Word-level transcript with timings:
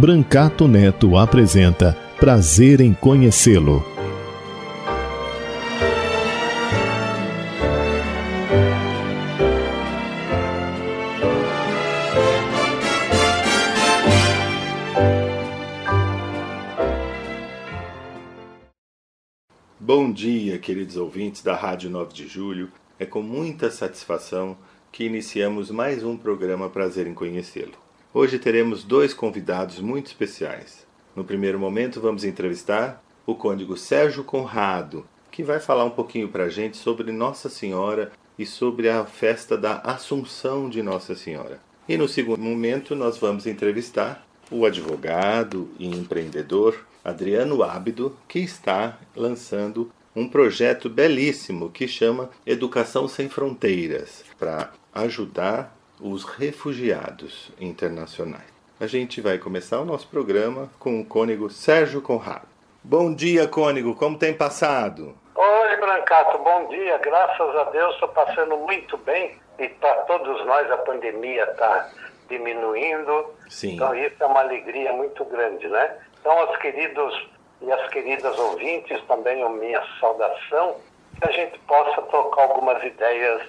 Brancato 0.00 0.68
Neto 0.68 1.16
apresenta 1.16 1.92
Prazer 2.20 2.80
em 2.80 2.94
Conhecê-lo. 2.94 3.84
Bom 19.80 20.12
dia, 20.12 20.60
queridos 20.60 20.96
ouvintes 20.96 21.42
da 21.42 21.56
Rádio 21.56 21.90
9 21.90 22.14
de 22.14 22.28
Julho. 22.28 22.70
É 23.00 23.04
com 23.04 23.20
muita 23.20 23.68
satisfação 23.68 24.56
que 24.92 25.02
iniciamos 25.02 25.72
mais 25.72 26.04
um 26.04 26.16
programa 26.16 26.70
Prazer 26.70 27.08
em 27.08 27.14
Conhecê-lo. 27.14 27.87
Hoje 28.20 28.36
teremos 28.36 28.82
dois 28.82 29.14
convidados 29.14 29.78
muito 29.78 30.08
especiais. 30.08 30.84
No 31.14 31.22
primeiro 31.22 31.56
momento, 31.56 32.00
vamos 32.00 32.24
entrevistar 32.24 33.00
o 33.24 33.32
cônego 33.32 33.76
Sérgio 33.76 34.24
Conrado, 34.24 35.06
que 35.30 35.44
vai 35.44 35.60
falar 35.60 35.84
um 35.84 35.90
pouquinho 35.90 36.26
para 36.26 36.46
a 36.46 36.48
gente 36.48 36.76
sobre 36.76 37.12
Nossa 37.12 37.48
Senhora 37.48 38.10
e 38.36 38.44
sobre 38.44 38.88
a 38.88 39.04
festa 39.04 39.56
da 39.56 39.76
Assunção 39.84 40.68
de 40.68 40.82
Nossa 40.82 41.14
Senhora. 41.14 41.60
E 41.88 41.96
no 41.96 42.08
segundo 42.08 42.40
momento, 42.40 42.96
nós 42.96 43.18
vamos 43.18 43.46
entrevistar 43.46 44.26
o 44.50 44.66
advogado 44.66 45.70
e 45.78 45.86
empreendedor 45.86 46.88
Adriano 47.04 47.62
Ábido, 47.62 48.16
que 48.26 48.40
está 48.40 48.98
lançando 49.14 49.92
um 50.16 50.28
projeto 50.28 50.90
belíssimo 50.90 51.70
que 51.70 51.86
chama 51.86 52.30
Educação 52.44 53.06
Sem 53.06 53.28
Fronteiras, 53.28 54.24
para 54.36 54.72
ajudar 54.92 55.77
os 56.00 56.24
refugiados 56.24 57.50
internacionais. 57.60 58.46
A 58.80 58.86
gente 58.86 59.20
vai 59.20 59.38
começar 59.38 59.80
o 59.80 59.84
nosso 59.84 60.06
programa 60.08 60.70
com 60.78 61.00
o 61.00 61.04
cônego 61.04 61.50
Sérgio 61.50 62.00
Conrado. 62.00 62.46
Bom 62.82 63.12
dia, 63.12 63.48
cônego, 63.48 63.94
como 63.94 64.16
tem 64.16 64.32
passado? 64.32 65.16
Oi, 65.34 65.76
Brancato, 65.76 66.38
bom 66.38 66.68
dia. 66.68 66.96
Graças 66.98 67.56
a 67.56 67.64
Deus 67.64 67.94
estou 67.94 68.08
passando 68.08 68.56
muito 68.58 68.96
bem 68.98 69.36
e 69.58 69.68
para 69.68 69.94
todos 70.02 70.46
nós 70.46 70.70
a 70.70 70.78
pandemia 70.78 71.44
está 71.44 71.90
diminuindo. 72.28 73.34
Sim. 73.48 73.74
Então 73.74 73.94
isso 73.94 74.14
é 74.20 74.26
uma 74.26 74.40
alegria 74.40 74.92
muito 74.92 75.24
grande, 75.24 75.66
né? 75.68 75.96
Então, 76.20 76.32
aos 76.38 76.56
queridos 76.58 77.28
e 77.60 77.72
as 77.72 77.88
queridas 77.90 78.38
ouvintes, 78.38 79.02
também 79.06 79.42
a 79.42 79.48
minha 79.48 79.82
saudação, 79.98 80.76
que 81.20 81.28
a 81.28 81.32
gente 81.32 81.58
possa 81.60 82.02
trocar 82.02 82.42
algumas 82.42 82.82
ideias 82.84 83.42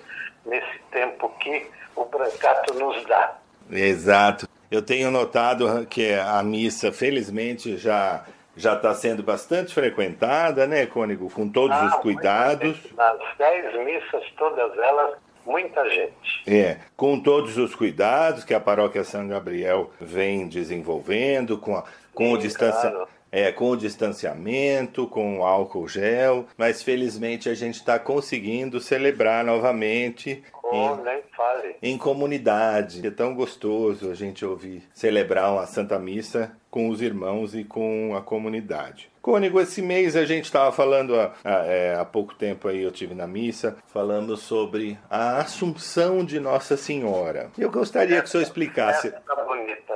nesse 0.45 0.79
tempo 0.91 1.29
que 1.39 1.69
o 2.01 2.05
Brancato 2.05 2.73
nos 2.73 3.03
dá. 3.05 3.35
Exato. 3.71 4.47
Eu 4.71 4.81
tenho 4.81 5.09
notado 5.11 5.85
que 5.87 6.13
a 6.13 6.41
missa, 6.43 6.91
felizmente, 6.91 7.77
já 7.77 8.23
já 8.57 8.73
está 8.73 8.93
sendo 8.93 9.23
bastante 9.23 9.73
frequentada, 9.73 10.67
né, 10.67 10.85
Cônigo? 10.85 11.29
Com 11.29 11.47
todos 11.47 11.77
Ah, 11.77 11.85
os 11.85 11.95
cuidados. 12.01 12.77
Nas 12.97 13.17
dez 13.37 13.73
missas, 13.85 14.21
todas 14.37 14.77
elas, 14.77 15.17
muita 15.45 15.87
gente. 15.89 16.43
É, 16.45 16.77
com 16.97 17.17
todos 17.21 17.57
os 17.57 17.73
cuidados 17.73 18.43
que 18.43 18.53
a 18.53 18.59
paróquia 18.59 19.05
São 19.05 19.25
Gabriel 19.29 19.91
vem 20.01 20.49
desenvolvendo, 20.49 21.57
com, 21.57 21.77
a, 21.77 21.85
com, 22.13 22.33
o 22.33 22.35
Sim, 22.35 22.41
distancia, 22.47 22.89
claro. 22.89 23.07
é, 23.31 23.49
com 23.49 23.69
o 23.69 23.77
distanciamento, 23.77 25.07
com 25.07 25.39
o 25.39 25.43
álcool 25.45 25.87
gel, 25.87 26.45
mas 26.57 26.83
felizmente 26.83 27.47
a 27.47 27.53
gente 27.53 27.75
está 27.75 27.97
conseguindo 27.97 28.81
celebrar 28.81 29.45
novamente 29.45 30.43
Oh, 30.71 30.95
em, 30.95 31.03
nem 31.03 31.21
fale. 31.35 31.75
em 31.81 31.97
comunidade. 31.97 33.05
É 33.05 33.11
tão 33.11 33.33
gostoso 33.33 34.11
a 34.11 34.13
gente 34.13 34.45
ouvir 34.45 34.83
celebrar 34.93 35.51
uma 35.51 35.65
Santa 35.65 35.97
Missa 35.97 36.55
com 36.69 36.89
os 36.89 37.01
irmãos 37.01 37.55
e 37.55 37.63
com 37.63 38.15
a 38.15 38.21
comunidade. 38.21 39.09
Cônigo, 39.21 39.59
esse 39.59 39.81
mês 39.81 40.15
a 40.15 40.23
gente 40.25 40.45
estava 40.45 40.71
falando 40.71 41.19
há, 41.19 41.33
há, 41.43 41.65
é, 41.65 41.95
há 41.95 42.05
pouco 42.05 42.35
tempo 42.35 42.67
aí, 42.67 42.81
eu 42.81 42.91
tive 42.91 43.13
na 43.13 43.27
missa, 43.27 43.77
falando 43.87 44.37
sobre 44.37 44.97
a 45.09 45.39
Assunção 45.39 46.23
de 46.23 46.39
Nossa 46.39 46.77
Senhora. 46.77 47.51
Eu 47.57 47.69
gostaria 47.69 48.21
que 48.21 48.27
o 48.27 48.29
senhor 48.29 48.43
explicasse. 48.43 49.07
Essa 49.07 49.19
tá 49.21 49.35
bonita? 49.43 49.88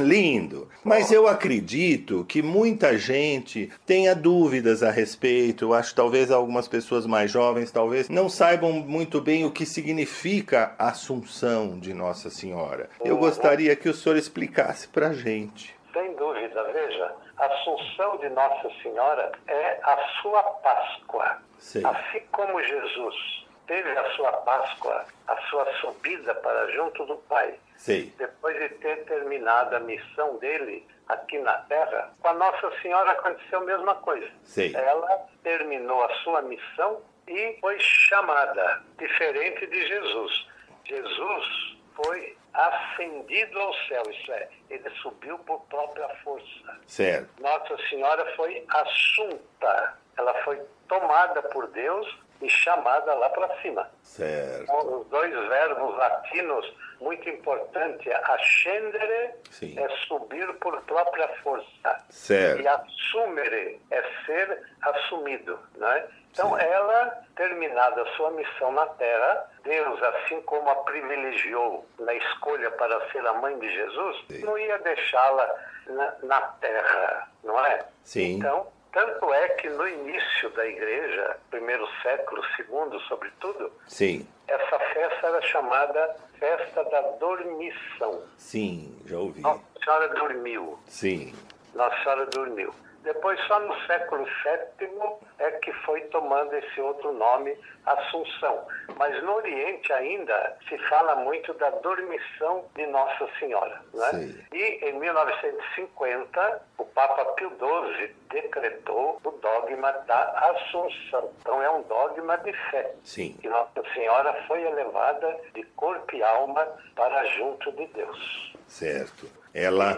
Lindo. 0.00 0.68
Mas 0.84 1.10
eu 1.10 1.26
acredito 1.26 2.24
que 2.24 2.42
muita 2.42 2.98
gente 2.98 3.72
tenha 3.86 4.14
dúvidas 4.14 4.82
a 4.82 4.90
respeito. 4.90 5.66
Eu 5.66 5.74
acho 5.74 5.90
que 5.90 5.96
talvez 5.96 6.30
algumas 6.30 6.68
pessoas 6.68 7.06
mais 7.06 7.30
jovens 7.30 7.70
talvez 7.70 8.08
não 8.08 8.28
saibam 8.28 8.72
muito 8.72 9.20
bem 9.20 9.44
o 9.44 9.50
que 9.50 9.64
significa 9.64 10.74
a 10.78 10.88
Assunção 10.88 11.78
de 11.78 11.94
Nossa 11.94 12.30
Senhora. 12.30 12.90
Eu 13.04 13.16
gostaria 13.16 13.74
que 13.76 13.88
o 13.88 13.94
senhor 13.94 14.16
explicasse 14.16 14.88
pra 14.88 15.12
gente. 15.12 15.74
Sem 15.92 16.14
dúvida, 16.16 16.62
veja, 16.72 17.12
a 17.38 17.46
Assunção 17.46 18.16
de 18.18 18.28
Nossa 18.30 18.70
Senhora 18.82 19.32
é 19.46 19.80
a 19.82 19.98
sua 20.22 20.42
Páscoa. 20.42 21.38
Sei. 21.58 21.84
Assim 21.84 22.22
como 22.32 22.62
Jesus 22.62 23.46
teve 23.66 23.90
a 23.90 24.10
sua 24.16 24.32
Páscoa, 24.32 25.04
a 25.26 25.36
sua 25.48 25.66
subida 25.80 26.34
para 26.34 26.72
junto 26.72 27.04
do 27.06 27.16
Pai, 27.28 27.54
Sei. 27.78 28.12
depois 28.18 28.58
de 28.58 28.68
ter 28.80 29.04
terminado 29.04 29.76
a 29.76 29.80
missão 29.80 30.36
dele 30.38 30.86
aqui 31.08 31.38
na 31.38 31.54
Terra, 31.62 32.12
com 32.20 32.28
a 32.28 32.34
Nossa 32.34 32.70
Senhora 32.82 33.12
aconteceu 33.12 33.60
a 33.60 33.64
mesma 33.64 33.94
coisa. 33.94 34.28
Sei. 34.42 34.74
Ela 34.74 35.26
terminou 35.42 36.04
a 36.04 36.14
sua 36.16 36.42
missão 36.42 37.00
e 37.26 37.56
foi 37.60 37.78
chamada, 37.78 38.82
diferente 38.98 39.66
de 39.66 39.86
Jesus. 39.86 40.48
Jesus 40.84 41.78
foi 41.94 42.36
ascendido 42.52 43.58
ao 43.58 43.74
céu, 43.86 44.02
isso 44.10 44.32
é, 44.32 44.48
ele 44.68 44.90
subiu 45.02 45.38
por 45.40 45.60
própria 45.66 46.08
força. 46.24 46.80
Certo. 46.86 47.28
Nossa 47.40 47.76
Senhora 47.88 48.24
foi 48.34 48.64
assunta, 48.68 49.98
ela 50.16 50.34
foi 50.42 50.60
tomada 50.88 51.42
por 51.42 51.68
Deus 51.68 52.18
e 52.40 52.48
chamada 52.48 53.14
lá 53.14 53.28
para 53.30 53.60
cima. 53.62 53.88
Certo. 54.02 54.72
Os 54.72 55.06
dois 55.08 55.32
verbos 55.48 55.96
latinos 55.96 56.74
muito 57.00 57.28
importantes, 57.28 58.12
ascendere 58.12 59.30
Sim. 59.50 59.78
é 59.78 59.88
subir 60.06 60.52
por 60.54 60.80
própria 60.82 61.28
força 61.42 62.04
Certo. 62.10 62.60
e 62.62 62.68
assumere 62.68 63.80
é 63.90 64.02
ser 64.26 64.62
assumido, 64.82 65.58
né? 65.76 66.06
Então 66.32 66.50
Sim. 66.56 66.62
ela, 66.62 67.24
terminada 67.36 68.02
a 68.02 68.06
sua 68.16 68.30
missão 68.32 68.72
na 68.72 68.86
Terra, 68.86 69.50
Deus, 69.64 70.02
assim 70.02 70.40
como 70.42 70.68
a 70.70 70.76
privilegiou 70.76 71.86
na 71.98 72.14
escolha 72.14 72.70
para 72.72 73.10
ser 73.10 73.26
a 73.26 73.34
mãe 73.34 73.58
de 73.58 73.70
Jesus, 73.72 74.24
Sim. 74.28 74.44
não 74.44 74.58
ia 74.58 74.78
deixá-la 74.78 75.54
na, 75.86 76.14
na 76.22 76.40
Terra, 76.60 77.28
não 77.42 77.64
é? 77.64 77.84
Sim. 78.04 78.36
Então, 78.36 78.66
tanto 78.92 79.32
é 79.32 79.48
que 79.50 79.68
no 79.68 79.86
início 79.86 80.50
da 80.50 80.66
igreja, 80.66 81.36
primeiro 81.50 81.88
século, 82.02 82.42
segundo 82.56 82.98
sobretudo, 83.00 83.72
Sim. 83.86 84.26
Essa 84.48 84.78
festa 84.78 85.26
era 85.26 85.42
chamada 85.42 86.16
Festa 86.38 86.84
da 86.84 87.00
Dormição. 87.18 88.22
Sim, 88.36 88.98
já 89.04 89.18
ouvi. 89.18 89.40
Nossa 89.40 89.62
Senhora 89.84 90.08
dormiu. 90.08 90.78
Sim. 90.86 91.34
Nossa 91.74 91.96
Senhora 92.02 92.26
dormiu. 92.26 92.74
Depois, 93.02 93.40
só 93.46 93.60
no 93.60 93.74
século 93.86 94.24
VII 94.24 94.90
é 95.38 95.50
que 95.52 95.72
foi 95.84 96.00
tomando 96.02 96.52
esse 96.54 96.80
outro 96.80 97.12
nome, 97.12 97.56
Assunção. 97.86 98.66
Mas 98.98 99.22
no 99.22 99.36
Oriente 99.36 99.90
ainda 99.92 100.56
se 100.68 100.76
fala 100.88 101.16
muito 101.16 101.54
da 101.54 101.70
dormição 101.70 102.66
de 102.74 102.86
Nossa 102.86 103.28
Senhora. 103.38 103.80
Né? 103.94 104.10
Sim. 104.10 104.44
E 104.52 104.90
em 104.90 104.98
1950, 104.98 106.62
o 106.76 106.77
Papa 106.98 107.26
Pio 107.36 107.50
XII 107.50 108.12
decretou 108.28 109.20
o 109.22 109.30
dogma 109.30 109.92
da 110.08 110.50
Assunção. 110.50 111.30
Então 111.38 111.62
é 111.62 111.70
um 111.70 111.82
dogma 111.82 112.36
de 112.38 112.52
fé. 112.72 112.92
Sim. 113.04 113.36
Que 113.40 113.48
Nossa 113.48 113.84
Senhora 113.94 114.32
foi 114.48 114.64
elevada 114.64 115.40
de 115.54 115.62
corpo 115.76 116.16
e 116.16 116.24
alma 116.24 116.66
para 116.96 117.24
junto 117.36 117.70
de 117.70 117.86
Deus. 117.86 118.52
Certo. 118.66 119.30
Ela 119.54 119.96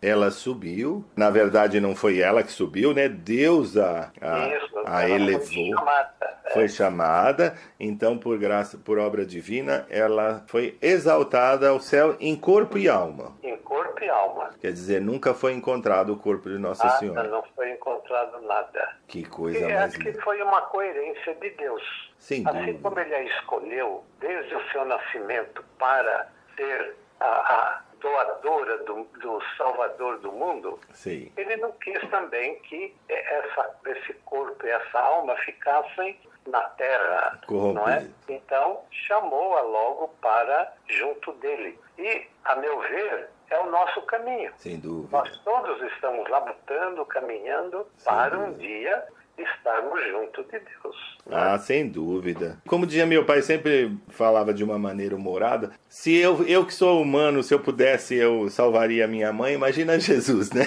ela 0.00 0.30
subiu. 0.30 1.04
Na 1.16 1.30
verdade, 1.30 1.80
não 1.80 1.94
foi 1.96 2.20
ela 2.20 2.42
que 2.42 2.52
subiu, 2.52 2.92
né? 2.94 3.08
Deus 3.08 3.76
a, 3.76 4.10
a, 4.20 4.48
Isso, 4.48 4.82
a 4.84 5.08
elevou. 5.08 5.40
Foi 5.46 5.68
chamada. 5.74 6.36
Foi 6.52 6.68
chamada, 6.68 7.54
então 7.78 8.16
por 8.16 8.38
graça, 8.38 8.78
por 8.78 8.98
obra 8.98 9.26
divina, 9.26 9.84
ela 9.90 10.44
foi 10.46 10.78
exaltada 10.80 11.68
ao 11.68 11.80
céu 11.80 12.16
em 12.20 12.36
corpo 12.36 12.78
e 12.78 12.88
alma. 12.88 13.36
Em 13.42 13.56
corpo 13.58 14.02
e 14.02 14.08
alma. 14.08 14.50
Quer 14.60 14.72
dizer, 14.72 15.00
nunca 15.00 15.34
foi 15.34 15.52
encontrado 15.52 16.12
o 16.12 16.16
corpo 16.16 16.48
de 16.48 16.56
Nossa 16.58 16.84
Nada, 16.86 16.98
Senhora. 16.98 17.28
não 17.28 17.42
foi 17.54 17.70
encontrado 17.72 18.40
nada. 18.42 18.96
Que 19.08 19.20
E 19.20 19.24
coisa 19.24 19.58
é 19.58 19.74
mais 19.74 19.96
que 19.96 20.04
linda. 20.04 20.22
foi 20.22 20.40
uma 20.40 20.62
coerência 20.62 21.34
de 21.34 21.50
Deus. 21.50 21.82
Sem 22.18 22.46
assim 22.46 22.78
como 22.78 22.98
ele 23.00 23.14
a 23.14 23.22
escolheu 23.24 24.04
desde 24.20 24.54
o 24.54 24.70
seu 24.70 24.84
nascimento 24.84 25.62
para 25.78 26.28
ser 26.56 26.94
a, 27.20 27.26
a 27.26 27.80
doadora 28.00 28.78
do, 28.84 29.04
do 29.04 29.40
Salvador 29.56 30.18
do 30.18 30.32
mundo, 30.32 30.78
Sim. 30.92 31.32
ele 31.36 31.56
não 31.56 31.72
quis 31.72 32.00
também 32.10 32.58
que 32.60 32.94
essa, 33.08 33.74
esse 33.86 34.12
corpo 34.24 34.66
e 34.66 34.70
essa 34.70 34.98
alma 34.98 35.34
ficassem 35.36 36.18
na 36.46 36.60
terra, 36.70 37.40
não 37.48 37.88
é? 37.88 38.06
Então 38.28 38.82
chamou-a 38.90 39.60
logo 39.62 40.08
para 40.20 40.72
junto 40.86 41.32
dele. 41.34 41.78
E, 41.98 42.26
a 42.44 42.54
meu 42.56 42.78
ver, 42.80 43.28
é 43.50 43.58
o 43.58 43.70
nosso 43.70 44.02
caminho. 44.02 44.52
Sem 44.56 44.78
dúvida. 44.78 45.16
Nós 45.18 45.36
todos 45.38 45.80
estamos 45.92 46.28
labutando, 46.28 47.04
caminhando 47.06 47.86
Sem 47.96 48.12
para 48.12 48.36
um 48.38 48.52
dúvida. 48.52 48.58
dia 48.58 49.04
estarmos 49.38 50.00
junto 50.08 50.42
de 50.44 50.58
Deus. 50.58 51.16
Ah, 51.30 51.58
sem 51.58 51.88
dúvida. 51.88 52.56
Como 52.68 52.86
dizia 52.86 53.04
meu 53.06 53.24
pai, 53.24 53.42
sempre 53.42 53.96
falava 54.10 54.54
de 54.54 54.62
uma 54.62 54.78
maneira 54.78 55.14
humorada. 55.16 55.72
Se 55.88 56.16
eu, 56.16 56.46
eu 56.46 56.64
que 56.64 56.72
sou 56.72 57.02
humano, 57.02 57.42
se 57.42 57.52
eu 57.52 57.58
pudesse, 57.60 58.14
eu 58.14 58.48
salvaria 58.48 59.06
minha 59.08 59.32
mãe. 59.32 59.54
Imagina 59.54 59.98
Jesus, 60.00 60.50
né? 60.52 60.64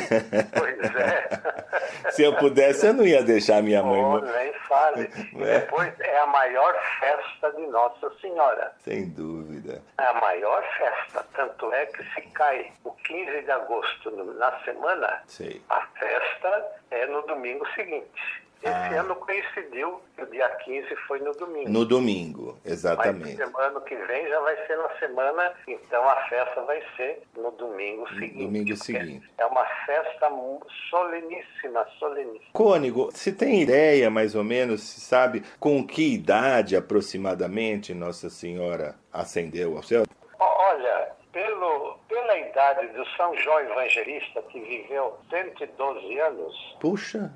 Pois 0.57 0.95
é. 0.95 2.11
se 2.11 2.23
eu 2.23 2.35
pudesse, 2.35 2.87
eu 2.87 2.93
não 2.93 3.05
ia 3.05 3.23
deixar 3.23 3.63
minha 3.63 3.81
mãe. 3.81 4.01
Oh, 4.03 4.19
nem 4.19 4.53
fale. 4.67 5.09
E 5.33 5.43
É. 5.49 5.59
depois 5.61 5.93
é 6.01 6.19
a 6.19 6.25
maior 6.27 6.75
festa 6.99 7.51
de 7.53 7.65
Nossa 7.67 8.11
Senhora. 8.19 8.73
Sem 8.79 9.07
dúvida. 9.09 9.81
É 9.97 10.03
a 10.03 10.13
maior 10.19 10.61
festa. 10.77 11.25
Tanto 11.35 11.71
é 11.71 11.85
que 11.85 12.03
se 12.13 12.21
cai 12.33 12.69
o 12.83 12.91
15 12.91 13.41
de 13.43 13.51
agosto 13.51 14.11
na 14.37 14.51
semana, 14.65 15.21
Sei. 15.25 15.61
a 15.69 15.81
festa 15.97 16.67
é 16.91 17.05
no 17.07 17.21
domingo 17.23 17.65
seguinte. 17.75 18.09
Esse 18.61 18.67
Ah. 18.73 18.99
ano 19.01 19.15
coincidiu 19.15 20.01
que 20.15 20.23
o 20.23 20.25
dia 20.25 20.49
15 20.65 20.93
foi 21.07 21.19
no 21.19 21.31
domingo. 21.33 21.69
No 21.69 21.85
domingo, 21.85 22.57
Mas 22.63 22.73
exatamente. 22.73 23.37
semana 23.37 23.79
que 23.81 23.95
vem 23.95 24.27
já 24.27 24.39
vai 24.41 24.67
ser 24.67 24.77
na 24.77 24.89
semana, 24.99 25.53
então 25.65 26.09
a 26.09 26.15
festa 26.27 26.61
vai 26.63 26.83
ser 26.97 27.23
no 27.37 27.51
domingo 27.51 28.07
seguinte. 28.09 28.43
domingo 28.45 28.75
seguinte. 28.75 29.29
É 29.37 29.45
uma 29.45 29.65
festa 29.85 30.29
soleníssima, 30.89 31.85
soleníssima. 31.99 32.51
Cônigo, 32.53 33.09
se 33.13 33.31
tem 33.31 33.61
ideia, 33.61 34.09
mais 34.09 34.35
ou 34.35 34.43
menos, 34.43 34.81
se 34.83 34.99
sabe 35.01 35.43
com 35.59 35.85
que 35.85 36.13
idade 36.13 36.75
aproximadamente 36.75 37.93
Nossa 37.93 38.29
Senhora 38.29 38.95
ascendeu 39.13 39.77
ao 39.77 39.83
céu? 39.83 40.03
Olha, 40.39 41.11
pelo, 41.31 41.97
pela 42.07 42.37
idade 42.37 42.87
do 42.87 43.05
São 43.15 43.35
João 43.37 43.59
Evangelista, 43.61 44.41
que 44.43 44.59
viveu 44.59 45.17
112 45.29 46.19
anos, 46.19 46.77
Puxa. 46.79 47.31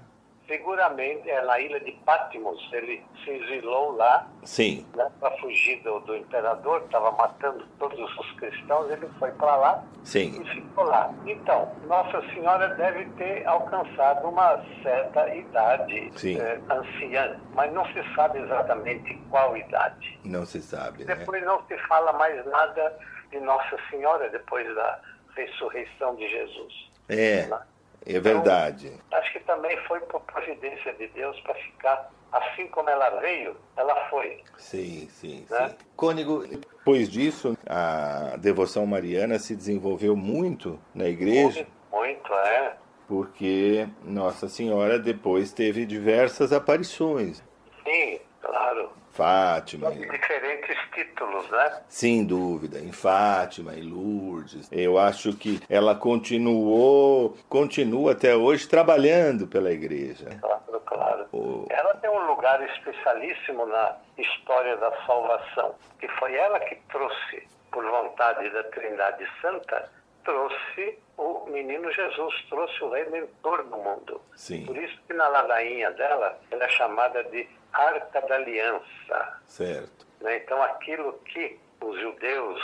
Seguramente 0.48 1.30
é 1.30 1.42
na 1.42 1.60
ilha 1.60 1.80
de 1.80 1.92
Patmos, 2.06 2.70
ele 2.72 3.04
se 3.24 3.32
exilou 3.32 3.96
lá 3.96 4.28
Sim, 4.44 4.86
né, 4.96 5.10
para 5.20 5.32
fugir 5.38 5.82
do, 5.84 6.00
do 6.02 6.16
imperador, 6.16 6.82
estava 6.84 7.12
matando 7.12 7.66
todos 7.80 8.00
os 8.18 8.32
cristãos, 8.34 8.92
ele 8.92 9.08
foi 9.20 9.32
para 9.32 9.56
lá 9.56 9.84
sim. 10.04 10.42
e 10.42 10.50
ficou 10.50 10.84
lá. 10.84 11.14
Então, 11.26 11.72
Nossa 11.88 12.22
Senhora 12.34 12.70
deve 12.76 13.06
ter 13.12 13.46
alcançado 13.48 14.28
uma 14.28 14.64
certa 14.82 15.34
idade 15.34 16.12
eh, 16.38 16.60
anciã, 16.70 17.40
mas 17.54 17.72
não 17.72 17.86
se 17.94 18.04
sabe 18.16 18.40
exatamente 18.40 19.16
qual 19.30 19.56
idade. 19.56 20.20
Não 20.26 20.46
se 20.46 20.62
sabe, 20.62 21.06
né? 21.06 21.16
Depois 21.16 21.44
não 21.44 21.66
se 21.68 21.78
fala 21.88 22.12
mais 22.14 22.46
nada 22.46 22.98
de 23.32 23.40
Nossa 23.40 23.78
Senhora 23.90 24.30
depois 24.30 24.68
da 24.76 25.00
ressurreição 25.36 26.16
de 26.16 26.28
Jesus. 26.28 26.92
É, 27.10 27.50
é 28.06 28.20
verdade. 28.20 28.92
Acho 29.12 29.34
que 29.34 29.40
também 29.42 29.78
foi 29.88 30.00
por 30.02 30.22
providência 30.22 30.94
de 30.94 31.08
Deus 31.08 31.40
para 31.42 31.54
ficar 31.56 32.12
assim 32.32 32.68
como 32.68 32.90
ela 32.90 33.10
veio, 33.20 33.56
ela 33.78 34.10
foi. 34.10 34.42
Sim, 34.58 35.08
sim, 35.10 35.46
Né? 35.50 35.70
sim. 35.70 35.76
Cônigo, 35.96 36.46
depois 36.48 37.08
disso, 37.10 37.56
a 37.68 38.36
devoção 38.38 38.86
mariana 38.86 39.38
se 39.38 39.56
desenvolveu 39.56 40.16
muito 40.16 40.80
na 40.96 41.08
igreja, 41.08 41.68
Muito, 41.92 42.34
é. 42.34 42.74
porque 43.08 43.88
Nossa 44.04 44.50
Senhora 44.50 44.98
depois 44.98 45.54
teve 45.54 45.86
diversas 45.86 46.52
aparições. 46.52 47.44
Sim. 47.84 48.20
Fátima, 49.14 49.92
De 49.92 50.08
diferentes 50.10 50.78
títulos, 50.94 51.48
né? 51.52 51.82
sem 51.88 52.26
dúvida, 52.26 52.80
em 52.80 52.92
Fátima, 52.92 53.74
em 53.76 53.84
Lourdes. 53.84 54.68
Eu 54.72 54.98
acho 54.98 55.34
que 55.38 55.60
ela 55.70 55.94
continuou, 55.96 57.38
continua 57.48 58.14
até 58.14 58.36
hoje 58.36 58.68
trabalhando 58.68 59.48
pela 59.48 59.72
igreja. 59.72 60.26
Claro, 60.42 60.82
claro. 60.86 61.26
O- 61.32 61.68
Ela 61.70 61.94
tem 61.96 62.10
um 62.10 62.26
lugar 62.28 62.62
especialíssimo 62.70 63.66
na 63.68 63.96
história 64.18 64.78
da 64.78 64.92
salvação, 65.06 65.76
que 66.00 66.08
foi 66.20 66.34
ela 66.36 66.60
que 66.60 66.76
trouxe, 66.92 67.48
por 67.72 67.86
vontade 67.86 68.50
da 68.50 68.64
Trindade 68.64 69.26
Santa, 69.42 69.92
trouxe 70.24 70.98
o 71.18 71.46
menino 71.52 71.92
Jesus, 71.92 72.34
trouxe 72.50 72.84
o 72.84 72.90
Redentor 72.90 73.64
do 73.66 73.78
mundo. 73.78 74.22
Sim, 74.36 74.66
Por 74.66 74.78
isso 74.78 74.98
que 75.08 75.14
na 75.14 75.28
ladainha 75.28 75.92
dela, 75.92 76.40
ela 76.50 76.64
é 76.66 76.70
chamada 76.70 77.24
de 77.26 77.48
Arca 77.74 78.22
da 78.22 78.36
Aliança. 78.36 79.40
certo. 79.48 80.06
né? 80.22 80.38
Então, 80.38 80.62
aquilo 80.64 81.14
que 81.26 81.60
os 81.82 82.00
judeus, 82.00 82.62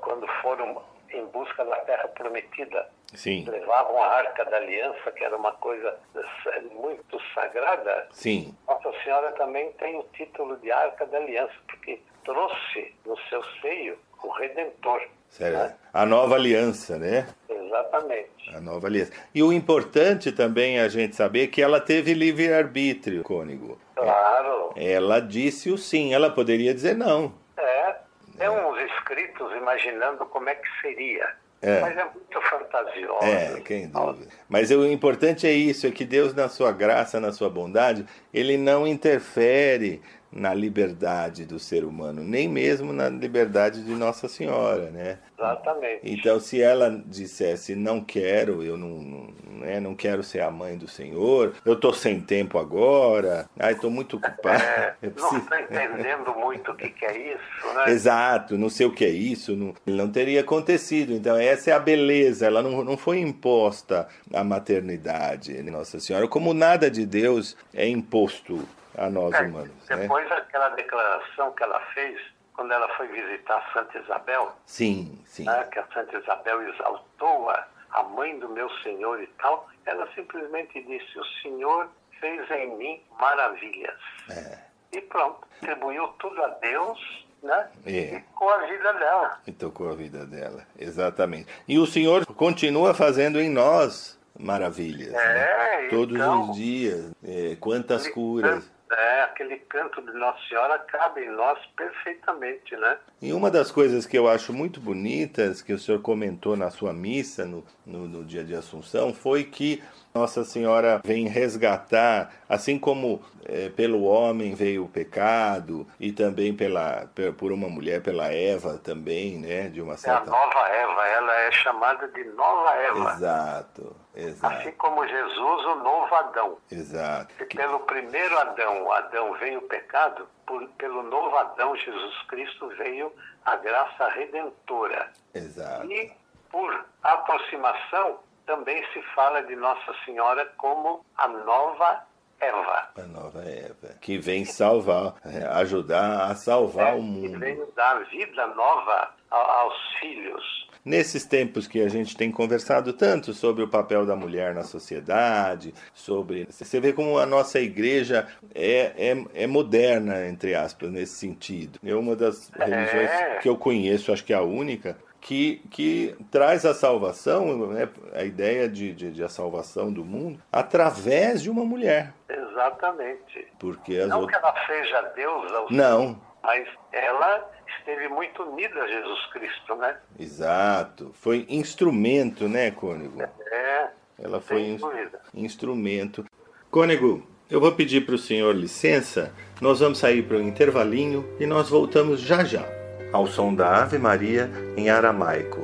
quando 0.00 0.26
foram 0.40 0.82
em 1.10 1.24
busca 1.26 1.64
da 1.64 1.76
terra 1.78 2.08
prometida, 2.08 2.88
Sim, 3.14 3.44
levavam 3.46 4.02
a 4.02 4.06
Arca 4.06 4.44
da 4.46 4.56
Aliança, 4.56 5.10
que 5.12 5.22
era 5.22 5.36
uma 5.36 5.52
coisa 5.52 5.94
eh, 6.16 6.60
muito 6.72 7.20
sagrada, 7.34 8.06
sim, 8.10 8.56
Nossa 8.66 8.90
Senhora 9.04 9.32
também 9.32 9.70
tem 9.72 9.98
o 9.98 10.02
título 10.14 10.56
de 10.58 10.72
Arca 10.72 11.04
da 11.06 11.18
Aliança, 11.18 11.52
porque 11.66 12.00
trouxe 12.24 12.94
no 13.04 13.14
seu 13.28 13.42
seio 13.60 13.98
o 14.22 14.30
Redentor. 14.30 15.02
certo. 15.28 15.76
A 15.92 16.06
nova 16.06 16.36
aliança, 16.36 16.96
né? 16.96 17.26
Exatamente. 17.48 18.54
A 18.54 18.60
nova 18.60 18.86
aliança. 18.86 19.12
E 19.34 19.42
o 19.42 19.52
importante 19.52 20.32
também 20.32 20.78
é 20.78 20.82
a 20.82 20.88
gente 20.88 21.14
saber 21.16 21.48
que 21.48 21.60
ela 21.60 21.80
teve 21.80 22.14
livre-arbítrio, 22.14 23.22
Cônigo. 23.22 23.78
Claro. 24.04 24.72
Ela 24.76 25.20
disse 25.20 25.70
o 25.70 25.78
sim, 25.78 26.14
ela 26.14 26.30
poderia 26.30 26.74
dizer 26.74 26.96
não. 26.96 27.34
É. 27.56 27.96
Tem 28.38 28.48
uns 28.48 28.78
escritos 28.92 29.52
imaginando 29.56 30.24
como 30.26 30.48
é 30.48 30.54
que 30.54 30.68
seria. 30.80 31.34
É. 31.62 31.80
Mas 31.80 31.96
é 31.96 32.04
muito 32.04 32.40
fantasioso. 32.42 33.24
É, 33.24 33.60
quem 33.60 33.88
dúvida. 33.88 34.32
Mas 34.48 34.70
o 34.72 34.84
importante 34.84 35.46
é 35.46 35.52
isso, 35.52 35.86
é 35.86 35.92
que 35.92 36.04
Deus, 36.04 36.34
na 36.34 36.48
sua 36.48 36.72
graça, 36.72 37.20
na 37.20 37.30
sua 37.32 37.48
bondade, 37.48 38.04
ele 38.34 38.56
não 38.56 38.84
interfere 38.84 40.02
na 40.32 40.54
liberdade 40.54 41.44
do 41.44 41.58
ser 41.58 41.84
humano, 41.84 42.22
nem 42.24 42.48
mesmo 42.48 42.92
na 42.92 43.08
liberdade 43.08 43.82
de 43.82 43.92
Nossa 43.92 44.28
Senhora, 44.28 44.90
né? 44.90 45.18
Exatamente. 45.38 46.00
Então, 46.04 46.40
se 46.40 46.62
ela 46.62 47.02
dissesse 47.04 47.74
não 47.74 48.00
quero, 48.00 48.62
eu 48.62 48.76
não, 48.76 48.88
não, 48.88 49.34
né, 49.58 49.80
não 49.80 49.94
quero 49.94 50.22
ser 50.22 50.40
a 50.40 50.50
mãe 50.50 50.78
do 50.78 50.88
Senhor, 50.88 51.54
eu 51.64 51.76
tô 51.76 51.92
sem 51.92 52.20
tempo 52.20 52.58
agora, 52.58 53.48
ai, 53.58 53.74
tô 53.74 53.90
muito 53.90 54.16
ocupado. 54.16 54.62
É, 54.62 54.94
eu 55.02 55.12
não 55.18 55.38
estou 55.38 55.58
entendendo 55.58 56.34
muito 56.34 56.70
o 56.70 56.74
que, 56.74 56.88
que 56.88 57.04
é 57.04 57.34
isso, 57.34 57.74
né? 57.74 57.90
Exato, 57.90 58.56
não 58.56 58.68
sei 58.68 58.86
o 58.86 58.92
que 58.92 59.04
é 59.04 59.10
isso, 59.10 59.54
não, 59.54 59.74
não 59.84 60.10
teria 60.10 60.40
acontecido. 60.40 61.12
Então, 61.12 61.36
essa 61.36 61.70
é 61.70 61.74
a 61.74 61.78
beleza, 61.78 62.46
ela 62.46 62.62
não, 62.62 62.82
não 62.84 62.96
foi 62.96 63.18
imposta 63.18 64.08
à 64.32 64.42
maternidade, 64.42 65.52
né, 65.54 65.70
Nossa 65.70 66.00
Senhora, 66.00 66.26
como 66.28 66.54
nada 66.54 66.90
de 66.90 67.04
Deus 67.04 67.56
é 67.74 67.86
imposto 67.86 68.66
a 68.96 69.08
nós 69.10 69.34
É, 69.34 69.42
humanos. 69.42 69.88
Né? 69.88 69.96
depois 69.96 70.30
aquela 70.32 70.68
declaração 70.70 71.52
que 71.52 71.62
ela 71.62 71.80
fez 71.94 72.20
quando 72.54 72.72
ela 72.72 72.88
foi 72.96 73.08
visitar 73.08 73.70
Santa 73.72 73.98
Isabel, 73.98 74.52
Sim, 74.66 75.18
sim. 75.24 75.44
né, 75.44 75.64
que 75.72 75.78
a 75.78 75.86
Santa 75.94 76.18
Isabel 76.18 76.68
exaltou-a, 76.68 77.66
a 77.92 78.02
mãe 78.02 78.38
do 78.38 78.48
meu 78.50 78.68
Senhor 78.82 79.22
e 79.22 79.26
tal, 79.40 79.68
ela 79.86 80.06
simplesmente 80.14 80.82
disse: 80.82 81.18
O 81.18 81.24
Senhor 81.42 81.88
fez 82.20 82.50
em 82.50 82.76
mim 82.76 83.02
maravilhas. 83.18 83.98
É. 84.30 84.58
E 84.92 85.00
pronto, 85.00 85.46
atribuiu 85.62 86.06
tudo 86.18 86.42
a 86.42 86.48
Deus, 86.48 87.26
né? 87.42 87.68
É. 87.86 87.90
E 88.16 88.20
com 88.34 88.48
a 88.50 88.58
vida 88.66 88.92
dela. 88.94 89.40
E 89.46 89.52
tocou 89.52 89.90
a 89.90 89.94
vida 89.94 90.24
dela, 90.26 90.66
exatamente. 90.78 91.48
E 91.66 91.78
o 91.78 91.86
Senhor 91.86 92.24
continua 92.26 92.92
fazendo 92.94 93.40
em 93.40 93.48
nós 93.48 94.18
maravilhas. 94.38 95.12
É, 95.14 95.34
né? 95.82 95.88
Todos 95.88 96.16
então- 96.16 96.50
os 96.50 96.56
dias. 96.56 97.10
É, 97.24 97.56
quantas 97.60 98.06
curas. 98.08 98.70
É, 98.92 99.22
aquele 99.22 99.56
canto 99.56 100.02
de 100.02 100.12
Nossa 100.12 100.38
Senhora 100.48 100.78
cabe 100.78 101.22
em 101.22 101.30
nós 101.30 101.58
perfeitamente, 101.76 102.76
né? 102.76 102.98
E 103.20 103.32
uma 103.32 103.50
das 103.50 103.70
coisas 103.70 104.06
que 104.06 104.18
eu 104.18 104.28
acho 104.28 104.52
muito 104.52 104.80
bonitas, 104.80 105.62
que 105.62 105.72
o 105.72 105.78
senhor 105.78 106.00
comentou 106.00 106.56
na 106.56 106.70
sua 106.70 106.92
missa 106.92 107.44
no, 107.44 107.64
no, 107.86 108.06
no 108.06 108.24
dia 108.24 108.44
de 108.44 108.54
Assunção, 108.54 109.14
foi 109.14 109.44
que 109.44 109.82
nossa 110.14 110.44
Senhora 110.44 111.00
vem 111.04 111.26
resgatar, 111.26 112.30
assim 112.48 112.78
como 112.78 113.24
é, 113.44 113.70
pelo 113.70 114.04
homem 114.04 114.54
veio 114.54 114.84
o 114.84 114.88
pecado 114.88 115.86
e 115.98 116.12
também 116.12 116.54
pela 116.54 117.08
por 117.38 117.50
uma 117.50 117.68
mulher 117.68 118.02
pela 118.02 118.26
Eva 118.32 118.78
também, 118.78 119.38
né, 119.38 119.68
de 119.68 119.80
uma 119.80 119.96
certa. 119.96 120.20
É 120.20 120.22
a 120.22 120.30
nova 120.30 120.68
Eva, 120.68 121.08
ela 121.08 121.40
é 121.40 121.52
chamada 121.52 122.08
de 122.08 122.24
nova 122.24 122.74
Eva. 122.74 123.12
Exato, 123.14 123.96
exato. 124.14 124.54
Assim 124.54 124.72
como 124.72 125.06
Jesus, 125.06 125.66
o 125.66 125.74
novo 125.76 126.14
Adão. 126.14 126.58
Exato. 126.70 127.34
E 127.40 127.44
pelo 127.44 127.80
primeiro 127.80 128.38
Adão, 128.38 128.92
Adão 128.92 129.34
veio 129.34 129.58
o 129.58 129.68
pecado, 129.68 130.28
por, 130.46 130.66
pelo 130.70 131.02
novo 131.02 131.36
Adão, 131.36 131.76
Jesus 131.76 132.22
Cristo 132.28 132.68
veio 132.76 133.12
a 133.44 133.56
graça 133.56 134.08
redentora. 134.08 135.10
Exato. 135.34 135.90
E 135.90 136.12
por 136.50 136.84
aproximação 137.02 138.18
também 138.46 138.84
se 138.92 139.02
fala 139.14 139.42
de 139.42 139.56
Nossa 139.56 139.94
Senhora 140.04 140.46
como 140.56 141.04
a 141.16 141.28
nova 141.28 142.04
Eva. 142.40 142.88
A 142.96 143.02
nova 143.02 143.42
Eva, 143.44 143.94
que 144.00 144.18
vem 144.18 144.44
salvar, 144.44 145.14
ajudar 145.54 146.30
a 146.30 146.34
salvar 146.34 146.94
é, 146.94 146.96
o 146.96 147.02
mundo. 147.02 147.32
Que 147.32 147.36
vem 147.38 147.64
dar 147.76 148.04
vida 148.06 148.46
nova 148.48 149.14
aos 149.30 149.94
filhos. 150.00 150.68
Nesses 150.84 151.24
tempos 151.24 151.68
que 151.68 151.80
a 151.80 151.88
gente 151.88 152.16
tem 152.16 152.30
conversado 152.32 152.92
tanto 152.92 153.32
sobre 153.32 153.62
o 153.62 153.68
papel 153.68 154.04
da 154.04 154.16
mulher 154.16 154.52
na 154.54 154.62
sociedade, 154.64 155.72
sobre. 155.94 156.46
Você 156.50 156.80
vê 156.80 156.92
como 156.92 157.18
a 157.18 157.26
nossa 157.26 157.60
igreja 157.60 158.26
é, 158.52 158.92
é, 158.96 159.24
é 159.44 159.46
moderna, 159.46 160.26
entre 160.26 160.54
aspas, 160.56 160.90
nesse 160.90 161.14
sentido. 161.14 161.78
É 161.84 161.94
uma 161.94 162.16
das 162.16 162.50
religiões 162.50 163.10
É. 163.10 163.38
que 163.38 163.48
eu 163.48 163.56
conheço, 163.56 164.12
acho 164.12 164.24
que 164.24 164.32
é 164.32 164.36
a 164.36 164.42
única, 164.42 164.96
que, 165.20 165.62
que 165.70 166.16
traz 166.32 166.66
a 166.66 166.74
salvação, 166.74 167.68
né, 167.68 167.88
a 168.12 168.24
ideia 168.24 168.68
de, 168.68 168.92
de, 168.92 169.12
de 169.12 169.22
a 169.22 169.28
salvação 169.28 169.92
do 169.92 170.04
mundo, 170.04 170.42
através 170.50 171.40
de 171.40 171.48
uma 171.48 171.64
mulher. 171.64 172.12
Exatamente. 172.28 173.46
Porque 173.58 173.98
as 173.98 174.08
Não 174.08 174.26
que 174.26 174.34
outras. 174.34 174.42
ela 174.42 174.66
seja 174.66 175.02
Deus, 175.14 175.52
aos 175.52 175.70
Não, 175.70 176.20
mas 176.42 176.68
ela 176.92 177.50
esteve 177.78 178.08
muito 178.08 178.42
unida 178.42 178.82
a 178.82 178.86
Jesus 178.86 179.26
Cristo, 179.32 179.74
né? 179.76 179.96
exato. 180.18 181.10
Foi 181.14 181.46
instrumento, 181.48 182.48
né, 182.48 182.70
Cônego? 182.70 183.22
É, 183.22 183.88
Ela 184.18 184.40
foi 184.40 184.76
dúvida. 184.78 185.20
instrumento. 185.34 186.24
Cônego, 186.70 187.26
eu 187.50 187.60
vou 187.60 187.72
pedir 187.72 188.06
para 188.06 188.14
o 188.14 188.18
senhor 188.18 188.54
licença, 188.54 189.32
nós 189.60 189.80
vamos 189.80 189.98
sair 189.98 190.22
para 190.22 190.36
um 190.38 190.42
intervalinho 190.48 191.36
e 191.38 191.46
nós 191.46 191.68
voltamos 191.68 192.20
já 192.20 192.44
já, 192.44 192.64
ao 193.12 193.26
som 193.26 193.54
da 193.54 193.82
Ave 193.82 193.98
Maria 193.98 194.50
em 194.76 194.88
aramaico, 194.88 195.60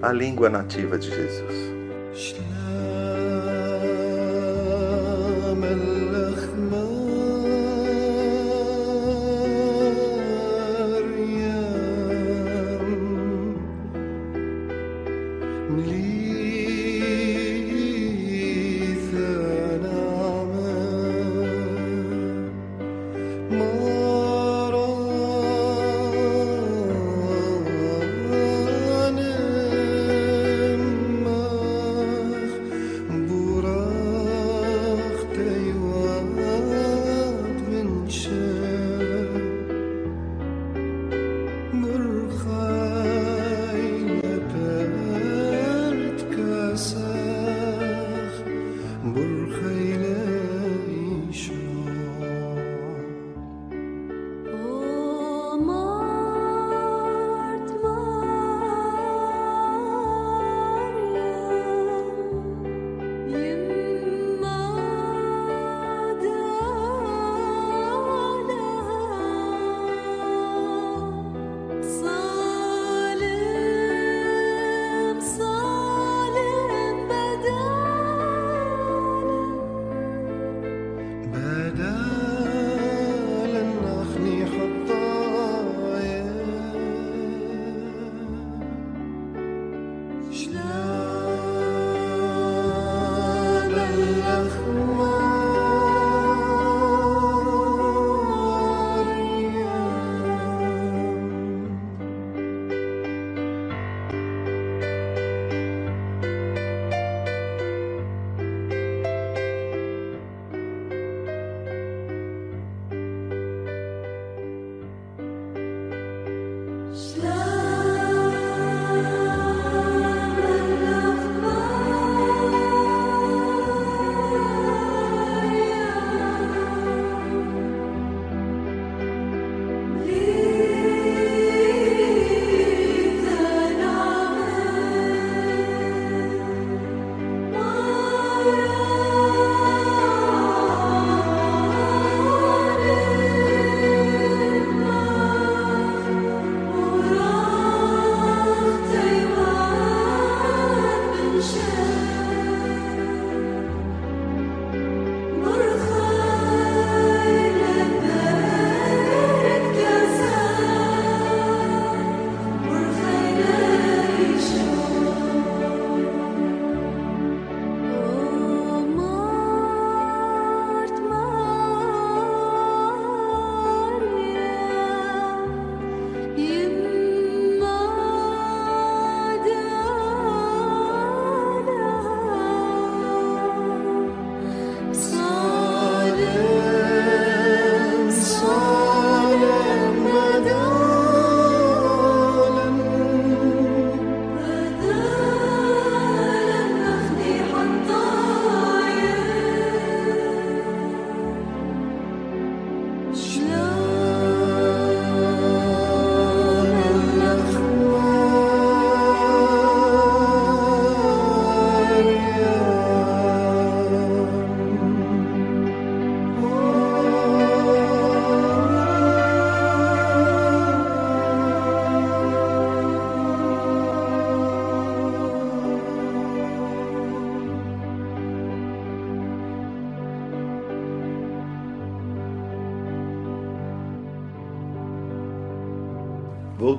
a 0.00 0.12
língua 0.12 0.48
nativa 0.48 0.98
de 0.98 1.10
Jesus. 1.10 1.72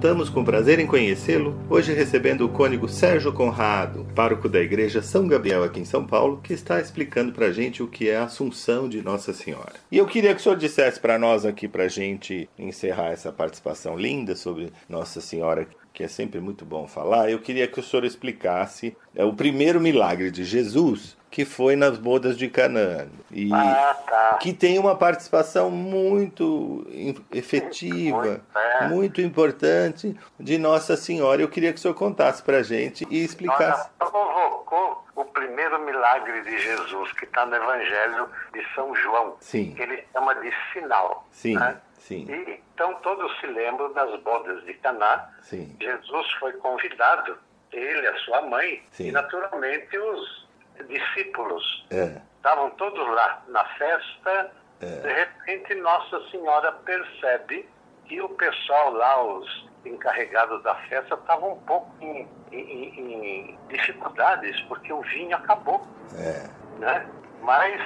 Voltamos 0.03 0.27
com 0.27 0.43
prazer 0.43 0.79
em 0.79 0.85
conhecê-lo, 0.85 1.57
hoje 1.69 1.93
recebendo 1.93 2.41
o 2.41 2.49
cônego 2.49 2.89
Sérgio 2.89 3.31
Conrado, 3.31 4.05
pároco 4.13 4.49
da 4.49 4.59
Igreja 4.59 5.01
São 5.01 5.29
Gabriel 5.29 5.63
aqui 5.63 5.79
em 5.79 5.85
São 5.85 6.05
Paulo, 6.05 6.41
que 6.43 6.51
está 6.51 6.81
explicando 6.81 7.31
para 7.31 7.53
gente 7.53 7.81
o 7.81 7.87
que 7.87 8.09
é 8.09 8.17
a 8.17 8.25
Assunção 8.25 8.89
de 8.89 9.01
Nossa 9.01 9.31
Senhora. 9.31 9.75
E 9.89 9.97
eu 9.97 10.05
queria 10.05 10.35
que 10.35 10.41
o 10.41 10.43
senhor 10.43 10.57
dissesse 10.57 10.99
para 10.99 11.17
nós 11.17 11.45
aqui, 11.45 11.69
para 11.69 11.87
gente 11.87 12.49
encerrar 12.59 13.11
essa 13.11 13.31
participação 13.31 13.97
linda 13.97 14.35
sobre 14.35 14.73
Nossa 14.89 15.21
Senhora, 15.21 15.65
que 15.93 16.03
é 16.03 16.07
sempre 16.09 16.41
muito 16.41 16.65
bom 16.65 16.85
falar, 16.85 17.31
eu 17.31 17.39
queria 17.39 17.65
que 17.65 17.79
o 17.79 17.83
senhor 17.83 18.03
explicasse 18.03 18.97
é, 19.15 19.23
o 19.23 19.33
primeiro 19.33 19.79
milagre 19.79 20.29
de 20.31 20.43
Jesus, 20.43 21.15
que 21.33 21.45
foi 21.45 21.75
nas 21.75 21.97
bodas 21.97 22.37
de 22.37 22.47
Canaã. 22.47 23.07
E 23.31 23.51
Ah, 23.51 23.97
tá. 24.07 24.37
que 24.39 24.53
tem 24.53 24.77
uma 24.77 24.95
participação 24.95 25.71
muito 25.71 26.85
efetiva, 27.31 28.17
Muito, 28.21 28.41
é. 28.55 28.87
muito 28.87 29.19
importante 29.19 30.15
de 30.39 30.59
Nossa 30.59 30.95
Senhora. 30.95 31.41
Eu 31.41 31.49
queria 31.49 31.73
que 31.73 31.79
o 31.79 31.81
senhor 31.81 31.95
contasse 31.95 32.43
para 32.43 32.57
a 32.57 32.61
gente 32.61 33.07
e 33.09 33.23
explicasse. 33.23 33.89
Ela 33.99 34.11
convocou 34.11 35.03
o 35.15 35.25
primeiro 35.25 35.79
milagre 35.83 36.39
de 36.43 36.55
Jesus, 36.59 37.11
que 37.13 37.25
está 37.25 37.47
no 37.47 37.55
Evangelho 37.55 38.29
de 38.53 38.63
São 38.75 38.93
João, 38.95 39.35
Sim. 39.39 39.73
que 39.73 39.81
ele 39.81 40.03
chama 40.13 40.35
de 40.35 40.51
sinal. 40.71 41.27
Sim, 41.31 41.55
né? 41.55 41.77
sim, 41.97 42.27
E, 42.29 42.59
então 42.75 42.93
todos 43.01 43.31
se 43.39 43.47
lembram 43.47 43.91
das 43.93 44.21
bodas 44.21 44.63
de 44.65 44.73
Caná. 44.75 45.29
sim, 45.41 45.75
Jesus 45.81 46.31
foi 46.33 46.53
convidado, 46.53 47.35
ele, 47.71 48.05
a 48.07 48.15
sua 48.19 48.43
mãe, 48.43 48.83
Sim. 48.91 49.07
e 49.07 49.11
naturalmente 49.11 49.97
os 49.97 50.42
discípulos. 50.87 51.85
é, 51.91 52.21
Estavam 52.37 52.69
todos 52.71 52.99
lá 53.07 53.41
na 53.47 53.63
festa. 53.77 54.51
De 54.79 55.13
repente, 55.13 55.75
Nossa 55.75 56.19
Senhora 56.29 56.71
percebe 56.73 57.67
que 58.05 58.21
o 58.21 58.27
pessoal 58.29 58.91
lá, 58.91 59.23
os 59.23 59.65
encarregados 59.85 60.61
da 60.63 60.75
festa, 60.89 61.15
estavam 61.15 61.53
um 61.53 61.59
pouco 61.61 61.89
em, 62.01 62.27
em- 62.51 62.99
em 62.99 63.59
dificuldades, 63.69 64.59
porque 64.63 64.91
o 64.91 65.01
vinho 65.03 65.35
acabou. 65.37 65.85
é, 66.15 66.49
Né? 66.79 67.07
Mas 67.41 67.81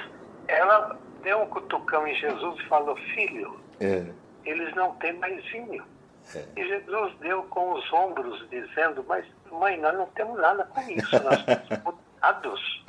ela 0.48 0.98
deu 1.22 1.40
um 1.42 1.46
cutucão 1.46 2.06
em 2.06 2.14
Jesus 2.16 2.58
e 2.60 2.66
falou: 2.68 2.96
Filho, 3.14 3.60
é, 3.80 4.04
eles 4.44 4.74
não 4.74 4.92
têm 4.96 5.12
mais 5.18 5.44
vinho. 5.52 5.84
E 6.56 6.66
Jesus 6.66 7.14
deu 7.20 7.44
com 7.44 7.72
os 7.74 7.92
ombros, 7.92 8.44
dizendo: 8.50 9.04
Mas, 9.08 9.24
mãe, 9.52 9.78
nós 9.78 9.94
não 9.94 10.06
temos 10.08 10.38
nada 10.40 10.64
com 10.64 10.80
isso, 10.90 11.22
nós 11.22 11.44
somos 11.84 12.00
convidados. 12.20 12.84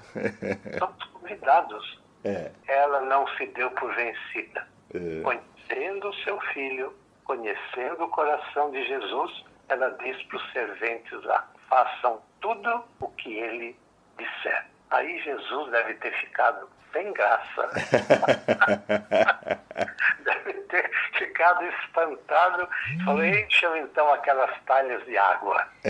Somos 0.80 1.04
convidados. 1.06 2.02
é, 2.26 2.52
Ela 2.68 3.02
não 3.02 3.28
se 3.38 3.46
deu 3.48 3.70
por 3.72 3.94
vencida. 3.96 4.68
é. 4.94 5.22
Conhecendo 5.24 6.10
o 6.10 6.14
seu 6.24 6.40
filho, 6.54 6.94
conhecendo 7.26 8.04
o 8.06 8.10
coração 8.10 8.72
de 8.72 8.86
Jesus, 8.88 9.46
ela 9.70 9.90
diz 10.02 10.22
para 10.24 10.38
os 10.38 10.52
serventes 10.52 11.24
lá: 11.24 11.48
façam 11.70 12.22
tudo 12.42 12.84
o 13.00 13.08
que 13.10 13.34
ele 13.38 13.78
disser. 14.18 14.66
Aí 14.90 15.22
Jesus 15.22 15.72
deve 15.72 15.94
ter 15.96 16.12
ficado 16.20 16.68
sem 16.92 17.14
graça. 17.14 17.70
deve 20.26 20.54
ter 20.54 20.90
ficado 21.14 21.64
espantado. 21.66 22.68
Falou: 23.06 23.24
encham 23.24 23.78
então 23.78 24.12
aquelas 24.14 24.52
talhas 24.66 25.04
de 25.06 25.16
água. 25.18 25.68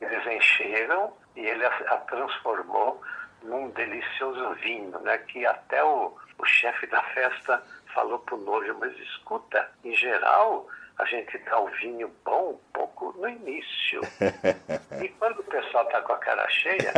Eles 0.00 0.26
encheram 0.26 1.12
e 1.40 1.46
ele 1.46 1.64
a, 1.64 1.68
a 1.68 1.96
transformou 1.98 3.00
num 3.42 3.70
delicioso 3.70 4.54
vinho, 4.56 4.98
né? 5.00 5.18
Que 5.18 5.46
até 5.46 5.82
o, 5.82 6.14
o 6.38 6.44
chefe 6.44 6.86
da 6.86 7.02
festa 7.02 7.62
falou 7.94 8.18
pro 8.18 8.36
noivo, 8.36 8.78
mas 8.78 8.96
escuta, 8.98 9.68
em 9.84 9.94
geral 9.94 10.68
a 10.98 11.04
gente 11.06 11.38
dá 11.38 11.58
o 11.58 11.66
vinho 11.68 12.14
bom 12.22 12.50
um 12.50 12.72
pouco 12.74 13.14
no 13.18 13.28
início. 13.28 14.00
E 15.02 15.08
quando 15.08 15.38
o 15.38 15.44
pessoal 15.44 15.84
está 15.84 16.02
com 16.02 16.12
a 16.12 16.18
cara 16.18 16.46
cheia, 16.50 16.92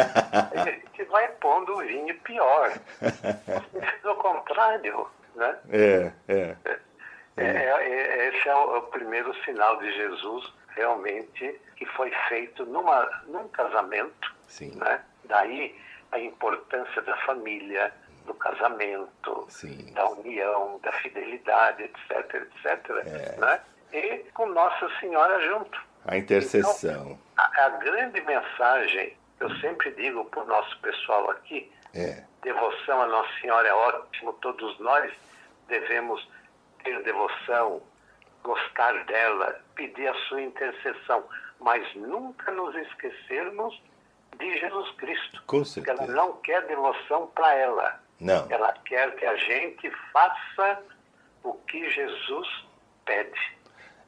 a 0.53 0.65
gente 0.65 1.05
vai 1.05 1.29
pondo 1.41 1.73
o 1.75 1.87
vinho 1.87 2.19
pior. 2.23 2.73
Você 3.01 3.81
fez 3.81 4.05
o 4.05 4.15
contrário, 4.17 5.09
né? 5.37 5.57
É, 5.71 6.13
é, 6.27 6.57
É, 7.37 7.45
é, 7.45 8.29
esse 8.29 8.49
é 8.49 8.55
o, 8.57 8.75
é 8.75 8.79
o 8.79 8.83
primeiro 8.83 9.33
sinal 9.45 9.77
de 9.77 9.93
Jesus 9.93 10.53
realmente 10.75 11.61
que 11.77 11.87
foi 11.87 12.11
feito 12.29 12.65
numa, 12.67 13.05
num 13.27 13.49
casamento. 13.49 14.35
Sim. 14.49 14.73
Né? 14.77 15.01
Daí 15.25 15.75
a 16.13 16.19
importância 16.19 17.01
da 17.03 17.17
família, 17.19 17.93
do 18.27 18.35
casamento, 18.35 19.47
Sim. 19.49 19.93
da 19.95 20.09
união, 20.11 20.79
da 20.83 20.93
fidelidade, 20.93 21.83
etc, 21.83 22.35
etc. 22.35 22.91
É. 23.07 23.37
Né? 23.39 23.61
E 23.93 24.19
com 24.33 24.47
Nossa 24.47 24.89
Senhora 25.01 25.41
junto. 25.49 25.81
a 26.07 26.17
intercessão. 26.17 27.19
A, 27.37 27.65
a 27.65 27.69
grande 27.71 28.21
mensagem, 28.21 29.17
eu 29.41 29.51
sempre 29.57 29.91
digo 29.93 30.25
para 30.27 30.43
o 30.43 30.47
nosso 30.47 30.79
pessoal 30.81 31.31
aqui, 31.31 31.71
É, 31.95 32.25
devoção 32.43 33.03
a 33.03 33.07
Nossa 33.07 33.31
Senhora 33.41 33.69
é 33.69 33.75
ótimo, 33.75 34.33
todos 34.35 34.79
nós 34.79 35.13
devemos 35.69 36.27
ter 36.85 37.03
devoção, 37.03 37.83
gostar 38.43 39.05
dela, 39.05 39.61
pedir 39.75 40.09
a 40.09 40.15
sua 40.29 40.43
intercessão, 40.43 41.25
mas 41.61 41.83
nunca 41.95 42.51
nos 42.53 42.75
esquecermos 42.75 43.81
de 44.39 44.59
Jesus 44.59 44.91
Cristo. 44.97 45.43
com 45.47 45.63
Porque 45.63 45.89
ela 45.91 45.99
certeza. 45.99 46.13
não 46.17 46.33
quer 46.39 46.67
devoção 46.67 47.27
para 47.35 47.55
ela. 47.55 48.01
Não, 48.21 48.47
Ela 48.51 48.73
quer 48.85 49.15
que 49.17 49.25
a 49.27 49.37
gente 49.37 49.91
faça 50.13 50.81
o 51.43 51.55
que 51.55 51.91
Jesus 51.91 52.49
pede. 53.05 53.41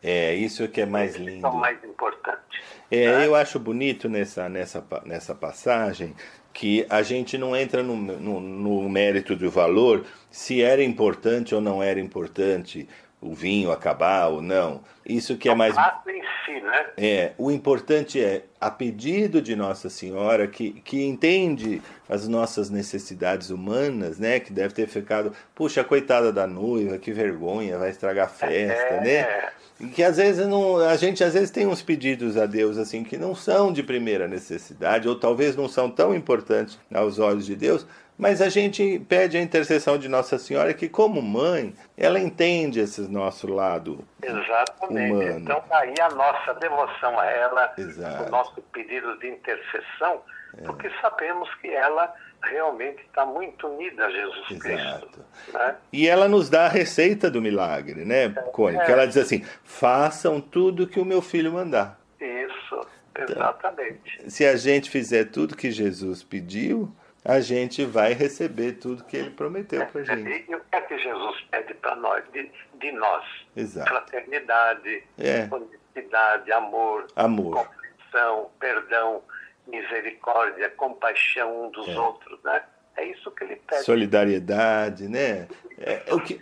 é 0.01 0.33
isso 0.35 0.69
que 0.69 0.81
é 0.81 0.87
mais 0.87 1.15
Isso 1.17 1.23
é 1.23 1.25
lindo. 1.33 1.49
o 1.49 1.55
mais 1.57 1.83
importante. 1.83 2.63
É, 2.91 3.27
eu 3.27 3.35
acho 3.35 3.59
bonito 3.59 4.09
nessa, 4.09 4.49
nessa, 4.49 4.87
nessa 5.05 5.35
passagem 5.35 6.15
que 6.53 6.87
a 6.89 7.03
gente 7.03 7.37
não 7.37 7.57
entra 7.57 7.83
no, 7.83 7.97
no, 7.97 8.41
no 8.41 8.89
mérito 8.89 9.35
do 9.35 9.51
valor 9.51 10.05
se 10.31 10.63
era 10.63 10.83
importante 10.85 11.53
ou 11.53 11.61
não 11.61 11.83
era 11.83 11.99
importante 11.99 12.89
o 13.25 13.35
vinho 13.35 13.73
acabar 13.73 14.29
ou 14.29 14.43
não. 14.43 14.83
Isso 15.05 15.37
que 15.37 15.49
é 15.49 15.55
mais. 15.55 15.75
O 15.75 16.11
em 16.11 16.21
si, 16.45 16.61
né? 16.61 16.87
É, 16.97 17.33
o 17.39 17.51
importante 17.51 18.23
é, 18.23 18.45
a 18.61 18.71
pedido 18.71 19.41
de 19.41 19.57
Nossa 19.57 19.89
Senhora, 19.89 20.47
que, 20.47 20.73
que 20.85 21.05
entende 21.05 21.81
as 22.09 22.29
nossas 22.29 22.69
necessidades 22.69 23.49
humanas, 23.49 24.19
né? 24.19 24.39
Que 24.41 24.53
deve 24.53 24.75
ter 24.75 24.87
ficado, 24.87 25.33
puxa, 25.55 25.83
coitada 25.83 26.31
da 26.31 26.47
noiva, 26.47 26.99
que 26.99 27.13
vergonha, 27.13 27.79
vai 27.79 27.91
estragar 27.91 28.27
a 28.27 28.29
festa, 28.29 28.95
É. 28.95 29.01
né? 29.01 29.49
E 29.81 29.87
que 29.89 30.05
às 30.05 30.19
vezes 30.19 30.47
não, 30.47 30.79
a 30.79 30.97
gente 30.97 31.25
às 31.25 31.35
vezes 31.35 31.51
tem 31.51 31.67
uns 31.67 31.83
pedidos 31.83 32.37
a 32.37 32.47
Deus 32.47 32.79
assim 32.79 33.03
que 33.03 33.17
não 33.17 33.35
são 33.35 33.73
de 33.73 33.83
primeira 33.83 34.29
necessidade, 34.29 35.09
ou 35.09 35.17
talvez 35.17 35.57
não 35.57 35.69
são 35.69 35.91
tão 35.91 36.15
importantes 36.15 36.79
aos 36.95 37.19
olhos 37.19 37.45
de 37.45 37.57
Deus, 37.57 37.85
mas 38.17 38.41
a 38.41 38.49
gente 38.49 38.99
pede 39.09 39.37
a 39.37 39.41
intercessão 39.41 39.99
de 39.99 40.09
Nossa 40.09 40.39
Senhora 40.39 40.73
que, 40.73 40.89
como 40.89 41.21
mãe, 41.21 41.75
ela 41.97 42.21
entende 42.21 42.81
esse 42.81 43.01
nosso 43.03 43.47
lado 43.53 44.05
Exatamente. 44.23 45.13
humano. 45.13 45.39
Então, 45.41 45.65
daí 45.69 45.95
a 46.01 46.09
nossa 46.11 46.55
devoção 46.55 47.19
a 47.19 47.27
ela, 47.27 47.75
Exato. 47.77 48.25
É. 48.25 48.27
o 48.27 48.31
nosso 48.31 48.63
pedido 48.73 49.19
de 49.19 49.29
intercessão, 49.29 50.23
porque 50.65 50.89
sabemos 51.01 51.53
que 51.57 51.69
ela 51.69 52.15
realmente 52.45 53.03
está 53.03 53.25
muito 53.25 53.67
unida 53.67 54.07
a 54.07 54.11
Jesus 54.11 54.51
Exato. 54.51 55.07
Cristo. 55.09 55.25
Né? 55.53 55.77
E 55.93 56.09
ela 56.09 56.29
nos 56.29 56.49
dá 56.49 56.67
a 56.67 56.69
receita 56.69 57.31
do 57.31 57.43
milagre, 57.43 58.05
né, 58.05 58.29
Cone? 58.53 58.79
Que 58.85 58.93
ela 58.93 59.07
diz 59.07 59.17
assim: 59.17 59.45
façam 59.65 60.41
tudo 60.41 60.87
que 60.87 61.01
o 61.01 61.05
meu 61.05 61.21
filho 61.21 61.53
mandar. 61.53 61.99
Isso, 62.21 62.87
exatamente. 63.19 64.31
Se 64.31 64.45
a 64.47 64.57
gente 64.57 64.89
fizer 64.91 65.25
tudo 65.25 65.57
que 65.57 65.71
Jesus 65.71 66.23
pediu, 66.23 66.95
a 67.25 67.41
gente 67.41 67.85
vai 67.85 68.13
receber 68.13 68.73
tudo 68.73 69.05
que 69.05 69.17
ele 69.17 69.31
prometeu 69.31 69.87
pra 69.87 70.03
gente. 70.03 70.29
E, 70.29 70.51
e 70.51 70.55
o 70.55 70.61
que 70.61 70.77
é 70.77 70.81
que 70.83 70.99
Jesus 70.99 71.41
pede 71.51 71.73
para 71.75 71.97
nós, 71.97 72.23
de, 72.33 72.51
de 72.79 72.93
nós? 72.93 73.25
Exato. 73.57 73.89
Fraternidade, 73.89 75.03
É. 75.19 75.49
honestidade, 75.51 76.53
amor, 76.53 77.07
Amor. 77.17 77.67
compreensão, 77.67 78.51
perdão, 78.61 79.23
misericórdia, 79.67 80.69
compaixão 80.71 81.67
um 81.67 81.71
dos 81.71 81.89
É. 81.89 81.99
outros, 81.99 82.39
né? 82.45 82.63
É 82.97 83.05
isso 83.07 83.31
que 83.33 83.43
ele 83.43 83.57
pede. 83.57 83.83
Solidariedade, 83.83 85.09
né? 85.09 85.49
É, 85.79 86.03
é 86.07 86.15
o 86.15 86.21
que, 86.21 86.39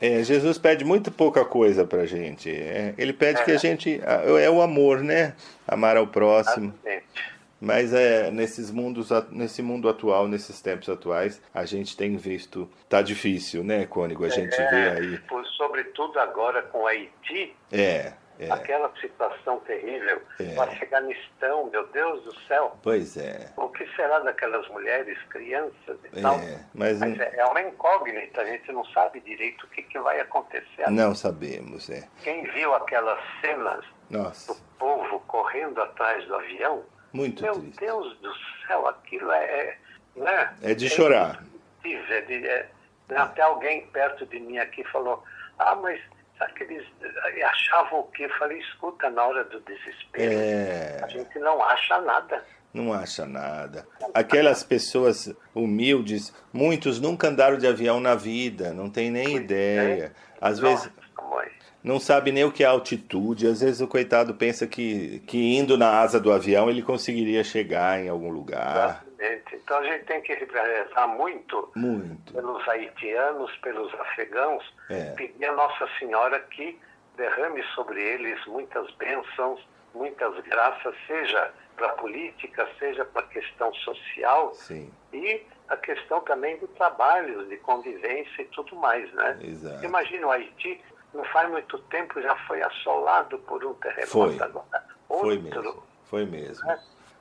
é, 0.00 0.22
Jesus 0.24 0.58
pede 0.58 0.84
muito 0.84 1.12
pouca 1.12 1.44
coisa 1.44 1.84
pra 1.84 2.04
gente. 2.04 2.50
É, 2.50 2.92
ele 2.98 3.12
pede 3.12 3.44
que 3.44 3.52
a 3.52 3.56
gente. 3.56 4.00
É 4.04 4.50
o 4.50 4.60
amor, 4.60 5.00
né? 5.00 5.34
Amar 5.68 5.96
ao 5.96 6.08
próximo. 6.08 6.74
Exatamente. 6.84 7.31
Mas 7.64 7.94
é 7.94 8.28
nesses 8.32 8.72
mundos, 8.72 9.10
nesse 9.30 9.62
mundo 9.62 9.88
atual, 9.88 10.26
nesses 10.26 10.60
tempos 10.60 10.88
atuais, 10.88 11.40
a 11.54 11.64
gente 11.64 11.96
tem 11.96 12.16
visto. 12.16 12.68
Tá 12.88 13.00
difícil, 13.02 13.62
né, 13.62 13.86
Cônigo? 13.86 14.24
A 14.24 14.28
gente 14.28 14.56
vê 14.56 14.88
É, 14.88 14.92
aí. 14.98 15.18
por- 15.28 15.46
sobretudo 15.46 16.18
agora 16.18 16.60
com 16.62 16.78
o 16.82 16.86
Haiti, 16.88 17.54
É, 17.70 18.14
É. 18.40 18.50
Aquela 18.50 18.90
situação 19.00 19.60
terrível. 19.60 20.20
É. 20.40 20.54
O 20.58 20.62
Afeganistão, 20.62 21.70
meu 21.70 21.86
Deus 21.88 22.24
do 22.24 22.34
céu. 22.48 22.76
Pois 22.82 23.16
é. 23.16 23.52
O 23.56 23.68
que 23.68 23.86
será 23.94 24.18
daquelas 24.20 24.66
mulheres, 24.68 25.16
crianças 25.28 25.96
e 26.12 26.20
tal? 26.20 26.36
É, 26.40 26.58
mas 26.74 26.98
Mas 26.98 27.20
é 27.20 27.36
é 27.36 27.44
uma 27.44 27.60
incógnita, 27.62 28.40
a 28.40 28.44
gente 28.46 28.72
não 28.72 28.84
sabe 28.86 29.20
direito 29.20 29.64
o 29.64 29.68
que, 29.68 29.82
que 29.82 29.98
vai 30.00 30.18
acontecer. 30.18 30.90
não 30.90 31.14
sabemos, 31.14 31.88
é. 31.90 32.08
Quem 32.24 32.42
viu 32.52 32.74
aquelas 32.74 33.20
cenas 33.40 33.84
do 34.10 34.18
Nossa, 34.18 34.56
povo 34.78 35.20
correndo 35.28 35.80
atrás 35.80 36.26
do 36.26 36.34
avião, 36.34 36.82
muito 37.12 37.42
meu 37.42 37.54
triste. 37.54 37.78
Deus 37.80 38.16
do 38.18 38.32
céu, 38.66 38.86
aquilo 38.88 39.30
é. 39.32 39.44
é 39.44 39.76
né? 40.16 40.54
É 40.62 40.74
de 40.74 40.88
chorar. 40.90 41.42
indescritível, 41.82 42.16
é 42.16 42.20
de- 42.22 42.46
é- 42.46 42.68
até 43.16 43.42
alguém 43.42 43.86
perto 43.88 44.24
de 44.26 44.38
mim 44.40 44.58
aqui 44.58 44.82
falou: 44.84 45.22
Ah, 45.58 45.74
mas 45.74 46.00
sabe 46.38 46.52
que 46.54 46.62
eles 46.64 46.86
eh, 47.02 47.42
achavam 47.44 48.00
o 48.00 48.04
quê? 48.04 48.24
Eu 48.24 48.30
falei: 48.38 48.58
Escuta, 48.58 49.10
na 49.10 49.24
hora 49.24 49.44
do 49.44 49.60
desespero, 49.60 50.30
a 50.32 51.06
É, 51.06 51.08
gente 51.08 51.38
não 51.38 51.62
acha 51.62 52.00
nada. 52.00 52.44
não 52.72 52.92
acha 52.92 53.26
nada. 53.26 53.86
Aquelas 54.14 54.62
pessoas 54.64 55.34
humildes, 55.54 56.32
muitos 56.52 56.98
nunca 57.00 57.28
andaram 57.28 57.58
de 57.58 57.66
avião 57.66 58.00
na 58.00 58.14
vida, 58.14 58.72
não 58.72 58.88
tem 58.90 59.10
nem 59.10 59.36
ideia. 59.36 60.14
Às 60.40 60.58
vezes 60.58 60.90
Nossa, 61.16 61.28
mãe. 61.36 61.50
Não 61.82 61.98
sabe 61.98 62.30
nem 62.32 62.44
o 62.44 62.52
que 62.52 62.62
é 62.64 62.66
altitude. 62.66 63.46
Às 63.46 63.60
vezes 63.60 63.80
o 63.80 63.88
coitado 63.88 64.34
pensa 64.34 64.66
que, 64.66 65.20
que 65.26 65.56
indo 65.56 65.76
na 65.76 66.00
asa 66.00 66.20
do 66.20 66.32
avião 66.32 66.70
ele 66.70 66.82
conseguiria 66.82 67.42
chegar 67.44 68.00
em 68.00 68.08
algum 68.08 68.30
lugar. 68.30 69.04
Exatamente. 69.18 69.56
Então 69.62 69.78
a 69.78 69.84
gente 69.84 70.04
tem 70.04 70.20
que 70.20 70.34
rezar 70.34 71.06
muito 71.08 71.70
Muito. 71.76 72.32
pelos 72.32 72.68
haitianos, 72.68 73.50
pelos 73.58 73.92
afegãos, 73.94 74.64
É. 74.90 75.12
pedir 75.12 75.44
a 75.46 75.52
Nossa 75.52 75.88
Senhora 75.98 76.38
que 76.40 76.78
derrame 77.16 77.62
sobre 77.74 78.00
eles 78.02 78.44
muitas 78.46 78.90
bênçãos, 78.94 79.60
muitas 79.94 80.38
graças, 80.44 80.94
seja 81.06 81.50
para 81.76 81.86
a 81.86 81.92
política, 81.92 82.68
seja 82.78 83.04
para 83.04 83.22
a 83.22 83.28
questão 83.28 83.72
social 83.74 84.52
Sim, 84.54 84.90
e 85.12 85.42
a 85.68 85.76
questão 85.76 86.20
também 86.20 86.56
do 86.58 86.66
trabalho, 86.68 87.46
de 87.46 87.56
convivência 87.58 88.42
e 88.42 88.44
tudo 88.46 88.76
mais, 88.76 89.10
né? 89.14 89.38
Exato. 89.42 89.84
Imagina 89.84 90.26
o 90.26 90.30
Haiti, 90.30 90.80
não 91.14 91.24
faz 91.26 91.50
muito 91.50 91.78
tempo 91.78 92.20
já 92.20 92.34
foi 92.46 92.62
assolado 92.62 93.38
por 93.40 93.64
um 93.64 93.74
terremoto 93.74 94.08
Foi. 94.08 94.40
agora. 94.40 94.84
foi 95.08 95.38
mesmo. 95.38 95.82
Foi 96.04 96.26
mesmo. 96.26 96.66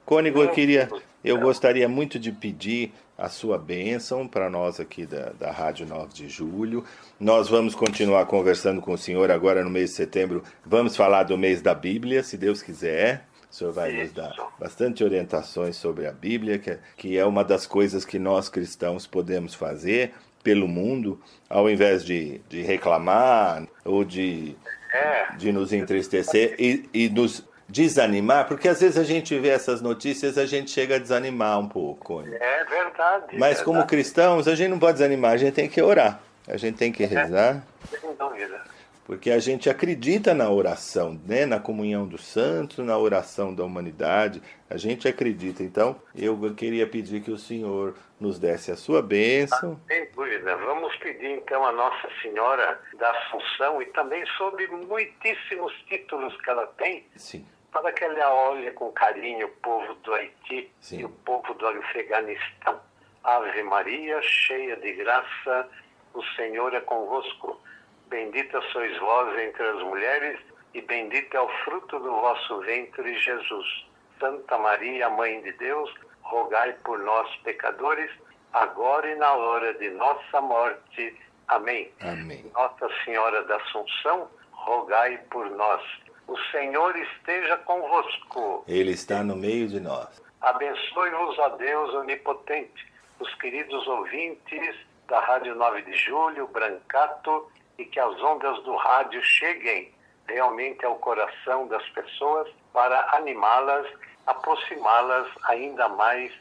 Cônigo, 0.06 0.42
eu 0.42 0.50
queria, 0.50 0.90
eu 1.24 1.40
gostaria 1.40 1.88
muito 1.88 2.20
de 2.20 2.32
pedir 2.32 2.94
a 3.18 3.30
sua 3.30 3.58
bênção 3.58 4.28
para 4.28 4.50
nós 4.50 4.80
aqui 4.80 5.06
da, 5.06 5.30
da 5.32 5.52
Rádio 5.52 5.86
9 5.86 6.12
de 6.12 6.28
Julho. 6.28 6.84
Nós 7.20 7.48
vamos 7.48 7.76
continuar 7.76 8.26
conversando 8.26 8.82
com 8.82 8.94
o 8.94 8.98
senhor 8.98 9.30
agora 9.30 9.64
no 9.64 9.70
mês 9.70 9.92
de 9.92 9.96
setembro. 9.96 10.44
Vamos 10.66 10.96
falar 10.96 11.24
do 11.24 11.38
mês 11.38 11.62
da 11.62 11.76
Bíblia, 11.76 12.24
se 12.24 12.38
Deus 12.38 12.62
quiser. 12.62 13.28
O 13.50 13.54
senhor 13.54 13.74
vai 13.74 13.92
nos 13.92 14.12
dar 14.14 14.34
bastante 14.58 15.04
orientações 15.04 15.76
sobre 15.76 16.08
a 16.08 16.12
Bíblia, 16.12 16.58
que 16.58 16.72
é, 16.72 16.80
que 16.98 17.18
é 17.18 17.26
uma 17.26 17.44
das 17.44 17.68
coisas 17.68 18.04
que 18.04 18.18
nós 18.18 18.50
cristãos 18.50 19.06
podemos 19.06 19.54
fazer 19.54 20.14
pelo 20.44 20.68
mundo, 20.68 21.20
ao 21.50 21.70
invés 21.70 22.04
de, 22.04 22.40
de 22.50 22.62
reclamar 22.62 23.68
ou 23.86 24.04
de 24.04 24.56
É, 24.94 25.36
de 25.38 25.52
nos 25.52 25.72
entristecer 25.72 26.56
e, 26.60 26.90
e 26.94 27.10
nos 27.10 27.44
desanimar, 27.70 28.48
porque 28.48 28.68
às 28.68 28.82
vezes 28.82 28.98
a 28.98 29.04
gente 29.06 29.38
vê 29.40 29.48
essas 29.48 29.82
notícias 29.82 30.38
a 30.38 30.46
gente 30.46 30.70
chega 30.70 30.98
a 30.98 31.00
desanimar 31.00 31.58
um 31.58 31.70
pouco. 31.70 32.22
né? 32.22 32.38
é 32.40 32.66
verdade. 32.66 33.38
Mas 33.38 33.62
como 33.62 33.76
verdade, 33.80 33.90
cristãos, 33.90 34.48
a 34.48 34.56
gente 34.56 34.70
não 34.70 34.80
pode 34.80 34.94
desanimar, 34.98 35.32
a 35.32 35.38
gente 35.38 35.54
tem 35.54 35.70
que 35.70 35.82
orar, 35.82 36.20
a 36.48 36.58
gente 36.58 36.76
tem 36.76 36.92
que 36.92 37.06
rezar, 37.06 37.66
Sem 37.90 38.14
dúvida. 38.20 38.62
porque 39.06 39.32
a 39.32 39.40
gente 39.40 39.70
acredita 39.70 40.34
na 40.34 40.50
oração, 40.50 41.18
né? 41.26 41.46
na 41.46 41.60
comunhão 41.62 42.06
dos 42.06 42.26
santos, 42.26 42.86
na 42.86 42.98
oração 42.98 43.56
da 43.56 43.64
humanidade, 43.64 44.42
a 44.70 44.76
gente 44.76 45.08
acredita. 45.08 45.64
Então, 45.64 45.96
eu 46.14 46.54
queria 46.54 46.86
pedir 46.86 47.22
que 47.22 47.32
o 47.32 47.38
Senhor 47.38 47.96
nos 48.22 48.38
desse 48.40 48.72
a 48.72 48.78
sua 48.78 49.02
bênção. 49.02 49.82
Sem 49.88 50.10
dúvida. 50.12 50.56
Vamos 50.58 50.96
pedir 50.98 51.32
então 51.32 51.66
a 51.66 51.72
Nossa 51.72 52.08
Senhora 52.22 52.80
da 52.98 53.10
Assunção 53.10 53.82
e 53.82 53.86
também 53.88 54.24
sobre 54.38 54.68
muitíssimos 54.68 55.74
títulos 55.88 56.40
que 56.42 56.50
ela 56.50 56.68
tem, 56.78 57.04
Sim, 57.16 57.46
para 57.72 57.92
que 57.92 58.04
ela 58.04 58.34
olhe 58.50 58.72
com 58.72 58.92
carinho 58.92 59.48
o 59.48 59.52
povo 59.62 59.96
do 59.96 60.14
Haiti 60.14 60.72
Sim. 60.80 61.00
e 61.00 61.06
o 61.06 61.10
povo 61.10 61.54
do 61.56 61.68
Afeganistão. 61.68 62.80
Ave 63.24 63.64
Maria, 63.64 64.22
cheia 64.22 64.76
de 64.78 64.94
graça, 64.94 65.70
o 66.14 66.24
Senhor 66.36 66.74
é 66.74 66.82
convosco. 66.82 67.60
Bendita 68.08 68.62
sois 68.72 68.96
vós 69.00 69.40
entre 69.40 69.64
as 69.64 69.82
mulheres, 69.84 70.40
e 70.74 70.82
bendito 70.82 71.36
é 71.36 71.42
o 71.42 71.50
fruto 71.64 72.00
do 72.00 72.12
vosso 72.12 72.60
ventre, 72.62 73.20
Jesus. 73.20 73.86
Santa 74.20 74.58
Maria, 74.58 75.10
Mãe 75.10 75.42
de 75.42 75.52
Deus, 75.54 75.92
rogai 76.32 76.74
por 76.84 76.98
nós, 77.00 77.30
pecadores, 77.44 78.10
agora 78.54 79.12
e 79.12 79.16
na 79.16 79.34
hora 79.34 79.74
de 79.74 79.90
nossa 79.90 80.40
morte. 80.40 81.16
Amém. 81.50 81.92
amém. 82.00 82.50
Nossa 82.54 82.88
Senhora 83.04 83.44
da 83.44 83.58
Assunção, 83.58 84.30
rogai 84.52 85.18
por 85.30 85.50
nós. 85.52 85.82
O 86.28 86.38
Senhor 86.52 86.96
esteja 86.96 87.58
convosco. 87.58 88.64
Ele 88.66 88.92
está 88.92 89.22
no 89.22 89.36
meio 89.36 89.68
de 89.68 89.82
nós. 89.82 90.22
Abençoe-vos, 90.40 91.38
ó 91.38 91.50
Deus 91.50 91.94
onipotente, 91.94 92.92
os 93.20 93.34
queridos 93.36 93.86
ouvintes 93.88 94.76
da 95.08 95.20
Rádio 95.20 95.54
9 95.54 95.82
de 95.82 95.94
Julho, 95.94 96.48
Brancato, 96.48 97.52
e 97.78 97.84
que 97.84 98.00
as 98.00 98.20
ondas 98.24 98.64
do 98.64 98.76
rádio 98.76 99.22
cheguem 99.22 99.94
realmente 100.28 100.86
ao 100.86 100.96
coração 100.96 101.68
das 101.68 101.88
pessoas 101.90 102.48
para 102.72 103.16
animá-las, 103.18 103.86
aproximá-las 104.28 105.28
ainda 105.44 105.90
mais 105.90 106.32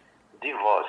de 0.40 0.52
vós. 0.54 0.86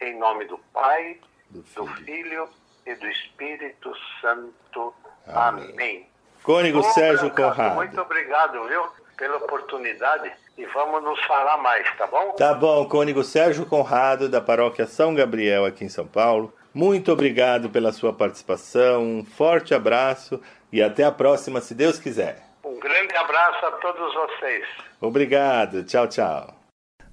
Em 0.00 0.18
nome 0.18 0.44
do 0.46 0.58
Pai, 0.72 1.18
Do 1.50 1.60
do 1.60 1.86
Filho. 1.86 2.04
Filho 2.04 2.48
e 2.86 2.94
do 2.94 3.06
Espírito 3.06 3.92
Santo. 4.20 4.94
Amém. 5.26 5.70
Amém. 5.72 6.08
Cônigo 6.42 6.82
Sérgio 6.82 7.30
Conrado. 7.30 7.76
Muito 7.76 7.98
obrigado, 8.00 8.62
viu, 8.68 8.86
pela 9.16 9.36
oportunidade 9.38 10.30
e 10.56 10.66
vamos 10.66 11.02
nos 11.02 11.20
falar 11.24 11.56
mais, 11.58 11.88
tá 11.96 12.06
bom? 12.06 12.32
Tá 12.32 12.54
bom, 12.54 12.86
Cônigo 12.86 13.24
Sérgio 13.24 13.66
Conrado, 13.66 14.28
da 14.28 14.40
paróquia 14.40 14.86
São 14.86 15.14
Gabriel, 15.14 15.64
aqui 15.64 15.84
em 15.84 15.88
São 15.88 16.06
Paulo. 16.06 16.52
Muito 16.72 17.12
obrigado 17.12 17.70
pela 17.70 17.92
sua 17.92 18.12
participação, 18.12 19.02
um 19.02 19.24
forte 19.24 19.74
abraço 19.74 20.40
e 20.72 20.82
até 20.82 21.04
a 21.04 21.12
próxima, 21.12 21.60
se 21.60 21.74
Deus 21.74 21.98
quiser. 21.98 22.42
Um 22.64 22.78
grande 22.78 23.16
abraço 23.16 23.64
a 23.66 23.72
todos 23.72 24.14
vocês. 24.14 24.66
Obrigado, 25.04 25.84
tchau, 25.84 26.08
tchau. 26.08 26.60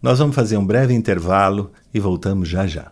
Nós 0.01 0.17
vamos 0.17 0.33
fazer 0.33 0.55
um 0.55 0.65
breve 0.65 0.93
intervalo 0.93 1.71
e 1.93 1.99
voltamos 1.99 2.47
já 2.47 2.65
já. 2.65 2.89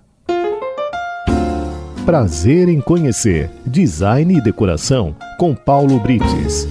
Prazer 2.05 2.67
em 2.67 2.81
conhecer 2.81 3.49
Design 3.65 4.37
e 4.37 4.41
Decoração 4.41 5.15
com 5.37 5.55
Paulo 5.55 5.99
Brites. 6.01 6.67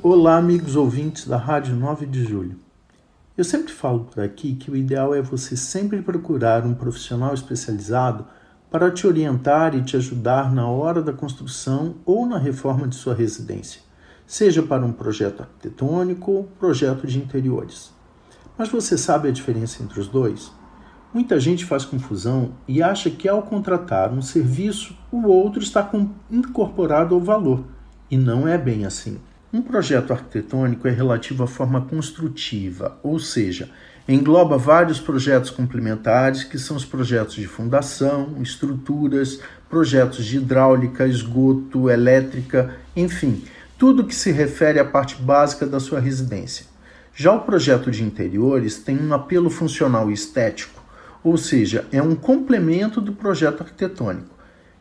Olá, 0.00 0.36
amigos 0.36 0.76
ouvintes 0.76 1.26
da 1.26 1.36
Rádio 1.36 1.74
9 1.74 2.06
de 2.06 2.24
Julho. 2.24 2.56
Eu 3.36 3.42
sempre 3.42 3.72
falo 3.72 4.04
por 4.04 4.22
aqui 4.22 4.54
que 4.54 4.70
o 4.70 4.76
ideal 4.76 5.12
é 5.14 5.20
você 5.20 5.56
sempre 5.56 6.00
procurar 6.00 6.64
um 6.64 6.74
profissional 6.74 7.34
especializado 7.34 8.24
para 8.70 8.90
te 8.90 9.04
orientar 9.04 9.74
e 9.74 9.82
te 9.82 9.96
ajudar 9.96 10.52
na 10.52 10.68
hora 10.68 11.02
da 11.02 11.12
construção 11.12 11.96
ou 12.04 12.24
na 12.24 12.38
reforma 12.38 12.86
de 12.86 12.94
sua 12.94 13.14
residência, 13.14 13.80
seja 14.26 14.62
para 14.62 14.84
um 14.84 14.92
projeto 14.92 15.42
arquitetônico 15.42 16.32
ou 16.32 16.44
projeto 16.44 17.06
de 17.06 17.18
interiores. 17.18 17.92
Mas 18.58 18.68
você 18.68 18.98
sabe 18.98 19.28
a 19.28 19.32
diferença 19.32 19.82
entre 19.82 20.00
os 20.00 20.08
dois? 20.08 20.50
Muita 21.14 21.38
gente 21.38 21.64
faz 21.64 21.84
confusão 21.84 22.52
e 22.66 22.82
acha 22.82 23.08
que 23.08 23.28
ao 23.28 23.42
contratar 23.42 24.12
um 24.12 24.20
serviço, 24.20 24.96
o 25.10 25.28
outro 25.28 25.62
está 25.62 25.88
incorporado 26.30 27.14
ao 27.14 27.20
valor, 27.20 27.64
e 28.10 28.16
não 28.16 28.46
é 28.46 28.58
bem 28.58 28.84
assim. 28.84 29.18
Um 29.52 29.62
projeto 29.62 30.12
arquitetônico 30.12 30.86
é 30.86 30.90
relativo 30.90 31.44
à 31.44 31.46
forma 31.46 31.80
construtiva, 31.80 32.98
ou 33.02 33.18
seja, 33.18 33.70
engloba 34.08 34.58
vários 34.58 35.00
projetos 35.00 35.50
complementares, 35.50 36.44
que 36.44 36.58
são 36.58 36.76
os 36.76 36.84
projetos 36.84 37.36
de 37.36 37.46
fundação, 37.46 38.36
estruturas, 38.42 39.40
projetos 39.70 40.24
de 40.24 40.36
hidráulica, 40.36 41.06
esgoto, 41.06 41.88
elétrica, 41.88 42.76
enfim, 42.94 43.42
tudo 43.78 44.04
que 44.04 44.14
se 44.14 44.32
refere 44.32 44.78
à 44.78 44.84
parte 44.84 45.20
básica 45.20 45.66
da 45.66 45.78
sua 45.78 46.00
residência. 46.00 46.66
Já 47.14 47.32
o 47.32 47.40
projeto 47.40 47.90
de 47.90 48.02
interiores 48.02 48.78
tem 48.78 48.98
um 48.98 49.12
apelo 49.12 49.50
funcional 49.50 50.10
e 50.10 50.14
estético, 50.14 50.82
ou 51.22 51.36
seja, 51.36 51.86
é 51.90 52.00
um 52.00 52.14
complemento 52.14 53.00
do 53.00 53.12
projeto 53.12 53.62
arquitetônico. 53.62 54.34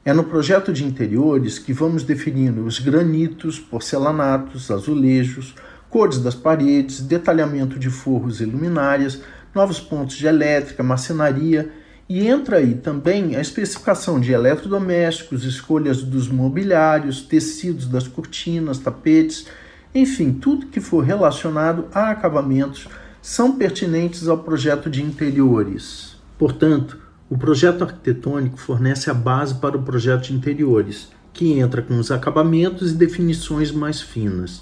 É 0.03 0.13
no 0.13 0.23
projeto 0.23 0.71
de 0.71 0.86
interiores 0.86 1.58
que 1.58 1.73
vamos 1.73 2.03
definindo 2.03 2.65
os 2.65 2.79
granitos, 2.79 3.60
porcelanatos, 3.60 4.69
azulejos, 4.69 5.55
cores 5.89 6.19
das 6.19 6.36
paredes, 6.36 7.01
detalhamento 7.01 7.79
de 7.79 7.89
forros 7.89 8.39
e 8.39 8.45
luminárias, 8.45 9.21
novos 9.53 9.79
pontos 9.79 10.15
de 10.15 10.27
elétrica, 10.27 10.84
marcenaria 10.84 11.71
E 12.07 12.27
entra 12.27 12.57
aí 12.57 12.75
também 12.75 13.35
a 13.35 13.41
especificação 13.41 14.19
de 14.19 14.31
eletrodomésticos, 14.31 15.43
escolhas 15.43 16.03
dos 16.03 16.27
mobiliários, 16.27 17.21
tecidos 17.21 17.87
das 17.87 18.07
cortinas, 18.07 18.77
tapetes, 18.77 19.47
enfim, 19.93 20.31
tudo 20.33 20.67
que 20.67 20.79
for 20.79 21.03
relacionado 21.03 21.87
a 21.91 22.11
acabamentos 22.11 22.87
são 23.21 23.57
pertinentes 23.57 24.27
ao 24.27 24.37
projeto 24.37 24.87
de 24.87 25.01
interiores. 25.01 26.15
Portanto, 26.37 26.99
o 27.27 27.35
projeto 27.35 27.83
arquitetônico 27.83 28.59
fornece 28.59 29.09
a 29.09 29.13
base 29.13 29.55
para 29.55 29.75
o 29.75 29.81
projeto 29.81 30.25
de 30.25 30.33
interiores, 30.33 31.09
que 31.33 31.53
entra 31.53 31.81
com 31.81 31.97
os 31.97 32.11
acabamentos 32.11 32.91
e 32.91 32.95
definições 32.95 33.71
mais 33.71 33.99
finas. 33.99 34.61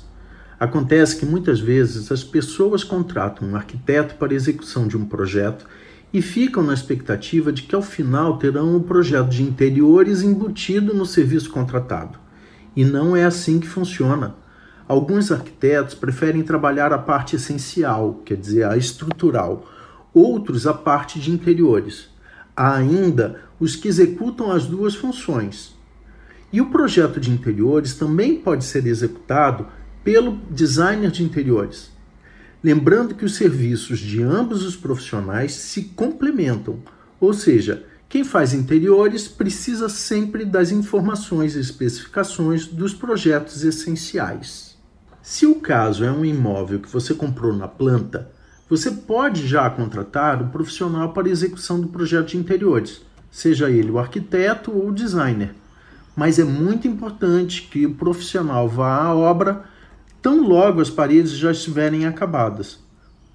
Acontece 0.58 1.17
que 1.17 1.25
muitas 1.25 1.60
vezes 1.60 2.10
as 2.10 2.23
pessoas 2.23 2.86
contratam 2.86 3.49
um 3.49 3.56
arquiteto 3.58 4.15
para 4.15 4.34
execução 4.34 4.88
de 4.88 4.95
um 4.95 5.03
projeto 5.06 5.65
e 6.13 6.21
ficam 6.21 6.62
na 6.62 6.76
expectativa 6.76 7.52
de 7.52 7.63
que 7.63 7.73
ao 7.73 7.82
final 7.82 8.38
terão 8.38 8.73
o 8.73 8.78
um 8.78 8.84
projeto 8.84 9.30
de 9.30 9.41
interiores 9.41 10.21
embutido 10.21 10.93
no 10.93 11.08
serviço 11.08 11.49
contratado. 11.49 12.19
E 12.76 12.86
não 12.86 13.15
é 13.15 13.26
assim 13.26 13.60
que 13.60 13.67
funciona. 13.67 14.36
Alguns 14.88 15.32
arquitetos 15.32 15.95
preferem 15.95 16.43
trabalhar 16.43 16.93
a 16.93 16.99
parte 16.99 17.36
essencial, 17.36 18.21
quer 18.23 18.38
dizer, 18.38 18.65
a 18.65 18.78
estrutural, 18.78 19.67
outros 20.13 20.67
a 20.67 20.73
parte 20.73 21.19
de 21.19 21.32
interiores. 21.32 22.10
Há 22.56 22.76
ainda 22.76 23.39
os 23.60 23.76
que 23.76 23.88
executam 23.88 24.52
as 24.52 24.67
duas 24.67 24.93
funções. 24.93 25.73
E 26.52 26.62
o 26.62 26.69
projeto 26.69 27.19
de 27.19 27.32
interiores 27.32 27.95
também 27.95 28.36
pode 28.36 28.65
ser 28.65 28.86
executado 28.86 29.65
pelo 30.04 30.38
designer 30.52 31.10
de 31.10 31.23
interiores. 31.23 31.92
Lembrando 32.63 33.13
que 33.13 33.26
os 33.26 33.36
serviços 33.36 33.99
de 33.99 34.23
ambos 34.23 34.63
os 34.63 34.78
profissionais 34.78 35.54
se 35.54 35.82
complementam, 35.84 36.80
ou 37.19 37.34
seja, 37.34 37.86
quem 38.08 38.23
faz 38.23 38.54
interiores 38.54 39.28
precisa 39.28 39.89
sempre 39.89 40.45
das 40.45 40.71
informações 40.71 41.56
e 41.56 41.60
especificações 41.60 42.65
dos 42.65 42.93
projetos 42.93 43.65
essenciais. 43.65 44.78
Se 45.21 45.45
o 45.45 45.56
caso 45.56 46.06
é 46.06 46.12
um 46.12 46.23
imóvel 46.23 46.80
que 46.80 46.88
você 46.88 47.13
comprou 47.13 47.52
na 47.52 47.67
planta, 47.67 48.32
você 48.69 48.91
pode 48.91 49.45
já 49.45 49.69
contratar 49.69 50.41
o 50.41 50.47
profissional 50.47 51.12
para 51.12 51.30
execução 51.30 51.82
do 51.82 51.89
projeto 51.89 52.28
de 52.28 52.38
interiores, 52.38 53.02
seja 53.30 53.69
ele 53.69 53.91
o 53.91 53.99
arquiteto 53.99 54.71
ou 54.71 54.88
o 54.88 54.93
designer. 54.93 55.54
Mas 56.15 56.39
é 56.39 56.43
muito 56.45 56.88
importante 56.88 57.63
que 57.63 57.86
o 57.86 57.95
profissional 57.95 58.69
vá 58.69 59.04
à 59.04 59.13
obra 59.13 59.65
tão 60.24 60.42
logo 60.48 60.80
as 60.80 60.90
paredes 60.90 61.34
já 61.34 61.52
estiverem 61.52 62.06
acabadas. 62.06 62.80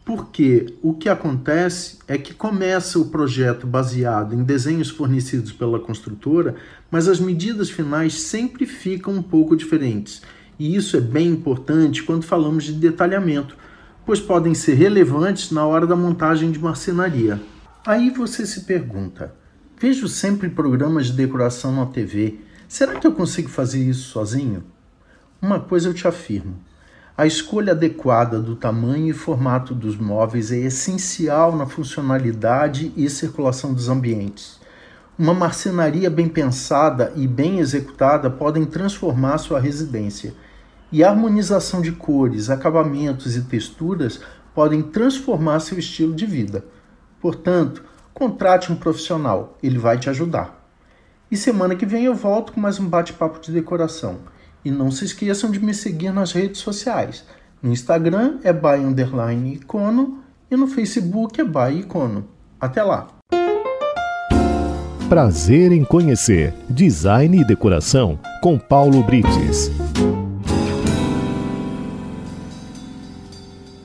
Porque 0.06 0.74
o 0.80 0.94
que 0.94 1.10
acontece 1.10 1.98
é 2.08 2.16
que 2.16 2.32
começa 2.32 2.98
o 2.98 3.10
projeto 3.10 3.66
baseado 3.66 4.34
em 4.34 4.42
desenhos 4.42 4.88
fornecidos 4.88 5.52
pela 5.52 5.78
construtora, 5.78 6.56
mas 6.90 7.06
as 7.06 7.20
medidas 7.20 7.68
finais 7.68 8.22
sempre 8.22 8.64
ficam 8.64 9.12
um 9.12 9.22
pouco 9.22 9.54
diferentes. 9.54 10.22
E 10.58 10.74
isso 10.74 10.96
é 10.96 11.00
bem 11.00 11.28
importante 11.28 12.02
quando 12.02 12.24
falamos 12.24 12.64
de 12.64 12.72
detalhamento, 12.72 13.54
pois 14.06 14.18
podem 14.18 14.54
ser 14.54 14.72
relevantes 14.72 15.50
na 15.50 15.66
hora 15.66 15.86
da 15.86 15.94
montagem 15.94 16.50
de 16.50 16.58
marcenaria. 16.58 17.38
Aí 17.86 18.08
você 18.08 18.46
se 18.46 18.62
pergunta: 18.62 19.34
vejo 19.78 20.08
sempre 20.08 20.48
programas 20.48 21.08
de 21.08 21.12
decoração 21.12 21.76
na 21.76 21.84
TV, 21.84 22.38
será 22.66 22.98
que 22.98 23.06
eu 23.06 23.12
consigo 23.12 23.50
fazer 23.50 23.84
isso 23.84 24.08
sozinho? 24.08 24.64
Uma 25.40 25.60
coisa 25.60 25.90
eu 25.90 25.94
te 25.94 26.08
afirmo: 26.08 26.66
a 27.18 27.26
escolha 27.26 27.72
adequada 27.72 28.38
do 28.38 28.54
tamanho 28.54 29.08
e 29.08 29.12
formato 29.12 29.74
dos 29.74 29.96
móveis 29.96 30.52
é 30.52 30.58
essencial 30.58 31.56
na 31.56 31.66
funcionalidade 31.66 32.92
e 32.96 33.10
circulação 33.10 33.74
dos 33.74 33.88
ambientes. 33.88 34.60
Uma 35.18 35.34
marcenaria 35.34 36.08
bem 36.08 36.28
pensada 36.28 37.12
e 37.16 37.26
bem 37.26 37.58
executada 37.58 38.30
podem 38.30 38.64
transformar 38.64 39.38
sua 39.38 39.58
residência. 39.58 40.32
E 40.92 41.02
a 41.02 41.10
harmonização 41.10 41.82
de 41.82 41.90
cores, 41.90 42.50
acabamentos 42.50 43.34
e 43.34 43.42
texturas 43.42 44.20
podem 44.54 44.80
transformar 44.80 45.58
seu 45.58 45.76
estilo 45.76 46.14
de 46.14 46.24
vida. 46.24 46.64
Portanto, 47.20 47.82
contrate 48.14 48.70
um 48.70 48.76
profissional, 48.76 49.58
ele 49.60 49.76
vai 49.76 49.98
te 49.98 50.08
ajudar. 50.08 50.70
E 51.28 51.36
semana 51.36 51.74
que 51.74 51.84
vem 51.84 52.04
eu 52.04 52.14
volto 52.14 52.52
com 52.52 52.60
mais 52.60 52.78
um 52.78 52.88
bate-papo 52.88 53.40
de 53.40 53.50
decoração. 53.50 54.20
E 54.68 54.70
não 54.70 54.90
se 54.90 55.06
esqueçam 55.06 55.50
de 55.50 55.58
me 55.64 55.72
seguir 55.72 56.12
nas 56.12 56.32
redes 56.32 56.60
sociais. 56.60 57.24
No 57.62 57.72
Instagram 57.72 58.36
é 58.44 58.52
by 58.52 58.84
underline 58.84 59.54
icono 59.54 60.18
e 60.50 60.56
no 60.58 60.66
Facebook 60.66 61.40
é 61.40 61.44
by 61.44 61.80
icono. 61.80 62.28
Até 62.60 62.82
lá! 62.82 63.08
Prazer 65.08 65.72
em 65.72 65.82
conhecer 65.82 66.52
Design 66.68 67.40
e 67.40 67.46
Decoração 67.46 68.20
com 68.42 68.58
Paulo 68.58 69.02
Brites. 69.02 69.70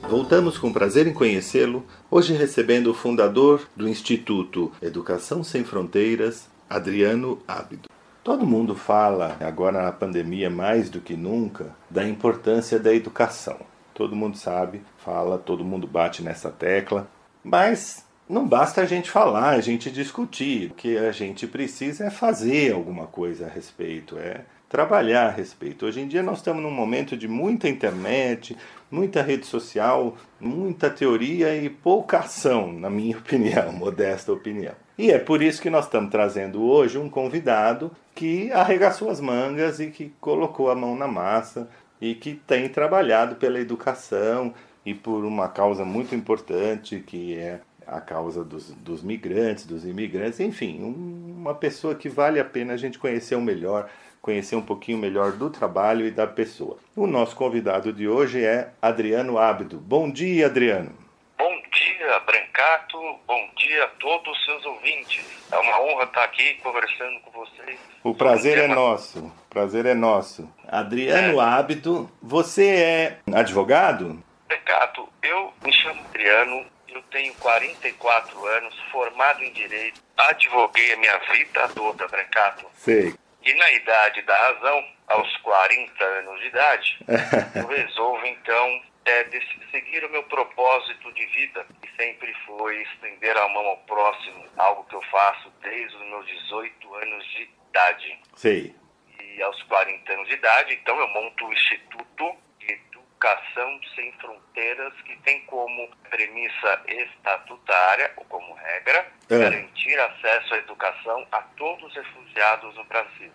Voltamos 0.06 0.58
com 0.58 0.70
prazer 0.70 1.06
em 1.06 1.14
conhecê-lo, 1.14 1.82
hoje 2.10 2.34
recebendo 2.34 2.90
o 2.90 2.94
fundador 2.94 3.62
do 3.74 3.88
Instituto 3.88 4.70
Educação 4.82 5.42
Sem 5.42 5.64
Fronteiras, 5.64 6.46
Adriano 6.68 7.38
Ábido. 7.48 7.93
Todo 8.24 8.46
mundo 8.46 8.74
fala, 8.74 9.36
agora 9.38 9.82
na 9.82 9.92
pandemia 9.92 10.48
mais 10.48 10.88
do 10.88 10.98
que 10.98 11.14
nunca, 11.14 11.76
da 11.90 12.08
importância 12.08 12.78
da 12.78 12.94
educação. 12.94 13.58
Todo 13.92 14.16
mundo 14.16 14.38
sabe, 14.38 14.80
fala, 14.96 15.36
todo 15.36 15.62
mundo 15.62 15.86
bate 15.86 16.22
nessa 16.22 16.50
tecla, 16.50 17.06
mas 17.44 18.02
não 18.26 18.48
basta 18.48 18.80
a 18.80 18.86
gente 18.86 19.10
falar, 19.10 19.50
a 19.50 19.60
gente 19.60 19.90
discutir. 19.90 20.70
O 20.70 20.74
que 20.74 20.96
a 20.96 21.12
gente 21.12 21.46
precisa 21.46 22.06
é 22.06 22.10
fazer 22.10 22.72
alguma 22.72 23.06
coisa 23.06 23.44
a 23.44 23.50
respeito, 23.50 24.18
é 24.18 24.46
trabalhar 24.70 25.26
a 25.26 25.30
respeito. 25.30 25.84
Hoje 25.84 26.00
em 26.00 26.08
dia 26.08 26.22
nós 26.22 26.38
estamos 26.38 26.62
num 26.62 26.70
momento 26.70 27.18
de 27.18 27.28
muita 27.28 27.68
internet, 27.68 28.56
muita 28.90 29.20
rede 29.20 29.44
social, 29.44 30.16
muita 30.40 30.88
teoria 30.88 31.54
e 31.54 31.68
pouca 31.68 32.20
ação, 32.20 32.72
na 32.72 32.88
minha 32.88 33.18
opinião, 33.20 33.70
modesta 33.70 34.32
opinião. 34.32 34.83
E 34.96 35.10
é 35.10 35.18
por 35.18 35.42
isso 35.42 35.60
que 35.60 35.70
nós 35.70 35.86
estamos 35.86 36.10
trazendo 36.10 36.62
hoje 36.62 36.98
um 36.98 37.10
convidado 37.10 37.90
que 38.14 38.52
arregaçou 38.52 39.10
as 39.10 39.20
mangas 39.20 39.80
e 39.80 39.90
que 39.90 40.12
colocou 40.20 40.70
a 40.70 40.74
mão 40.74 40.94
na 40.96 41.08
massa 41.08 41.68
e 42.00 42.14
que 42.14 42.34
tem 42.34 42.68
trabalhado 42.68 43.34
pela 43.34 43.58
educação 43.58 44.54
e 44.86 44.94
por 44.94 45.24
uma 45.24 45.48
causa 45.48 45.84
muito 45.84 46.14
importante 46.14 47.02
que 47.04 47.36
é 47.36 47.60
a 47.86 48.00
causa 48.00 48.44
dos, 48.44 48.70
dos 48.70 49.02
migrantes, 49.02 49.66
dos 49.66 49.84
imigrantes, 49.84 50.40
enfim, 50.40 50.82
um, 50.82 51.34
uma 51.38 51.54
pessoa 51.54 51.94
que 51.94 52.08
vale 52.08 52.40
a 52.40 52.44
pena 52.44 52.74
a 52.74 52.76
gente 52.76 52.98
conhecer 52.98 53.36
um 53.36 53.42
melhor, 53.42 53.90
conhecer 54.22 54.56
um 54.56 54.62
pouquinho 54.62 54.96
melhor 54.96 55.32
do 55.32 55.50
trabalho 55.50 56.06
e 56.06 56.10
da 56.10 56.26
pessoa. 56.26 56.78
O 56.96 57.06
nosso 57.06 57.36
convidado 57.36 57.92
de 57.92 58.08
hoje 58.08 58.42
é 58.42 58.70
Adriano 58.80 59.38
Ábido. 59.38 59.78
Bom 59.78 60.10
dia, 60.10 60.46
Adriano. 60.46 60.92
Bom 61.36 61.52
dia, 61.72 61.83
Brancato. 62.26 62.98
Bom 63.26 63.50
dia 63.56 63.84
a 63.84 63.88
todos 63.88 64.36
os 64.36 64.44
seus 64.44 64.64
ouvintes. 64.66 65.24
É 65.50 65.56
uma 65.58 65.80
honra 65.80 66.04
estar 66.04 66.24
aqui 66.24 66.54
conversando 66.62 67.20
com 67.20 67.30
vocês. 67.30 67.78
O 68.02 68.14
prazer 68.14 68.58
é 68.58 68.68
nosso. 68.68 69.20
O 69.20 69.48
prazer 69.48 69.86
é 69.86 69.94
nosso. 69.94 70.48
Adriano 70.68 71.40
é. 71.40 71.44
Ábido, 71.44 72.10
você 72.22 72.66
é 72.68 73.18
advogado? 73.34 74.22
Brancato, 74.46 75.08
eu 75.22 75.52
me 75.64 75.72
chamo 75.72 76.04
Adriano, 76.10 76.66
eu 76.88 77.02
tenho 77.10 77.32
44 77.34 78.46
anos, 78.46 78.78
formado 78.92 79.42
em 79.42 79.52
Direito, 79.52 80.00
advoguei 80.16 80.92
a 80.92 80.96
minha 80.98 81.18
vida 81.32 81.68
toda, 81.74 82.06
Brancato. 82.08 82.66
Sei. 82.74 83.14
E 83.42 83.54
na 83.54 83.72
idade 83.72 84.22
da 84.22 84.36
razão, 84.36 84.84
aos 85.08 85.36
40 85.38 86.04
anos 86.04 86.40
de 86.40 86.46
idade, 86.48 86.98
eu 87.56 87.66
resolvo 87.66 88.26
então 88.26 88.82
é, 89.04 89.24
de 89.24 89.40
seguir 89.70 90.04
o 90.04 90.10
meu 90.10 90.22
propósito 90.24 91.12
de 91.12 91.26
vida, 91.26 91.66
que 91.82 91.90
sempre 91.96 92.34
foi 92.46 92.82
estender 92.82 93.36
a 93.36 93.48
mão 93.48 93.66
ao 93.66 93.76
próximo, 93.78 94.44
algo 94.56 94.84
que 94.84 94.94
eu 94.94 95.02
faço 95.10 95.52
desde 95.62 95.96
os 95.96 96.02
meus 96.02 96.26
18 96.26 96.94
anos 96.94 97.24
de 97.26 97.50
idade. 97.68 98.18
Sei. 98.36 98.74
E 99.20 99.42
aos 99.42 99.62
40 99.64 100.12
anos 100.12 100.28
de 100.28 100.34
idade, 100.34 100.74
então 100.74 100.98
eu 100.98 101.08
monto 101.08 101.46
o 101.46 101.52
Instituto 101.52 102.36
Educação 102.60 103.80
Sem 103.94 104.12
Fronteiras, 104.14 104.92
que 105.02 105.16
tem 105.22 105.40
como 105.46 105.88
premissa 106.10 106.82
estatutária, 106.86 108.12
ou 108.16 108.24
como 108.26 108.54
regra, 108.54 109.06
é. 109.30 109.38
garantir 109.38 109.98
acesso 109.98 110.54
à 110.54 110.58
educação 110.58 111.26
a 111.32 111.42
todos 111.56 111.84
os 111.84 111.94
refugiados 111.94 112.74
no 112.74 112.84
Brasil. 112.84 113.30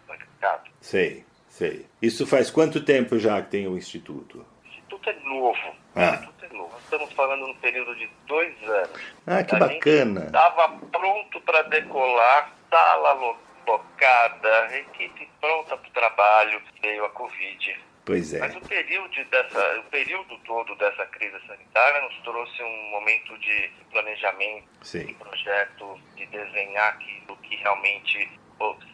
Sei, 0.82 1.26
sei. 1.48 1.86
Isso 2.02 2.26
faz 2.26 2.50
quanto 2.50 2.84
tempo 2.84 3.20
já 3.20 3.42
que 3.42 3.52
tem 3.52 3.68
o 3.68 3.78
Instituto? 3.78 4.46
Instituto 4.90 5.10
é 5.10 5.14
novo. 5.24 5.76
Ah. 5.96 6.00
O 6.00 6.14
Instituto 6.16 6.46
é 6.46 6.58
novo. 6.58 6.78
Estamos 6.80 7.14
falando 7.14 7.48
no 7.48 7.56
período 7.56 7.96
de 7.96 8.10
dois 8.26 8.56
anos. 8.64 9.02
Ah, 9.28 9.44
que 9.44 9.56
a 9.56 9.60
bacana. 9.60 10.26
Estava 10.26 10.70
pronto 10.92 11.42
para 11.42 11.62
decolar, 11.64 12.52
sala 12.72 13.38
locada, 13.68 14.78
equipe 14.78 15.30
pronta 15.40 15.78
para 15.78 15.88
o 15.88 15.92
trabalho, 15.92 16.62
veio 16.82 17.06
a 17.06 17.10
Covid 17.10 17.80
Pois 18.04 18.34
é. 18.34 18.40
Mas 18.40 18.56
o 18.56 18.62
período, 18.62 19.24
dessa, 19.26 19.80
o 19.80 19.84
período 19.92 20.36
todo 20.40 20.76
dessa 20.78 21.06
crise 21.06 21.40
sanitária 21.46 22.02
nos 22.02 22.18
trouxe 22.24 22.64
um 22.64 22.90
momento 22.90 23.38
de 23.38 23.70
planejamento, 23.92 24.68
Sim. 24.82 25.06
de 25.06 25.14
projeto, 25.14 26.02
de 26.16 26.26
desenhar 26.26 26.94
aquilo 26.96 27.38
que 27.38 27.56
realmente 27.58 28.32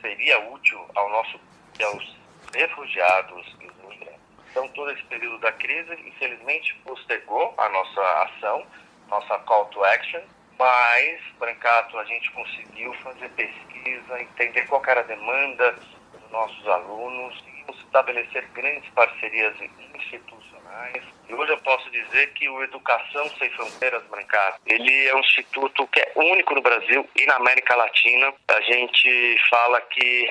seria 0.02 0.38
útil 0.50 0.86
ao 0.96 1.10
nosso, 1.10 1.40
aos 1.82 2.18
refugiados. 2.54 3.56
Então, 4.56 4.70
todo 4.70 4.90
esse 4.92 5.04
período 5.04 5.38
da 5.40 5.52
crise, 5.52 5.94
infelizmente, 6.06 6.74
postergou 6.86 7.54
a 7.58 7.68
nossa 7.68 8.02
ação, 8.24 8.66
nossa 9.10 9.38
call 9.40 9.66
to 9.66 9.84
action, 9.84 10.22
mas, 10.58 11.22
Brancato, 11.38 12.00
a 12.00 12.06
gente 12.06 12.32
conseguiu 12.32 12.94
fazer 13.04 13.28
pesquisa, 13.32 14.22
entender 14.22 14.66
qual 14.68 14.82
era 14.88 15.02
a 15.02 15.04
demanda 15.04 15.74
dos 16.14 16.32
nossos 16.32 16.66
alunos, 16.70 17.44
estabelecer 17.68 18.48
grandes 18.54 18.90
parcerias 18.92 19.54
institucionais. 19.94 21.04
E 21.28 21.34
hoje 21.34 21.52
eu 21.52 21.58
posso 21.58 21.92
dizer 21.92 22.32
que 22.36 22.48
o 22.48 22.64
Educação 22.64 23.30
Sem 23.38 23.50
Fronteiras, 23.50 24.04
Brancato, 24.06 24.62
ele 24.66 25.08
é 25.10 25.16
um 25.16 25.20
instituto 25.20 25.86
que 25.88 26.00
é 26.00 26.14
único 26.16 26.56
no 26.56 26.62
Brasil 26.62 27.06
e 27.14 27.26
na 27.26 27.36
América 27.36 27.76
Latina. 27.76 28.34
A 28.48 28.62
gente 28.62 29.38
fala 29.50 29.82
que 29.82 30.30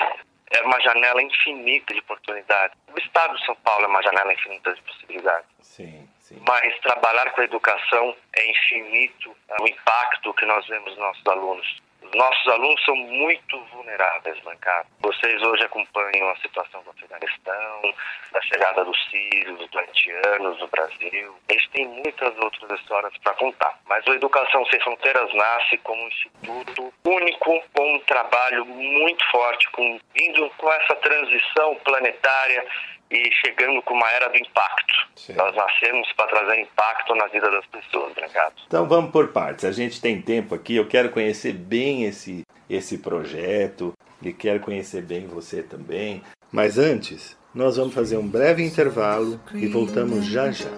é 0.55 0.63
uma 0.63 0.81
janela 0.81 1.23
infinita 1.23 1.93
de 1.93 2.01
oportunidades. 2.01 2.77
O 2.93 2.99
Estado 2.99 3.37
de 3.37 3.45
São 3.45 3.57
Paulo 3.57 3.85
é 3.85 3.89
uma 3.89 4.03
janela 4.03 4.33
infinita 4.33 4.73
de 4.73 4.83
possibilidades. 4.83 5.49
Sim, 5.61 6.09
sim. 6.21 6.41
Mas 6.47 6.79
trabalhar 6.81 7.31
com 7.33 7.41
a 7.41 7.45
educação 7.45 8.17
é 8.33 8.51
infinito 8.51 9.37
é 9.49 9.63
o 9.63 9.69
impacto 9.69 10.33
que 10.35 10.47
nós 10.47 10.67
vemos 10.67 10.91
nos 10.91 10.99
nossos 10.99 11.27
alunos. 11.27 11.83
Os 12.15 12.19
nossos 12.19 12.47
alunos 12.47 12.85
são 12.85 12.95
muito 12.95 13.59
vulneráveis, 13.73 14.39
Brancato. 14.45 14.87
Vocês 15.01 15.43
hoje 15.43 15.65
acompanham 15.65 16.31
a 16.31 16.37
situação 16.37 16.81
do 16.85 16.91
Afeganistão, 16.91 17.93
da 18.31 18.41
chegada 18.43 18.85
dos 18.85 18.97
sírios, 19.11 19.59
dos 19.59 19.77
haitianos 19.77 20.61
no 20.61 20.69
Brasil. 20.69 21.35
Eles 21.49 21.69
têm 21.71 21.89
muitas 21.89 22.39
outras 22.39 22.79
histórias 22.79 23.13
para 23.19 23.35
contar. 23.35 23.81
Mas 23.89 24.07
o 24.07 24.15
Educação 24.15 24.65
Sem 24.67 24.79
Fronteiras 24.83 25.35
nasce 25.35 25.77
como 25.79 26.01
um 26.05 26.07
instituto 26.07 26.95
único, 27.05 27.61
com 27.75 27.95
um 27.97 27.99
trabalho 28.07 28.65
muito 28.65 29.29
forte, 29.33 29.69
com, 29.73 29.99
vindo 30.15 30.49
com 30.51 30.73
essa 30.73 30.95
transição 30.95 31.75
planetária 31.83 32.65
e 33.11 33.31
chegando 33.45 33.81
com 33.83 33.95
uma 33.95 34.11
era 34.11 34.29
do 34.29 34.37
impacto. 34.37 34.95
Sim. 35.17 35.35
Nós 35.35 35.55
nascemos 35.55 36.11
para 36.13 36.27
trazer 36.27 36.61
impacto 36.61 37.15
na 37.15 37.27
vida 37.29 37.51
das 37.51 37.67
pessoas, 37.67 38.13
Brancato. 38.15 38.63
Então 38.67 38.87
vamos 38.87 39.11
por 39.11 39.29
partes. 39.29 39.65
A 39.65 39.73
gente 39.73 40.01
tem 40.01 40.21
tempo 40.21 40.55
aqui, 40.55 40.77
eu 40.77 40.89
quero 40.89 41.11
conhecer 41.11 41.53
bem 41.53 42.05
esse, 42.05 42.45
esse 42.69 42.99
projeto 42.99 43.93
e 44.23 44.33
quero 44.33 44.61
conhecer 44.61 45.03
bem 45.03 45.27
você 45.27 45.63
também. 45.63 46.23
Mas 46.51 46.79
antes, 46.79 47.37
nós 47.55 47.77
vamos 47.77 47.95
fazer 47.95 48.17
um 48.17 48.27
breve 48.27 48.65
intervalo 48.65 49.41
e 49.55 49.67
voltamos 49.67 50.27
já 50.27 50.51
já. 50.51 50.71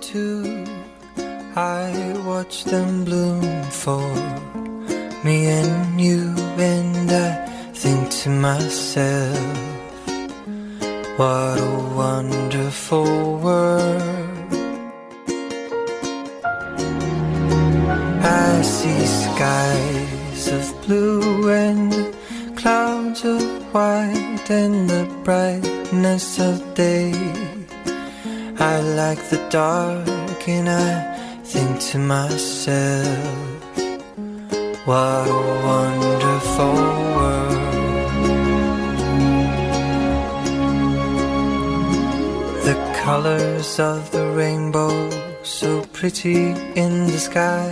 too. 0.00 0.64
I 1.56 2.12
watch 2.26 2.64
them 2.64 3.04
bloom 3.04 3.62
for 3.70 4.12
me 5.24 5.46
and 5.46 5.98
you, 5.98 6.34
and 6.58 7.10
I 7.10 7.46
think 7.72 8.10
to 8.22 8.28
myself, 8.28 9.75
what 11.16 11.58
a 11.58 11.94
wonderful 11.94 13.38
world. 13.38 14.52
I 18.22 18.60
see 18.62 19.06
skies 19.06 20.48
of 20.48 20.64
blue 20.82 21.48
and 21.48 22.14
clouds 22.54 23.24
of 23.24 23.42
white 23.72 24.50
and 24.50 24.90
the 24.90 25.04
brightness 25.24 26.38
of 26.38 26.74
day. 26.74 27.12
I 28.58 28.80
like 28.80 29.22
the 29.30 29.40
dark 29.48 30.46
and 30.46 30.68
I 30.68 31.16
think 31.44 31.80
to 31.92 31.98
myself, 31.98 33.26
what 34.84 35.28
a 35.28 35.42
wonderful 35.64 36.74
world. 36.74 37.25
Colors 43.06 43.78
of 43.78 44.10
the 44.10 44.26
rainbow, 44.32 44.90
so 45.44 45.80
pretty 45.92 46.50
in 46.74 47.06
the 47.06 47.20
sky, 47.30 47.70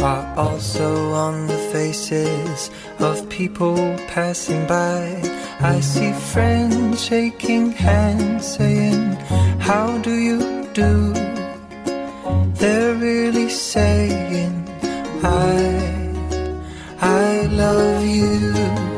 are 0.00 0.26
also 0.36 1.12
on 1.12 1.46
the 1.46 1.60
faces 1.72 2.68
of 2.98 3.28
people 3.28 3.76
passing 4.08 4.66
by. 4.66 5.04
I 5.60 5.78
see 5.78 6.12
friends 6.32 7.00
shaking 7.04 7.70
hands, 7.70 8.56
saying, 8.56 9.12
How 9.68 9.98
do 9.98 10.14
you 10.28 10.40
do? 10.72 11.12
They're 12.60 12.96
really 12.96 13.50
saying, 13.50 14.52
I, 15.22 15.62
I 17.00 17.46
love 17.52 18.04
you. 18.04 18.89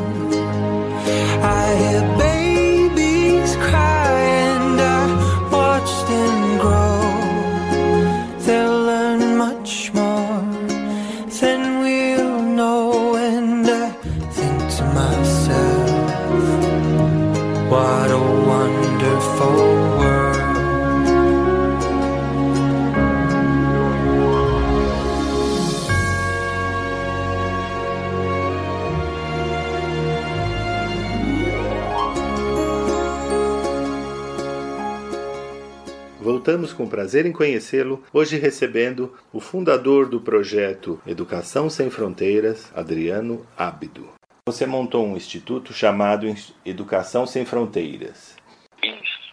Voltamos 36.42 36.72
com 36.72 36.88
prazer 36.88 37.24
em 37.24 37.30
conhecê-lo, 37.30 38.02
hoje 38.12 38.36
recebendo 38.36 39.16
o 39.32 39.38
fundador 39.38 40.08
do 40.08 40.20
projeto 40.20 41.00
Educação 41.06 41.70
Sem 41.70 41.88
Fronteiras, 41.88 42.68
Adriano 42.76 43.46
Ábido. 43.56 44.12
Você 44.48 44.66
montou 44.66 45.06
um 45.06 45.16
instituto 45.16 45.72
chamado 45.72 46.26
Educação 46.66 47.28
Sem 47.28 47.46
Fronteiras. 47.46 48.36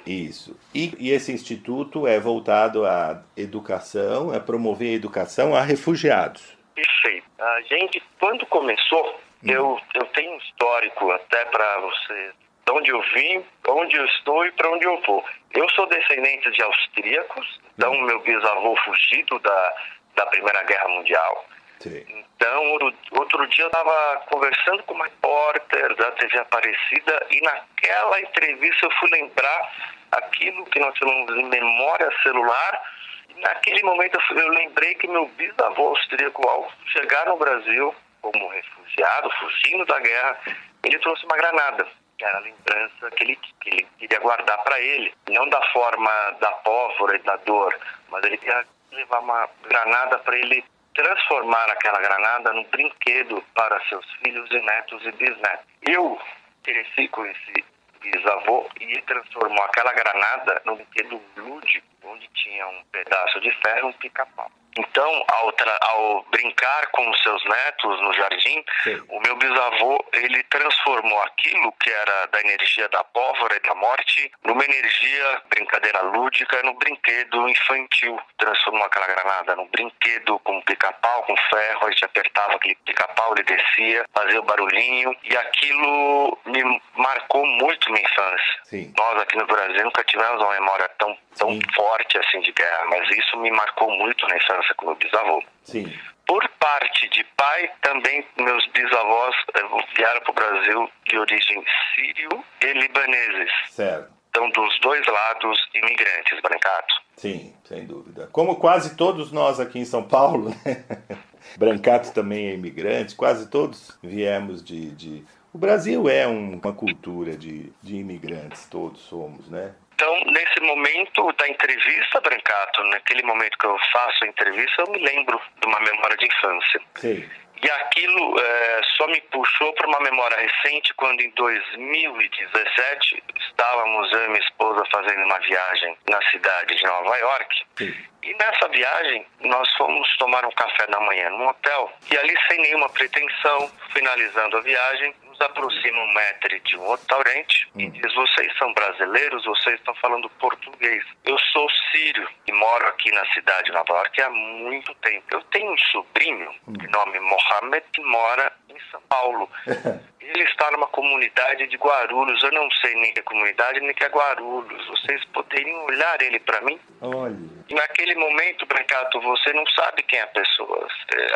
Isso. 0.06 0.56
E, 0.72 0.94
e 1.00 1.10
esse 1.10 1.32
instituto 1.32 2.06
é 2.06 2.20
voltado 2.20 2.86
à 2.86 3.24
educação, 3.36 4.32
a 4.32 4.40
promover 4.40 4.92
a 4.92 4.96
educação 4.96 5.56
a 5.56 5.62
refugiados. 5.62 6.56
Perfeito. 6.76 7.26
A 7.40 7.62
gente, 7.62 8.04
quando 8.20 8.46
começou, 8.46 9.20
eu, 9.44 9.80
eu 9.96 10.06
tenho 10.14 10.32
um 10.32 10.38
histórico 10.38 11.10
até 11.10 11.44
para 11.46 11.80
você, 11.80 12.34
de 12.68 12.72
onde 12.72 12.92
eu 12.92 13.02
vim, 13.16 13.44
onde 13.68 13.96
eu 13.96 14.06
estou 14.06 14.46
e 14.46 14.52
para 14.52 14.70
onde 14.70 14.86
eu 14.86 15.02
vou. 15.08 15.24
Eu 15.54 15.68
sou 15.70 15.88
descendente 15.88 16.52
de 16.52 16.62
austríacos, 16.62 17.60
então 17.74 17.94
meu 18.02 18.20
bisavô 18.22 18.76
fugido 18.78 19.40
da, 19.40 19.74
da 20.16 20.26
Primeira 20.28 20.64
Guerra 20.64 20.88
Mundial. 20.90 21.46
Sim. 21.80 22.06
Então, 22.10 22.72
outro, 22.72 22.94
outro 23.12 23.48
dia 23.48 23.64
eu 23.64 23.68
estava 23.68 24.18
conversando 24.30 24.84
com 24.84 24.94
uma 24.94 25.06
repórter 25.06 25.96
da 25.96 26.12
TV 26.12 26.38
Aparecida 26.40 27.28
e 27.32 27.42
naquela 27.42 28.22
entrevista 28.22 28.86
eu 28.86 28.92
fui 29.00 29.10
lembrar 29.12 29.74
aquilo 30.12 30.66
que 30.66 30.80
nós 30.80 30.98
chamamos 30.98 31.34
de 31.34 31.44
memória 31.44 32.10
celular. 32.22 32.82
E 33.30 33.42
naquele 33.42 33.84
momento 33.84 34.20
eu, 34.32 34.38
eu 34.38 34.50
lembrei 34.50 34.96
que 34.96 35.08
meu 35.08 35.28
bisavô 35.28 35.90
austríaco, 35.90 36.48
ao 36.48 36.72
chegar 36.88 37.26
no 37.28 37.38
Brasil 37.38 37.96
como 38.22 38.50
refugiado, 38.50 39.30
fugindo 39.40 39.86
da 39.86 40.00
guerra, 40.00 40.38
ele 40.84 41.00
trouxe 41.00 41.26
uma 41.26 41.38
granada. 41.38 41.88
Que 42.20 42.26
era 42.26 42.38
a 42.38 42.42
lembrança 42.42 43.12
que 43.12 43.24
ele, 43.24 43.36
que 43.62 43.70
ele 43.70 43.88
queria 43.98 44.20
guardar 44.20 44.58
para 44.64 44.80
ele. 44.80 45.12
Não 45.30 45.48
da 45.50 45.62
forma 45.72 46.12
da 46.42 46.52
pólvora 46.52 47.16
e 47.16 47.24
da 47.24 47.38
dor, 47.38 47.74
mas 48.10 48.24
ele 48.26 48.38
queria 48.38 48.64
levar 48.92 49.20
uma 49.20 49.50
granada 49.64 50.20
para 50.20 50.38
ele 50.38 50.64
transformar 50.94 51.64
aquela 51.72 52.00
granada 52.02 52.52
num 52.52 52.66
brinquedo 52.66 53.42
para 53.56 53.80
seus 53.88 54.06
filhos 54.16 54.52
e 54.52 54.60
netos 54.60 55.02
e 55.06 55.12
bisnetos. 55.14 55.66
Eu 55.84 56.20
cresci 56.62 57.08
com 57.08 57.26
esse 57.26 57.64
bisavô 58.02 58.70
e 58.80 58.84
ele 58.84 59.02
transformou 59.04 59.64
aquela 59.64 59.94
granada 59.94 60.62
num 60.66 60.76
brinquedo 60.76 61.22
lúdico, 61.38 61.88
onde 62.10 62.28
tinha 62.34 62.68
um 62.68 62.84
pedaço 62.92 63.40
de 63.42 63.52
ferro 63.62 63.90
um 63.90 63.94
pica-pau. 63.94 64.52
Então, 64.78 65.26
ao, 65.28 65.54
ao, 65.82 66.26
brincar 66.32 66.88
com 66.92 67.10
os 67.10 67.22
seus 67.22 67.44
netos 67.46 68.02
no 68.02 68.14
jardim, 68.14 68.64
Sim. 68.84 69.04
o 69.10 69.20
meu 69.20 69.36
bisavô 69.36 70.04
ele 70.14 70.44
transformou 70.44 71.20
aquilo 71.24 71.74
que 71.82 71.90
era 71.90 72.28
da 72.28 72.40
energia 72.40 72.88
da 72.90 73.04
pólvora 73.04 73.56
e 73.56 73.68
da 73.68 73.76
morte 73.76 74.32
numa 74.46 74.64
energia 74.64 75.42
brincadeira 75.50 76.02
lúdica, 76.02 76.62
no 76.64 76.76
brinquedo 76.76 77.50
infantil. 77.50 78.20
Transformou 78.38 78.84
aquela 78.86 79.08
granada 79.08 79.56
num 79.56 79.68
brinquedo 79.68 80.40
com 80.40 80.62
pica-pau, 80.62 81.24
com 81.24 81.36
ferro, 81.50 81.88
a 81.88 81.90
gente 81.90 82.06
apertava 82.06 82.56
aquele 82.56 82.76
pica-pau, 82.86 83.34
ele 83.34 83.44
descia, 83.44 84.06
fazia 84.14 84.40
o 84.40 84.44
barulhinho 84.44 85.16
e 85.24 85.36
aquilo 85.36 86.38
me 86.46 86.82
marcou 86.96 87.46
muito 87.46 87.92
minha 87.92 88.04
infância. 88.04 88.60
Sim. 88.64 88.94
Nós 88.98 89.22
aqui 89.22 89.36
no 89.38 89.48
Brasil 89.48 89.84
nunca 89.84 90.04
tivemos 90.04 90.42
uma 90.42 90.54
memória 90.54 90.88
tão 90.98 91.18
tão 91.40 91.54
Sim. 91.54 91.62
forte 91.74 91.99
assim 92.18 92.40
de 92.42 92.52
guerra, 92.52 92.86
mas 92.90 93.10
isso 93.18 93.38
me 93.38 93.52
marcou 93.52 93.92
muito 93.98 94.28
na 94.28 94.38
infância 94.38 94.74
com 94.76 94.86
meu 94.86 94.96
bisavô. 94.96 95.44
Sim. 95.64 95.92
Por 96.26 96.48
parte 96.60 97.10
de 97.10 97.24
pai, 97.36 97.72
também 97.82 98.26
meus 98.38 98.66
bisavós 98.68 99.36
eh, 99.56 99.62
vieram 99.96 100.22
para 100.22 100.32
o 100.32 100.34
Brasil 100.34 100.90
de 101.08 101.18
origem 101.18 101.64
sírio 101.96 102.44
e 102.62 102.74
libaneses. 102.74 103.52
Certo. 103.70 104.20
Então, 104.30 104.50
dos 104.52 104.80
dois 104.80 105.06
lados, 105.08 105.58
imigrantes, 105.74 106.40
Brancato. 106.42 106.94
Sim, 107.18 107.54
sem 107.66 107.86
dúvida. 107.86 108.30
Como 108.32 108.56
quase 108.58 108.96
todos 108.96 109.32
nós 109.32 109.60
aqui 109.60 109.80
em 109.80 109.86
São 109.86 110.04
Paulo, 110.04 110.50
né? 110.50 110.86
Brancato 111.58 112.14
também 112.14 112.48
é 112.48 112.54
imigrante, 112.54 113.16
quase 113.16 113.50
todos 113.50 113.98
viemos 114.04 114.64
de, 114.64 114.92
de... 114.92 115.26
O 115.52 115.58
Brasil 115.58 116.08
é 116.08 116.28
um, 116.28 116.60
uma 116.60 116.74
cultura 116.74 117.36
de, 117.36 117.74
de 117.82 117.96
imigrantes, 117.96 118.68
todos 118.68 119.02
somos, 119.02 119.50
né? 119.50 119.74
Então, 120.00 120.18
nesse 120.28 120.62
momento 120.62 121.30
da 121.34 121.46
entrevista, 121.50 122.22
Brancato, 122.22 122.82
naquele 122.86 123.22
momento 123.24 123.58
que 123.58 123.66
eu 123.66 123.78
faço 123.92 124.24
a 124.24 124.28
entrevista, 124.28 124.84
eu 124.84 124.92
me 124.94 125.00
lembro 125.00 125.38
de 125.60 125.68
uma 125.68 125.78
memória 125.82 126.16
de 126.16 126.26
infância. 126.26 126.82
Sim. 126.96 127.30
E 127.62 127.70
aquilo 127.70 128.40
é, 128.40 128.82
só 128.96 129.06
me 129.08 129.20
puxou 129.24 129.74
para 129.74 129.88
uma 129.88 130.00
memória 130.00 130.38
recente, 130.38 130.94
quando 130.94 131.20
em 131.20 131.30
2017 131.32 133.24
estávamos 133.42 134.10
eu 134.14 134.24
e 134.24 134.28
minha 134.30 134.40
esposa 134.40 134.86
fazendo 134.90 135.26
uma 135.26 135.38
viagem 135.40 135.98
na 136.10 136.22
cidade 136.32 136.76
de 136.76 136.84
Nova 136.84 137.18
York. 137.18 137.66
Sim. 137.76 137.94
E 138.24 138.34
nessa 138.36 138.70
viagem, 138.70 139.26
nós 139.42 139.70
fomos 139.74 140.08
tomar 140.18 140.46
um 140.46 140.52
café 140.52 140.88
da 140.88 141.00
manhã 141.02 141.30
num 141.32 141.46
hotel. 141.46 141.92
E 142.10 142.18
ali, 142.18 142.38
sem 142.48 142.62
nenhuma 142.62 142.88
pretensão, 142.88 143.70
finalizando 143.92 144.60
a 144.60 144.62
viagem, 144.62 145.14
aproxima 145.42 146.00
um 146.02 146.14
maître 146.14 146.60
de 146.60 146.78
um 146.78 146.92
restaurante 146.92 147.68
hum. 147.76 147.82
e 147.82 147.90
diz: 147.90 148.14
Vocês 148.14 148.58
são 148.58 148.74
brasileiros, 148.74 149.46
vocês 149.46 149.76
estão 149.76 149.94
falando 149.96 150.30
português. 150.32 151.04
Eu 151.26 151.38
sou 151.52 151.68
sírio 151.92 152.28
e 152.48 152.52
moro 152.52 152.88
aqui 152.88 153.12
na 153.12 153.26
cidade 153.34 153.66
de 153.66 153.72
Nova 153.72 153.94
York 153.94 154.22
há 154.22 154.30
muito 154.30 154.94
tempo. 154.96 155.26
Eu 155.32 155.42
tenho 155.52 155.72
um 155.72 155.78
sobrinho 155.78 156.50
hum. 156.68 156.74
de 156.74 156.88
nome 156.88 157.20
Mohamed 157.20 157.86
que 157.94 158.02
mora 158.02 158.52
em 158.70 158.80
São 158.92 159.02
Paulo. 159.10 159.50
Ele 160.22 160.44
está 160.44 160.70
numa 160.72 160.88
comunidade 160.88 161.66
de 161.68 161.78
Guarulhos. 161.78 162.44
Eu 162.44 162.52
não 162.52 162.70
sei 162.72 162.94
nem 162.96 163.12
que 163.14 163.20
é 163.20 163.24
comunidade, 163.24 163.80
nem 163.80 163.94
que 163.94 164.04
é 164.04 164.10
Guarulhos. 164.10 164.88
Vocês 164.88 165.26
poderiam 165.26 165.86
olhar 165.86 166.22
ele 166.22 166.40
para 166.40 166.62
mim? 166.62 166.80
Olha. 167.02 167.36
Naquele 167.72 168.14
momento, 168.16 168.66
Brancato, 168.66 169.20
você 169.22 169.52
não 169.54 169.66
sabe 169.68 170.04
quem 170.04 170.20
é 170.20 170.24
a 170.24 170.28
pessoa. 170.28 170.88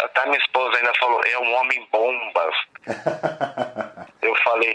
Até 0.04 0.26
minha 0.26 0.38
esposa 0.38 0.78
ainda 0.78 0.94
falou, 1.00 1.22
é 1.26 1.40
um 1.40 1.54
homem 1.56 1.88
bomba. 1.92 2.52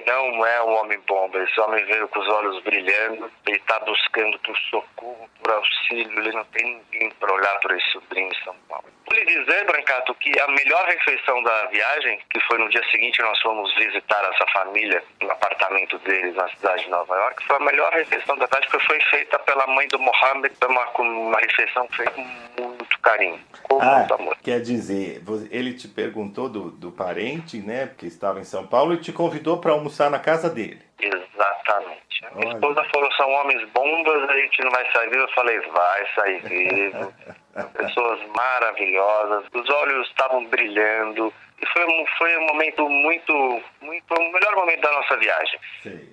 Não 0.06 0.46
é 0.46 0.62
um 0.62 0.74
homem 0.80 0.98
bomba. 1.06 1.38
Esse 1.42 1.60
homem 1.60 1.84
veio 1.84 2.08
com 2.08 2.20
os 2.20 2.28
olhos 2.28 2.62
brilhando. 2.62 3.30
Ele 3.46 3.56
está 3.56 3.78
buscando 3.80 4.38
por 4.40 4.56
socorro, 4.70 5.28
por 5.42 5.52
auxílio. 5.52 6.18
Ele 6.18 6.32
não 6.32 6.44
tem 6.46 6.64
ninguém 6.64 7.10
para 7.12 7.32
olhar 7.32 7.58
para 7.60 7.76
esse 7.76 7.90
sobrinho 7.90 8.30
em 8.30 8.44
São 8.44 8.54
Paulo. 8.68 8.84
Vou 9.08 9.18
lhe 9.18 9.24
dizer, 9.24 9.64
Brancato, 9.64 10.14
que 10.16 10.38
a 10.38 10.48
melhor 10.48 10.84
refeição 10.86 11.42
da 11.42 11.66
viagem, 11.66 12.20
que 12.30 12.38
foi 12.40 12.58
no 12.58 12.68
dia 12.68 12.82
seguinte 12.90 13.22
nós 13.22 13.40
fomos 13.40 13.74
visitar 13.74 14.22
essa 14.34 14.46
família 14.52 15.02
no 15.22 15.30
apartamento 15.30 15.98
deles 16.00 16.34
na 16.34 16.46
cidade 16.50 16.84
de 16.84 16.90
Nova 16.90 17.16
York, 17.16 17.46
foi 17.46 17.56
a 17.56 17.60
melhor 17.60 17.90
refeição 17.92 18.36
da 18.36 18.46
viagem, 18.46 18.68
porque 18.68 18.86
foi 18.86 19.00
feita 19.10 19.38
pela 19.38 19.66
mãe 19.66 19.88
do 19.88 19.98
Mohammed, 19.98 20.54
uma, 20.68 20.86
uma 20.98 21.38
refeição 21.38 21.88
feita 21.88 22.12
com 22.56 22.67
muito 22.98 23.02
carinho, 23.02 23.40
com 23.62 23.80
ah, 23.80 23.98
muito 23.98 24.14
amor. 24.14 24.36
Quer 24.42 24.60
dizer, 24.60 25.22
ele 25.50 25.74
te 25.74 25.88
perguntou 25.88 26.48
do, 26.48 26.70
do 26.70 26.90
parente, 26.90 27.58
né, 27.58 27.86
porque 27.86 28.06
estava 28.06 28.40
em 28.40 28.44
São 28.44 28.66
Paulo, 28.66 28.94
e 28.94 28.98
te 28.98 29.12
convidou 29.12 29.58
para 29.58 29.72
almoçar 29.72 30.10
na 30.10 30.18
casa 30.18 30.50
dele. 30.50 30.80
Exatamente. 31.00 32.26
A 32.26 32.34
minha 32.34 32.48
Olha. 32.48 32.54
esposa 32.54 32.84
falou, 32.92 33.12
são 33.12 33.30
homens 33.30 33.68
bombas, 33.70 34.28
a 34.28 34.36
gente 34.36 34.64
não 34.64 34.70
vai 34.70 34.92
sair 34.92 35.10
vivo. 35.10 35.22
Eu 35.22 35.34
falei, 35.34 35.60
vai 35.60 36.06
sair 36.14 36.42
vivo. 36.42 37.14
Pessoas 37.74 38.20
maravilhosas, 38.36 39.44
os 39.52 39.70
olhos 39.70 40.08
estavam 40.08 40.44
brilhando. 40.46 41.32
E 41.60 41.66
foi 41.72 41.84
um, 41.84 42.06
foi 42.16 42.36
um 42.38 42.46
momento 42.46 42.88
muito, 42.88 43.62
muito, 43.80 44.04
foi 44.06 44.16
o 44.16 44.32
melhor 44.32 44.54
momento 44.54 44.80
da 44.80 44.92
nossa 44.92 45.16
viagem. 45.16 45.58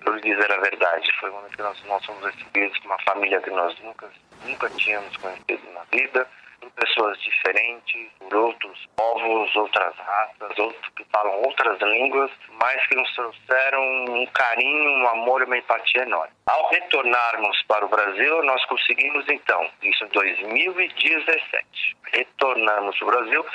Por 0.02 0.20
dizer 0.20 0.50
a 0.50 0.56
verdade, 0.58 1.08
foi 1.20 1.30
o 1.30 1.34
momento 1.34 1.56
que 1.56 1.62
nós, 1.62 1.84
nós 1.84 2.04
fomos 2.04 2.24
recebidos 2.24 2.76
com 2.78 2.88
uma 2.88 2.98
família 3.02 3.40
que 3.40 3.50
nós 3.50 3.78
nunca, 3.80 4.10
nunca 4.44 4.68
tínhamos 4.70 5.16
conhecido 5.18 5.62
na 5.72 5.82
vida 5.92 6.26
por 6.60 6.70
pessoas 6.70 7.18
diferentes, 7.20 8.10
por 8.18 8.34
outros 8.34 8.86
povos, 8.96 9.54
outras 9.56 9.94
raças, 9.96 10.58
outros 10.58 10.92
que 10.96 11.04
falam 11.12 11.42
outras 11.42 11.80
línguas, 11.80 12.30
mas 12.60 12.86
que 12.86 12.94
nos 12.94 13.14
trouxeram 13.14 13.82
um 14.08 14.26
carinho, 14.26 14.90
um 14.90 15.08
amor 15.08 15.42
e 15.42 15.44
uma 15.44 15.58
empatia 15.58 16.02
enorme. 16.02 16.32
Ao 16.46 16.68
retornarmos 16.70 17.62
para 17.68 17.84
o 17.84 17.88
Brasil, 17.88 18.42
nós 18.44 18.64
conseguimos 18.66 19.24
então, 19.28 19.68
isso 19.82 20.04
em 20.04 20.08
2017, 20.08 21.96
retornamos 22.12 22.98
para 22.98 23.08
o 23.08 23.10
Brasil 23.10 23.46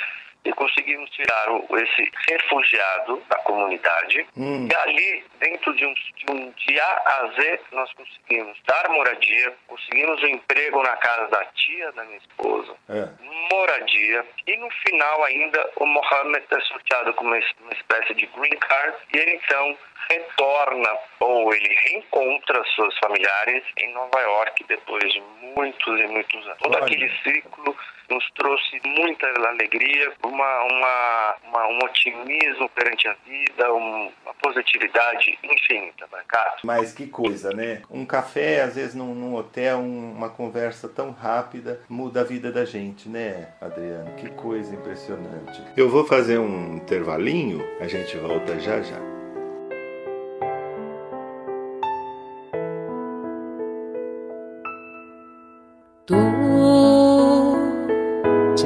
e 0.44 0.52
conseguimos 0.52 1.08
tirar 1.10 1.46
esse 1.82 2.10
refugiado 2.28 3.22
da 3.28 3.36
comunidade. 3.40 4.26
Hum. 4.36 4.68
E 4.70 4.74
ali, 4.74 5.24
dentro 5.38 5.74
de 5.74 5.86
um, 5.86 5.94
de 5.94 6.32
um 6.32 6.50
de 6.50 6.80
A 6.80 7.30
Z, 7.36 7.60
nós 7.72 7.92
conseguimos 7.92 8.58
dar 8.66 8.88
moradia, 8.90 9.54
conseguimos 9.66 10.22
um 10.22 10.26
emprego 10.26 10.82
na 10.82 10.96
casa 10.96 11.28
da 11.28 11.44
tia 11.46 11.92
da 11.92 12.04
minha 12.04 12.18
esposa, 12.18 12.74
é. 12.88 13.08
moradia, 13.52 14.26
e 14.46 14.56
no 14.56 14.70
final 14.70 15.24
ainda 15.24 15.70
o 15.76 15.86
Mohammed 15.86 16.44
é 16.50 16.60
sorteado 16.60 17.14
com 17.14 17.24
uma, 17.24 17.38
uma 17.60 17.72
espécie 17.72 18.14
de 18.14 18.26
green 18.26 18.58
card, 18.58 18.96
e 19.14 19.18
ele 19.18 19.34
então 19.34 19.76
retorna 20.10 20.90
ou 21.20 21.54
ele 21.54 21.74
reencontra 21.74 22.62
seus 22.74 22.96
familiares 22.98 23.62
em 23.78 23.92
Nova 23.92 24.20
York 24.20 24.64
depois 24.64 25.12
de 25.12 25.22
muitos 25.54 26.00
e 26.00 26.06
muitos 26.08 26.44
anos. 26.46 26.58
Todo 26.58 26.76
aquele 26.76 27.08
ciclo 27.22 27.76
nos 28.12 28.30
trouxe 28.32 28.80
muita 28.84 29.26
alegria, 29.48 30.12
uma, 30.22 30.62
uma, 30.64 31.36
uma, 31.48 31.66
um 31.68 31.78
otimismo 31.84 32.68
perante 32.70 33.08
a 33.08 33.16
vida, 33.26 33.72
um, 33.72 34.10
uma 34.24 34.34
positividade 34.42 35.38
infinita, 35.42 36.06
Brancato. 36.10 36.66
Mas 36.66 36.92
que 36.92 37.06
coisa, 37.06 37.52
né? 37.52 37.82
Um 37.90 38.04
café, 38.04 38.62
às 38.62 38.74
vezes, 38.74 38.94
num, 38.94 39.14
num 39.14 39.34
hotel, 39.34 39.78
um, 39.78 40.12
uma 40.12 40.28
conversa 40.28 40.88
tão 40.88 41.10
rápida 41.10 41.80
muda 41.88 42.20
a 42.20 42.24
vida 42.24 42.52
da 42.52 42.64
gente, 42.64 43.08
né, 43.08 43.54
Adriano? 43.60 44.14
Que 44.16 44.28
coisa 44.30 44.74
impressionante. 44.74 45.62
Eu 45.76 45.88
vou 45.88 46.04
fazer 46.04 46.38
um 46.38 46.76
intervalinho, 46.76 47.62
a 47.80 47.86
gente 47.86 48.16
volta 48.16 48.58
já 48.58 48.80
já. 48.82 49.21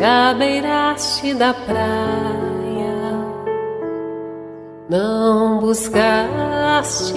Te 0.06 0.08
abeiraste 0.08 1.34
da 1.34 1.52
praia, 1.52 1.76
não 4.88 5.58
buscaste 5.58 7.16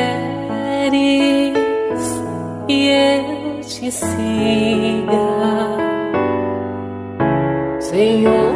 que 2.66 2.88
eu 2.88 3.60
te 3.60 3.90
siga, 3.90 5.26
Senhor. 7.80 8.53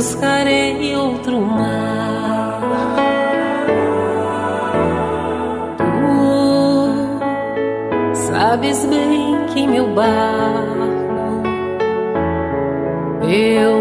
buscarei 0.00 0.96
outro 0.96 1.42
mar. 1.42 2.58
Tu 8.08 8.16
sabes 8.32 8.86
bem 8.86 9.44
que 9.52 9.66
meu 9.66 9.88
barco 9.88 11.42
eu 13.28 13.79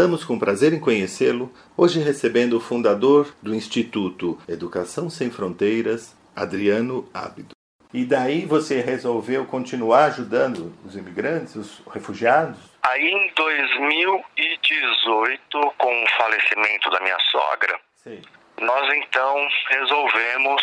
Voltamos 0.00 0.24
com 0.24 0.38
prazer 0.38 0.72
em 0.72 0.80
conhecê-lo, 0.80 1.52
hoje 1.76 2.00
recebendo 2.00 2.56
o 2.56 2.60
fundador 2.60 3.34
do 3.42 3.54
Instituto 3.54 4.38
Educação 4.48 5.10
Sem 5.10 5.30
Fronteiras, 5.30 6.16
Adriano 6.34 7.06
Ábido. 7.12 7.54
E 7.92 8.06
daí 8.06 8.46
você 8.46 8.80
resolveu 8.80 9.44
continuar 9.44 10.04
ajudando 10.06 10.72
os 10.86 10.96
imigrantes, 10.96 11.54
os 11.54 11.82
refugiados? 11.92 12.56
Aí 12.82 13.10
em 13.10 13.30
2018, 13.34 15.74
com 15.76 16.02
o 16.02 16.08
falecimento 16.16 16.88
da 16.88 17.00
minha 17.00 17.18
sogra, 17.30 17.78
Sim. 17.96 18.22
nós 18.58 18.90
então 19.04 19.36
resolvemos 19.68 20.62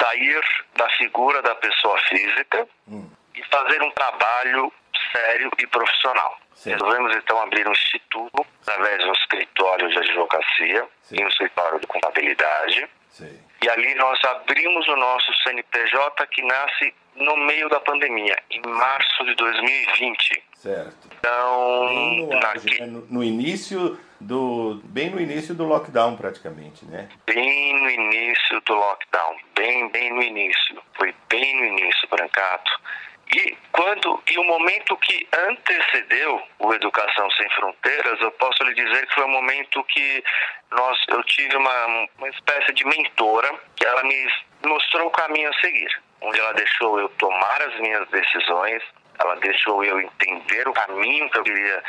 sair 0.00 0.40
da 0.76 0.88
figura 0.90 1.42
da 1.42 1.56
pessoa 1.56 1.98
física 2.08 2.68
Hum. 2.86 3.04
e 3.34 3.42
fazer 3.50 3.82
um 3.82 3.90
trabalho 3.90 4.72
sério 5.12 5.50
e 5.58 5.66
profissional. 5.66 6.38
Certo. 6.56 6.82
Resolvemos 6.82 7.14
então 7.16 7.40
abrir 7.42 7.68
um 7.68 7.72
instituto 7.72 8.46
através 8.62 8.98
de 8.98 9.08
um 9.08 9.12
escritório 9.12 9.88
de 9.90 9.98
advocacia 9.98 10.86
Sim. 11.02 11.16
e 11.20 11.24
um 11.24 11.28
escritório 11.28 11.78
de 11.78 11.86
contabilidade. 11.86 12.88
Sim. 13.10 13.38
E 13.62 13.68
ali 13.68 13.94
nós 13.94 14.18
abrimos 14.24 14.88
o 14.88 14.96
nosso 14.96 15.32
CNPJ 15.42 16.26
que 16.28 16.42
nasce 16.42 16.94
no 17.14 17.36
meio 17.36 17.68
da 17.68 17.80
pandemia, 17.80 18.36
em 18.50 18.60
março 18.66 19.24
de 19.24 19.34
2020. 19.34 20.42
Certo. 20.54 21.08
Então, 21.18 21.86
Bem 21.88 22.26
no, 22.26 22.32
auge, 22.34 22.40
naque- 22.46 22.80
né? 22.80 22.86
no, 22.86 23.00
no 23.06 23.24
início 23.24 23.98
do. 24.20 24.80
Bem 24.84 25.10
no 25.10 25.20
início 25.20 25.54
do 25.54 25.64
lockdown 25.64 26.16
praticamente, 26.16 26.84
né? 26.86 27.08
bem 27.26 27.80
no 27.82 27.90
início 27.90 28.60
do 28.62 28.74
lockdown, 28.74 29.36
bem, 29.54 29.88
bem 29.90 30.12
no 30.12 30.22
início, 30.22 30.82
foi 30.96 31.14
bem 31.28 31.56
no 31.56 31.64
início, 31.78 32.08
Brancato. 32.08 32.80
E 33.36 33.54
quando 33.70 34.22
e 34.30 34.38
o 34.38 34.44
momento 34.44 34.96
que 34.96 35.28
antecedeu 35.30 36.42
o 36.58 36.72
Educação 36.72 37.30
Sem 37.32 37.46
Fronteiras, 37.50 38.18
eu 38.22 38.32
posso 38.32 38.64
lhe 38.64 38.72
dizer 38.72 39.06
que 39.06 39.14
foi 39.14 39.24
um 39.24 39.30
momento 39.30 39.84
que 39.84 40.24
nós 40.70 40.98
eu 41.08 41.22
tive 41.24 41.54
uma, 41.54 42.08
uma 42.16 42.28
espécie 42.30 42.72
de 42.72 42.86
mentora 42.86 43.52
que 43.76 43.84
ela 43.84 44.02
me 44.04 44.26
mostrou 44.64 45.08
o 45.08 45.10
caminho 45.10 45.50
a 45.50 45.60
seguir, 45.60 46.02
onde 46.22 46.40
ela 46.40 46.54
deixou 46.54 46.98
eu 46.98 47.10
tomar 47.10 47.60
as 47.60 47.78
minhas 47.78 48.08
decisões, 48.08 48.82
ela 49.18 49.36
deixou 49.36 49.84
eu 49.84 50.00
entender 50.00 50.66
o 50.66 50.72
caminho 50.72 51.28
que 51.28 51.38
eu 51.38 51.44
queria 51.44 51.82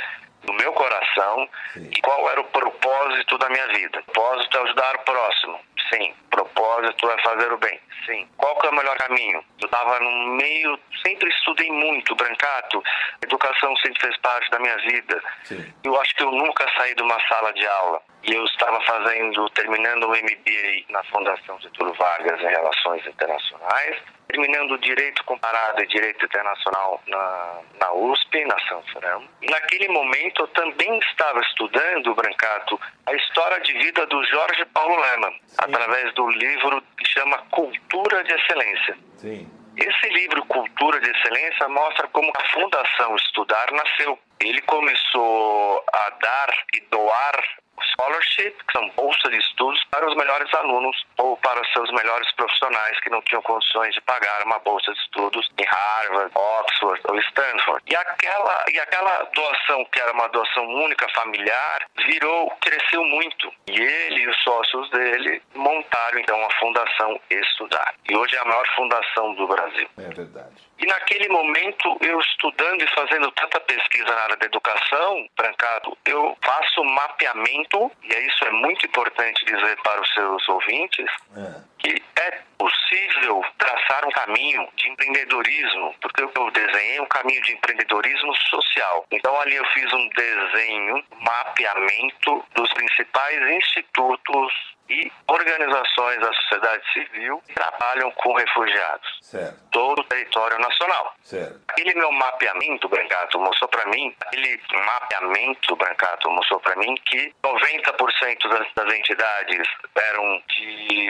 no 0.45 0.53
meu 0.53 0.71
coração 0.73 1.49
Sim. 1.73 1.89
qual 2.03 2.29
era 2.29 2.41
o 2.41 2.45
propósito 2.45 3.38
da 3.38 3.49
minha 3.49 3.67
vida. 3.67 4.01
Propósito 4.03 4.57
é 4.57 4.61
ajudar 4.61 4.95
o 4.95 4.99
próximo. 4.99 5.59
Sim. 5.91 6.13
Propósito 6.29 7.09
é 7.09 7.21
fazer 7.21 7.51
o 7.51 7.57
bem. 7.57 7.79
Sim. 8.05 8.27
Qual 8.38 8.55
que 8.59 8.67
é 8.67 8.69
o 8.69 8.75
melhor 8.75 8.97
caminho? 8.97 9.43
Eu 9.59 9.65
estava 9.65 9.99
no 9.99 10.35
meio, 10.35 10.79
sempre 11.05 11.29
estudei 11.29 11.69
muito, 11.71 12.15
Brancato. 12.15 12.83
Educação 13.21 13.75
sempre 13.77 14.01
fez 14.01 14.17
parte 14.17 14.49
da 14.51 14.59
minha 14.59 14.77
vida. 14.77 15.21
Sim. 15.43 15.73
Eu 15.83 15.99
acho 15.99 16.15
que 16.15 16.23
eu 16.23 16.31
nunca 16.31 16.65
saí 16.77 16.95
de 16.95 17.03
uma 17.03 17.19
sala 17.27 17.53
de 17.53 17.65
aula. 17.67 18.01
E 18.23 18.33
eu 18.33 18.43
estava 18.45 18.81
fazendo, 18.81 19.49
terminando 19.51 20.05
o 20.05 20.09
MBA 20.09 20.85
na 20.89 21.03
Fundação 21.05 21.59
Getúlio 21.61 21.93
Vargas 21.93 22.39
em 22.41 22.47
Relações 22.47 23.05
Internacionais, 23.05 23.97
terminando 24.28 24.71
o 24.71 24.78
Direito 24.78 25.23
Comparado 25.23 25.82
e 25.82 25.88
Direito 25.88 26.25
Internacional 26.25 27.01
na, 27.07 27.59
na 27.80 27.93
USP, 27.93 28.45
na 28.45 28.59
Sanfran. 28.67 29.23
E 29.41 29.49
naquele 29.49 29.88
momento 29.89 30.43
eu 30.43 30.47
também 30.49 30.99
estava 30.99 31.39
estudando, 31.41 32.15
Brancato, 32.15 32.80
a 33.05 33.13
história 33.13 33.59
de 33.61 33.73
vida 33.73 34.05
do 34.05 34.23
Jorge 34.25 34.65
Paulo 34.65 34.99
Leman, 34.99 35.34
através 35.57 36.13
do 36.13 36.30
livro 36.30 36.84
que 36.97 37.05
chama 37.07 37.38
Cultura 37.51 38.23
de 38.23 38.34
Excelência. 38.34 38.97
Sim. 39.17 39.51
Esse 39.78 40.09
livro 40.09 40.43
Cultura 40.45 40.99
de 40.99 41.09
Excelência 41.09 41.67
mostra 41.69 42.07
como 42.07 42.32
a 42.36 42.43
Fundação 42.51 43.15
Estudar 43.15 43.71
nasceu. 43.71 44.17
Ele 44.39 44.61
começou 44.61 45.84
a 45.93 46.09
dar 46.09 46.49
e 46.73 46.80
doar 46.89 47.43
scholarship, 47.82 48.51
que 48.65 48.73
são 48.73 48.89
bolsas 48.91 49.32
de 49.32 49.38
estudos 49.38 49.84
para 49.91 50.07
os 50.07 50.15
melhores 50.15 50.51
alunos 50.53 51.05
ou 51.17 51.38
para 51.38 51.61
os 51.61 51.73
seus 51.73 51.91
melhores 51.91 52.32
profissionais 52.34 52.99
que 53.01 53.09
não 53.09 53.21
tinham 53.21 53.41
condições 53.41 53.93
de 53.93 54.01
pagar 54.01 54.43
uma 54.43 54.59
bolsa 54.59 54.91
de 54.93 54.99
estudos 54.99 55.49
em 55.57 55.65
Harvard, 55.65 56.32
Oxford 56.36 57.01
ou 57.09 57.19
Stanford. 57.19 57.84
E 57.88 57.95
aquela 57.95 58.65
e 58.71 58.80
aquela 58.80 59.23
doação 59.34 59.86
que 59.86 59.99
era 59.99 60.11
uma 60.13 60.28
doação 60.30 60.65
única 60.65 61.07
familiar 61.09 61.88
virou, 62.05 62.49
cresceu 62.61 63.03
muito. 63.03 63.51
E 63.67 63.80
ele 63.80 64.21
e 64.21 64.28
os 64.28 64.38
sócios 64.43 64.89
dele 64.91 65.41
montaram 65.55 66.19
então 66.19 66.43
a 66.45 66.51
Fundação 66.59 67.19
Estudar. 67.30 67.95
E 68.09 68.15
hoje 68.15 68.36
é 68.36 68.39
a 68.39 68.45
maior 68.45 68.67
fundação 68.75 69.34
do 69.36 69.47
Brasil. 69.47 69.88
É 69.97 70.09
verdade. 70.09 70.66
E 70.80 70.86
naquele 70.86 71.28
momento, 71.30 71.97
eu 72.01 72.19
estudando 72.19 72.82
e 72.82 72.88
fazendo 72.93 73.32
tanta 73.32 73.59
pesquisa 73.61 74.05
na 74.05 74.21
área 74.21 74.38
da 74.38 74.45
educação, 74.45 75.28
Brancado, 75.36 75.97
eu 76.05 76.38
faço 76.43 76.84
mapeamento, 76.84 77.91
e 78.03 78.13
isso 78.13 78.45
é 78.45 78.51
muito 78.51 78.86
importante 78.86 79.43
dizer 79.45 79.78
para 79.82 80.01
os 80.01 80.13
seus 80.13 80.47
ouvintes, 80.49 81.09
É. 81.36 81.67
que 81.80 82.01
é 82.15 82.41
possível 82.57 83.43
traçar 83.57 84.05
um 84.05 84.11
caminho 84.11 84.67
de 84.75 84.89
empreendedorismo, 84.89 85.95
porque 86.01 86.23
eu 86.23 86.51
desenhei 86.51 86.99
um 86.99 87.05
caminho 87.05 87.41
de 87.43 87.53
empreendedorismo 87.53 88.34
social. 88.49 89.05
Então 89.11 89.39
ali 89.39 89.55
eu 89.55 89.65
fiz 89.67 89.91
um 89.93 90.09
desenho, 90.09 91.03
mapeamento 91.19 92.45
dos 92.55 92.71
principais 92.73 93.41
institutos 93.57 94.78
e 94.89 95.11
organizações 95.28 96.19
da 96.19 96.34
sociedade 96.34 96.84
civil 96.93 97.41
que 97.45 97.53
trabalham 97.53 98.09
com 98.11 98.34
refugiados 98.34 99.17
Certo. 99.21 99.59
todo 99.71 99.99
o 99.99 100.03
território 100.05 100.57
nacional. 100.59 101.13
Certo. 101.21 101.59
Aquele 101.67 101.93
meu 101.95 102.11
mapeamento, 102.11 102.88
Brancato, 102.88 103.39
mostrou 103.39 103.69
para 103.69 103.86
mim, 103.88 104.15
aquele 104.21 104.59
mapeamento, 104.86 105.75
Brancato, 105.75 106.30
mostrou 106.30 106.59
para 106.61 106.75
mim 106.78 106.95
que 107.05 107.34
90% 107.43 108.49
das, 108.49 108.67
das 108.73 108.93
entidades 108.93 109.67
eram 109.95 110.41
de, 110.47 111.09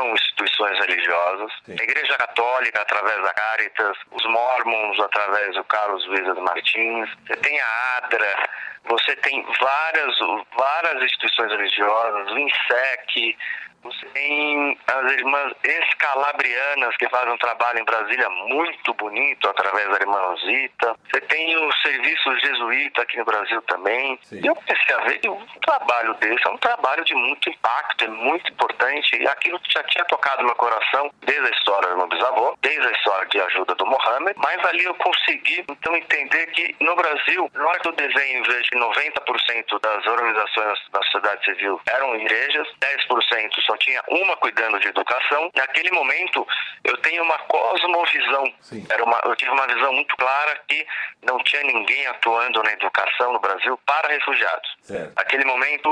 são 0.00 0.14
instituições 0.14 0.78
religiosas. 0.78 1.52
Sim. 1.66 1.76
A 1.78 1.82
Igreja 1.82 2.16
Católica, 2.16 2.80
através 2.80 3.22
da 3.22 3.34
Caritas, 3.34 3.96
os 4.10 4.24
Mormons, 4.24 4.98
através 5.00 5.54
do 5.54 5.64
Carlos 5.64 6.06
Luiz 6.06 6.26
Martins, 6.38 7.08
você 7.26 7.36
tem 7.36 7.60
a 7.60 7.96
ADRA, 7.98 8.48
você 8.84 9.14
tem 9.16 9.44
várias, 9.60 10.16
várias 10.56 11.02
instituições 11.04 11.50
religiosas, 11.50 12.30
o 12.30 12.38
INSEC, 12.38 13.36
você 13.82 14.06
tem 14.06 14.78
as 14.86 15.12
irmãs 15.12 15.52
escalabrianas 15.64 16.96
que 16.96 17.08
fazem 17.08 17.32
um 17.32 17.38
trabalho 17.38 17.78
em 17.78 17.84
Brasília 17.84 18.28
muito 18.28 18.92
bonito 18.94 19.48
através 19.48 19.88
da 19.88 19.96
irmã 19.96 20.18
Rosita. 20.18 20.96
Você 21.10 21.20
tem 21.22 21.56
o 21.56 21.72
serviço 21.82 22.38
jesuíta 22.40 23.02
aqui 23.02 23.18
no 23.18 23.24
Brasil 23.24 23.60
também. 23.62 24.18
Sim. 24.22 24.40
E 24.42 24.46
eu 24.46 24.54
comecei 24.54 24.94
a 24.94 24.98
ver 25.04 25.18
que 25.18 25.28
um 25.28 25.46
trabalho 25.64 26.14
desse 26.14 26.46
é 26.46 26.50
um 26.50 26.58
trabalho 26.58 27.04
de 27.04 27.14
muito 27.14 27.48
impacto, 27.48 28.04
é 28.04 28.08
muito 28.08 28.52
importante. 28.52 29.16
E 29.16 29.26
aquilo 29.28 29.58
já 29.68 29.82
tinha 29.84 30.04
tocado 30.04 30.44
meu 30.44 30.54
coração 30.56 31.10
desde 31.22 31.46
a 31.46 31.50
história 31.50 31.88
do 31.88 31.96
meu 31.96 32.08
bisavô, 32.08 32.56
desde 32.60 32.86
a 32.86 32.92
história 32.92 33.28
de 33.28 33.40
ajuda 33.40 33.74
do 33.74 33.86
Mohammed. 33.86 34.34
Mas 34.36 34.64
ali 34.66 34.84
eu 34.84 34.94
consegui 34.94 35.64
então 35.68 35.96
entender 35.96 36.46
que 36.48 36.76
no 36.80 36.94
Brasil, 36.96 37.50
na 37.54 37.66
hora 37.66 37.80
eu 37.84 37.92
desenho 37.92 38.44
vejo 38.44 38.70
que 38.70 38.78
90% 38.78 39.80
das 39.80 40.06
organizações 40.06 40.78
da 40.92 41.02
sociedade 41.02 41.44
civil 41.44 41.80
eram 41.88 42.14
igrejas, 42.16 42.68
10% 42.80 43.50
só 43.70 43.76
tinha 43.76 44.02
uma 44.08 44.36
cuidando 44.36 44.80
de 44.80 44.88
educação. 44.88 45.50
Naquele 45.54 45.90
momento, 45.92 46.46
eu 46.82 46.96
tenho 46.98 47.22
uma 47.22 47.38
cosmovisão. 47.38 48.52
Sim. 48.60 48.84
Era 48.90 49.04
uma, 49.04 49.20
eu 49.24 49.36
tive 49.36 49.50
uma 49.52 49.66
visão 49.66 49.92
muito 49.92 50.16
clara 50.16 50.60
que 50.66 50.86
não 51.22 51.38
tinha 51.44 51.62
ninguém 51.62 52.06
atuando 52.08 52.62
na 52.62 52.72
educação 52.72 53.32
no 53.32 53.38
Brasil 53.38 53.78
para 53.86 54.08
refugiados. 54.08 54.76
Certo. 54.82 55.12
Aquele 55.16 55.44
momento 55.44 55.88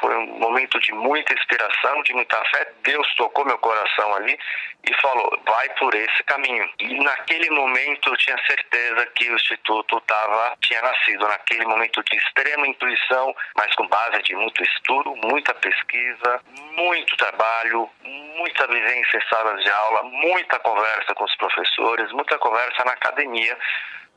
foi 0.00 0.16
um 0.16 0.38
momento 0.38 0.80
de 0.80 0.92
muita 0.92 1.34
inspiração, 1.34 2.02
de 2.02 2.14
muita 2.14 2.42
fé. 2.46 2.72
Deus 2.82 3.06
tocou 3.16 3.44
meu 3.44 3.58
coração 3.58 4.14
ali 4.14 4.38
e 4.84 4.94
falou: 5.00 5.38
vai 5.46 5.68
por 5.70 5.94
esse 5.94 6.22
caminho. 6.24 6.68
E 6.78 6.94
naquele 7.02 7.50
momento 7.50 8.08
eu 8.08 8.16
tinha 8.16 8.38
certeza 8.46 9.06
que 9.14 9.30
o 9.30 9.36
Instituto 9.36 10.00
tava, 10.02 10.56
tinha 10.62 10.80
nascido 10.80 11.26
naquele 11.28 11.66
momento 11.66 12.02
de 12.04 12.16
extrema 12.16 12.66
intuição, 12.66 13.34
mas 13.56 13.74
com 13.74 13.86
base 13.86 14.22
de 14.22 14.34
muito 14.34 14.62
estudo, 14.62 15.14
muita 15.16 15.52
pesquisa, 15.54 16.40
muito 16.76 17.16
trabalho, 17.18 17.90
muita 18.36 18.66
vivência 18.66 19.18
em 19.18 19.28
salas 19.28 19.62
de 19.62 19.70
aula, 19.70 20.04
muita 20.04 20.58
conversa 20.60 21.14
com 21.14 21.24
os 21.24 21.36
professores, 21.36 22.10
muita 22.12 22.38
conversa 22.38 22.84
na 22.84 22.92
academia 22.92 23.56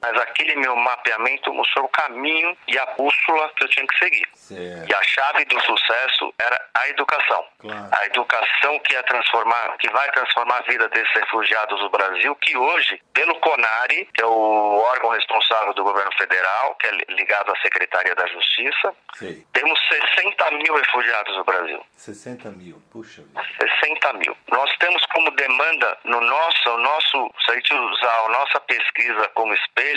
mas 0.02 0.20
aquele 0.22 0.56
meu 0.56 0.76
mapeamento 0.76 1.54
mostrou 1.54 1.86
o 1.86 1.90
caminho 1.90 2.58
e 2.68 2.78
a 2.78 2.86
bússola 2.98 3.52
que 3.56 3.64
eu 3.64 3.70
tinha 3.70 3.86
que 3.86 3.98
seguir. 4.00 4.28
Certo. 4.34 4.90
E 4.90 4.94
a 4.94 5.04
chave 5.04 5.46
do 5.46 5.60
sucesso 5.62 6.34
era 6.40 6.70
a 6.74 6.90
educação. 6.90 7.46
Claro. 7.60 7.90
A 7.92 8.06
educação 8.06 8.80
que 8.80 8.96
transformar, 9.04 9.78
que 9.78 9.90
vai 9.90 10.10
transformar 10.12 10.58
a 10.58 10.62
vida 10.62 10.88
desses 10.90 11.14
refugiados 11.14 11.80
do 11.80 11.90
Brasil, 11.90 12.36
que 12.36 12.58
hoje, 12.58 13.02
pelo 13.14 13.36
CONARE, 13.40 14.10
que 14.14 14.22
é 14.22 14.26
o 14.26 14.78
órgão 14.80 15.10
responsável 15.12 15.74
do 15.74 15.84
governo 15.84 16.12
federal, 16.18 16.76
que 16.76 16.88
é 16.88 16.92
ligado 17.10 17.52
à 17.52 17.56
Secretaria 17.62 18.16
da 18.16 18.26
Justiça, 18.28 18.94
Sei. 19.16 19.46
temos 19.54 19.80
60 19.88 20.52
mil 20.52 20.76
refugiados 20.76 21.36
no 21.38 21.44
Brasil. 21.44 21.86
60 21.98 22.52
mil, 22.52 22.82
puxa 22.92 23.22
vida. 23.22 23.42
60 23.60 24.14
mil. 24.14 24.38
Nós 24.50 24.72
temos 24.78 25.06
como 25.08 25.32
demanda 25.32 25.98
no 26.06 26.22
nosso, 26.22 26.70
o 26.70 26.78
nosso, 26.78 27.34
se 27.46 27.52
a 27.52 27.56
gente 27.56 27.74
usar 27.74 28.26
a 28.26 28.30
nossa 28.30 28.60
pesquisa 28.62 29.30
como 29.34 29.54
espelho, 29.54 29.91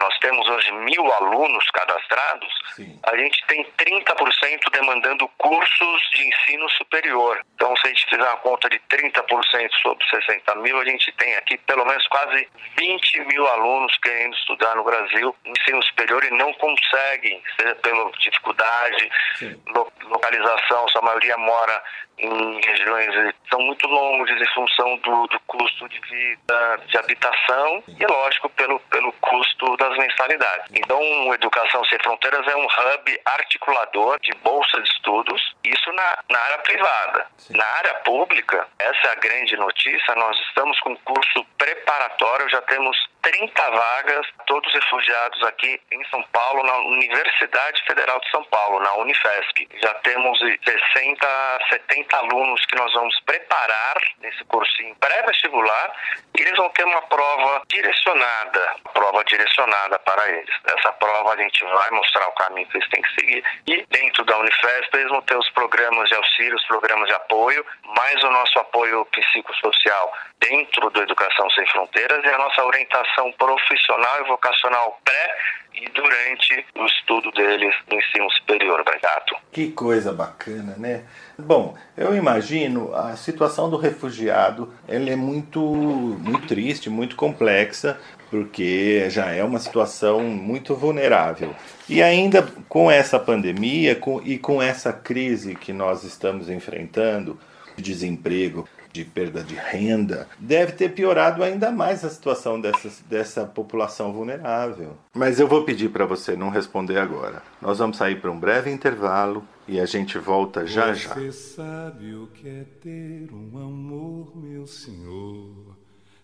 nós 0.00 0.16
temos 0.18 0.46
hoje 0.48 0.72
mil 0.72 1.12
alunos 1.12 1.64
cadastrados, 1.70 2.52
Sim. 2.74 2.98
a 3.04 3.16
gente 3.16 3.44
tem 3.46 3.64
30% 3.78 4.70
demandando 4.72 5.28
cursos 5.38 6.00
de 6.12 6.26
ensino 6.28 6.68
superior. 6.70 7.40
Então, 7.54 7.74
se 7.76 7.86
a 7.86 7.90
gente 7.90 8.06
fizer 8.06 8.22
uma 8.22 8.36
conta 8.38 8.68
de 8.68 8.78
30% 8.90 9.70
sobre 9.82 10.06
60 10.08 10.54
mil, 10.56 10.78
a 10.80 10.84
gente 10.84 11.10
tem 11.12 11.34
aqui 11.36 11.56
pelo 11.58 11.84
menos 11.84 12.06
quase 12.08 12.48
20 12.78 13.20
mil 13.26 13.46
alunos 13.48 13.96
querendo 13.98 14.34
estudar 14.34 14.74
no 14.76 14.84
Brasil 14.84 15.34
ensino 15.44 15.82
superior 15.84 16.24
e 16.24 16.30
não 16.30 16.52
conseguem, 16.54 17.42
seja 17.58 17.74
pela 17.76 18.10
dificuldade, 18.12 19.10
Sim. 19.36 19.62
lo- 19.74 19.92
localização, 20.04 20.88
sua 20.88 21.02
maioria 21.02 21.36
mora 21.38 21.82
em 22.16 22.60
regiões 22.64 23.08
que 23.12 23.50
são 23.50 23.60
muito 23.60 23.88
longes 23.88 24.40
em 24.40 24.54
função 24.54 24.96
do, 24.98 25.26
do 25.26 25.40
custo 25.40 25.88
de 25.88 25.98
vida, 26.00 26.80
de 26.86 26.96
habitação 26.96 27.82
e, 27.88 28.06
lógico, 28.06 28.48
pelo, 28.50 28.78
pelo 28.80 29.10
custo 29.14 29.33
das 29.78 29.96
mensalidades. 29.98 30.70
Então, 30.74 31.00
o 31.28 31.34
Educação 31.34 31.84
Sem 31.84 31.98
Fronteiras 31.98 32.46
é 32.46 32.56
um 32.56 32.64
hub 32.64 33.20
articulador 33.24 34.18
de 34.20 34.32
bolsa 34.42 34.80
de 34.80 34.88
estudos, 34.88 35.54
isso 35.64 35.92
na, 35.92 36.18
na 36.30 36.38
área 36.38 36.58
privada. 36.58 37.26
Sim. 37.38 37.56
Na 37.56 37.64
área 37.64 37.94
pública, 37.96 38.66
essa 38.78 39.08
é 39.08 39.12
a 39.12 39.14
grande 39.16 39.56
notícia, 39.56 40.14
nós 40.14 40.38
estamos 40.48 40.78
com 40.80 40.96
curso 40.98 41.44
preparatório, 41.58 42.48
já 42.48 42.62
temos 42.62 42.96
30 43.24 43.70
vagas, 43.70 44.26
todos 44.46 44.70
refugiados 44.74 45.42
aqui 45.44 45.80
em 45.90 46.04
São 46.10 46.22
Paulo, 46.24 46.62
na 46.62 46.76
Universidade 46.80 47.82
Federal 47.86 48.20
de 48.20 48.30
São 48.30 48.44
Paulo, 48.44 48.80
na 48.80 48.92
Unifesp. 48.96 49.66
Já 49.82 49.94
temos 49.94 50.38
60, 50.38 51.58
70 51.70 52.16
alunos 52.18 52.60
que 52.66 52.76
nós 52.76 52.92
vamos 52.92 53.18
preparar 53.20 53.96
nesse 54.20 54.44
cursinho 54.44 54.94
pré-vestibular 54.96 55.92
e 56.38 56.42
eles 56.42 56.56
vão 56.56 56.68
ter 56.70 56.84
uma 56.84 57.00
prova 57.02 57.62
direcionada, 57.68 58.76
prova 58.92 59.24
direcionada 59.24 59.98
para 60.00 60.28
eles. 60.28 60.54
Essa 60.76 60.92
prova 60.92 61.32
a 61.32 61.36
gente 61.36 61.64
vai 61.64 61.90
mostrar 61.92 62.28
o 62.28 62.32
caminho 62.32 62.68
que 62.68 62.76
eles 62.76 62.88
têm 62.90 63.02
que 63.02 63.14
seguir 63.14 63.44
e 63.66 63.86
dentro 63.88 64.22
da 64.24 64.36
Unifesp 64.38 64.94
eles 64.98 65.08
vão 65.08 65.22
ter 65.22 65.36
os 65.38 65.48
programas 65.50 66.10
de 66.10 66.14
auxílio, 66.14 66.56
os 66.56 66.66
programas 66.66 67.08
de 67.08 67.14
apoio, 67.14 67.64
mais 67.96 68.22
o 68.22 68.30
nosso 68.30 68.58
apoio 68.58 69.06
psicossocial 69.06 70.12
dentro 70.38 70.90
do 70.90 71.02
Educação 71.02 71.48
Sem 71.50 71.66
Fronteiras 71.68 72.22
e 72.22 72.28
a 72.28 72.36
nossa 72.36 72.62
orientação 72.64 73.13
profissional 73.32 74.20
e 74.24 74.28
vocacional 74.28 75.00
pré 75.04 75.36
e 75.74 75.88
durante 75.90 76.64
o 76.76 76.86
estudo 76.86 77.30
deles 77.32 77.74
no 77.90 77.98
ensino 77.98 78.30
superior. 78.30 78.80
Obrigado. 78.80 79.36
Que 79.50 79.72
coisa 79.72 80.12
bacana, 80.12 80.74
né? 80.76 81.04
Bom, 81.38 81.76
eu 81.96 82.14
imagino 82.14 82.94
a 82.94 83.16
situação 83.16 83.68
do 83.68 83.76
refugiado, 83.76 84.72
ela 84.86 85.10
é 85.10 85.16
muito, 85.16 85.60
muito 85.60 86.46
triste, 86.46 86.88
muito 86.88 87.16
complexa, 87.16 88.00
porque 88.30 89.08
já 89.10 89.30
é 89.32 89.42
uma 89.42 89.58
situação 89.58 90.20
muito 90.20 90.74
vulnerável. 90.74 91.54
E 91.88 92.02
ainda 92.02 92.42
com 92.68 92.90
essa 92.90 93.18
pandemia 93.18 93.96
com, 93.96 94.22
e 94.22 94.38
com 94.38 94.62
essa 94.62 94.92
crise 94.92 95.54
que 95.54 95.72
nós 95.72 96.04
estamos 96.04 96.48
enfrentando, 96.48 97.38
de 97.76 97.82
desemprego, 97.82 98.68
de 98.94 99.04
perda 99.04 99.42
de 99.42 99.56
renda, 99.56 100.28
deve 100.38 100.70
ter 100.70 100.90
piorado 100.90 101.42
ainda 101.42 101.72
mais 101.72 102.04
a 102.04 102.08
situação 102.08 102.60
dessa, 102.60 102.88
dessa 103.10 103.44
população 103.44 104.12
vulnerável. 104.12 104.96
Mas 105.12 105.40
eu 105.40 105.48
vou 105.48 105.64
pedir 105.64 105.88
para 105.88 106.06
você 106.06 106.36
não 106.36 106.48
responder 106.48 106.98
agora. 106.98 107.42
Nós 107.60 107.80
vamos 107.80 107.96
sair 107.96 108.20
para 108.20 108.30
um 108.30 108.38
breve 108.38 108.70
intervalo 108.70 109.42
e 109.66 109.80
a 109.80 109.84
gente 109.84 110.16
volta 110.16 110.64
já 110.64 110.94
já. 110.94 111.12
Você 111.12 111.32
sabe 111.32 112.14
o 112.14 112.28
que 112.28 112.48
é 112.48 112.64
ter 112.80 113.28
um 113.32 113.58
amor, 113.58 114.32
meu 114.36 114.64
senhor? 114.64 115.76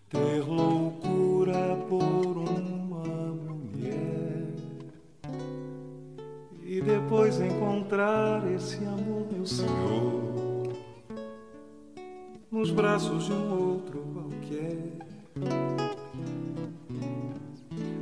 Ter 0.09 0.39
loucura 0.39 1.75
por 1.89 2.37
uma 2.37 3.03
mulher 3.33 4.47
e 6.63 6.81
depois 6.81 7.37
encontrar 7.41 8.49
esse 8.49 8.77
amor, 8.85 9.27
meu 9.29 9.45
senhor, 9.45 10.50
nos 12.51 12.69
braços 12.71 13.25
de 13.25 13.31
um 13.31 13.69
outro 13.69 13.99
qualquer. 14.13 14.77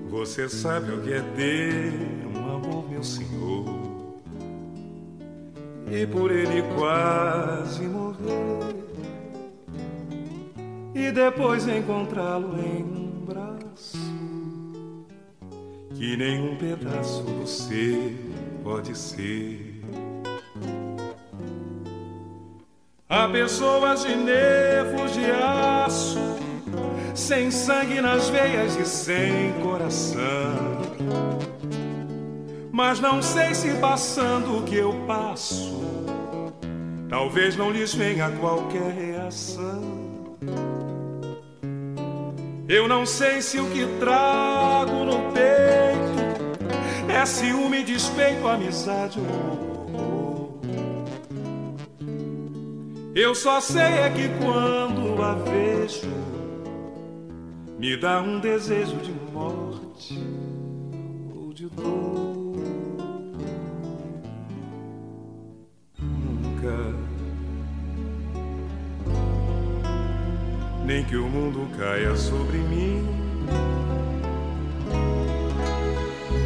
Você 0.10 0.50
sabe 0.50 0.91
o 0.91 1.02
que 1.02 1.14
é 1.14 1.22
ter 1.22 1.93
um 2.36 2.56
amor, 2.56 2.89
meu 2.89 3.04
senhor? 3.04 3.89
e 5.91 6.06
por 6.06 6.32
ele 6.32 6.62
quase 6.78 7.82
morrer 7.88 8.76
e 10.93 11.12
depois 11.12 11.68
encontrá-lo 11.68 12.60
em 12.60 12.84
um 12.84 13.26
braço 13.26 13.97
que 15.95 16.16
nenhum 16.16 16.56
pedaço 16.58 17.24
do 17.24 17.47
ser 17.47 18.18
pode 18.64 18.95
ser. 18.97 19.69
Há 23.12 23.28
pessoas 23.28 24.03
de 24.03 24.16
nervos 24.16 25.14
de 25.14 25.26
aço, 25.32 26.20
sem 27.16 27.49
sangue 27.49 27.99
nas 27.99 28.30
veias 28.30 28.76
e 28.76 28.86
sem 28.86 29.51
coração. 29.64 30.78
Mas 32.72 32.99
não 32.99 33.20
sei 33.20 33.55
se 33.55 33.74
passando 33.80 34.60
o 34.60 34.62
que 34.62 34.76
eu 34.76 34.93
passo, 35.07 35.82
talvez 37.10 37.55
não 37.55 37.72
lhes 37.72 37.95
venha 37.95 38.30
qualquer 38.39 38.91
reação. 38.91 40.38
Eu 42.68 42.88
não 42.88 43.07
sei 43.07 43.41
se 43.41 43.60
o 43.60 43.66
que 43.72 43.88
trago 43.99 45.03
no 45.03 45.32
peito 45.32 47.12
é 47.12 47.26
ciúme, 47.26 47.84
despeito, 47.84 48.47
amizade 48.47 49.20
ou 49.20 49.69
Eu 53.22 53.36
só 53.36 53.60
sei 53.60 53.82
é 53.82 54.10
que 54.10 54.30
quando 54.42 55.22
a 55.22 55.34
vejo, 55.34 56.08
me 57.78 57.98
dá 57.98 58.22
um 58.22 58.40
desejo 58.40 58.96
de 58.96 59.12
morte 59.12 60.18
ou 61.36 61.52
de 61.52 61.68
dor. 61.68 62.56
Nunca, 66.00 66.96
nem 70.86 71.04
que 71.04 71.18
o 71.18 71.28
mundo 71.28 71.68
caia 71.78 72.16
sobre 72.16 72.58
mim, 72.60 73.06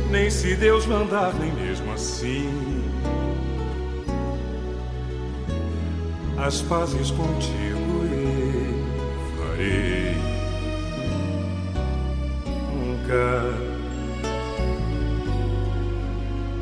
nem 0.10 0.28
se 0.32 0.56
Deus 0.56 0.88
mandar, 0.88 1.36
nem 1.36 1.54
mesmo 1.54 1.92
assim. 1.94 2.93
As 6.46 6.62
pazes 6.62 7.10
contigo 7.10 8.04
eu 8.12 9.48
farei. 9.48 10.14
Nunca 12.74 13.44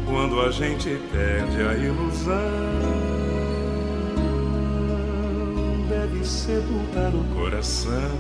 quando 0.05 0.39
a 0.39 0.51
gente 0.51 1.01
perde 1.11 1.63
a 1.63 1.73
ilusão 1.73 2.91
e 6.21 6.25
sepultar 6.25 7.11
o 7.15 7.23
coração. 7.33 8.11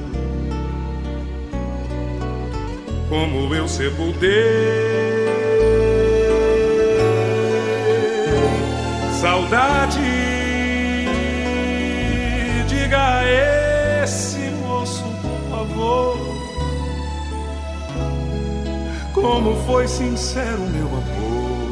Como 3.07 3.53
eu 3.53 3.67
sepultei 3.67 4.31
saudade. 9.21 10.20
Diga 12.91 13.19
a 13.19 14.03
esse 14.03 14.37
moço, 14.67 15.05
por 15.21 15.39
favor, 15.49 16.17
como 19.13 19.55
foi 19.65 19.87
sincero 19.87 20.59
meu 20.59 20.87
amor, 20.87 21.71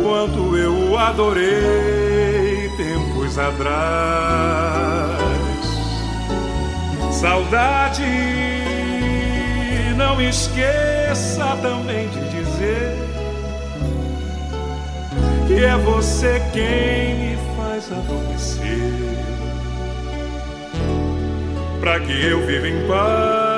quanto 0.00 0.56
eu 0.56 0.72
o 0.72 0.96
adorei 0.96 2.70
tempos 2.76 3.36
atrás. 3.40 5.18
Saudade, 7.10 8.04
não 9.96 10.20
esqueça 10.22 11.58
também 11.60 12.08
de 12.10 12.20
dizer 12.28 12.94
que 15.48 15.64
é 15.64 15.76
você 15.78 16.40
quem 16.52 17.16
me 17.16 17.37
para 21.80 22.00
que 22.00 22.12
eu 22.26 22.44
viva 22.46 22.68
em 22.68 22.86
paz. 22.86 23.48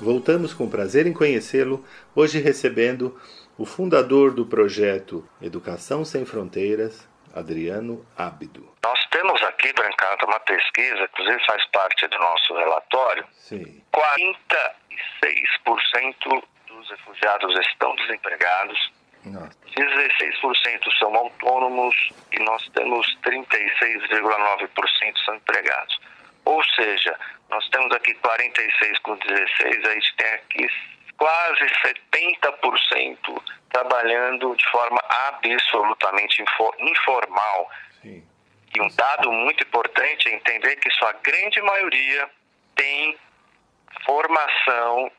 Voltamos 0.00 0.54
com 0.54 0.68
prazer 0.68 1.06
em 1.06 1.12
conhecê-lo, 1.12 1.84
hoje 2.14 2.38
recebendo 2.38 3.14
o 3.58 3.66
fundador 3.66 4.32
do 4.32 4.46
projeto 4.46 5.22
Educação 5.42 6.04
Sem 6.04 6.24
Fronteiras, 6.24 7.06
Adriano 7.36 8.04
Ábido. 8.16 8.66
Nós 8.82 8.98
temos 9.10 9.42
aqui, 9.42 9.70
Brancato, 9.74 10.24
uma 10.26 10.40
pesquisa, 10.40 11.02
inclusive 11.02 11.44
faz 11.46 11.62
parte 11.66 12.06
do 12.08 12.18
nosso 12.18 12.54
relatório. 12.54 13.26
Sim. 13.32 13.82
46% 13.92 16.42
dos 16.68 16.88
refugiados 16.90 17.54
estão 17.66 17.94
desempregados, 17.96 18.90
Nossa. 19.24 19.50
16% 19.76 20.98
são 20.98 21.14
autônomos 21.14 21.94
e 22.32 22.38
nós 22.42 22.66
temos 22.74 23.06
36,9% 23.22 25.18
são 25.24 25.34
empregados. 25.34 26.00
Ou 26.44 26.62
seja, 26.76 27.18
nós 27.50 27.68
temos 27.68 27.92
aqui 27.94 28.14
46 28.14 28.98
com 29.00 29.14
16, 29.16 29.84
a 29.84 29.92
gente 29.94 30.14
tem 30.16 30.32
aqui 30.32 30.66
quase 31.18 31.66
70% 31.84 33.42
trabalhando 33.80 34.56
de 34.56 34.70
forma 34.70 34.98
absolutamente 35.28 36.40
info- 36.42 36.74
informal. 36.78 37.70
Sim. 38.00 38.26
E 38.74 38.80
um 38.80 38.88
dado 38.88 39.30
muito 39.30 39.62
importante 39.64 40.28
é 40.28 40.34
entender 40.34 40.76
que 40.76 40.90
sua 40.92 41.12
grande 41.12 41.60
maioria 41.60 42.30
tem 42.74 43.18
formação, 44.04 45.10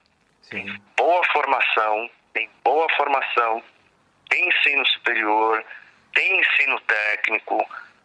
Sim. 0.41 0.65
boa 0.95 1.23
formação, 1.31 2.09
tem 2.33 2.49
boa 2.63 2.87
formação, 2.95 3.63
tem 4.29 4.47
ensino 4.49 4.85
superior, 4.87 5.63
tem 6.13 6.39
ensino 6.39 6.79
técnico, 6.81 7.63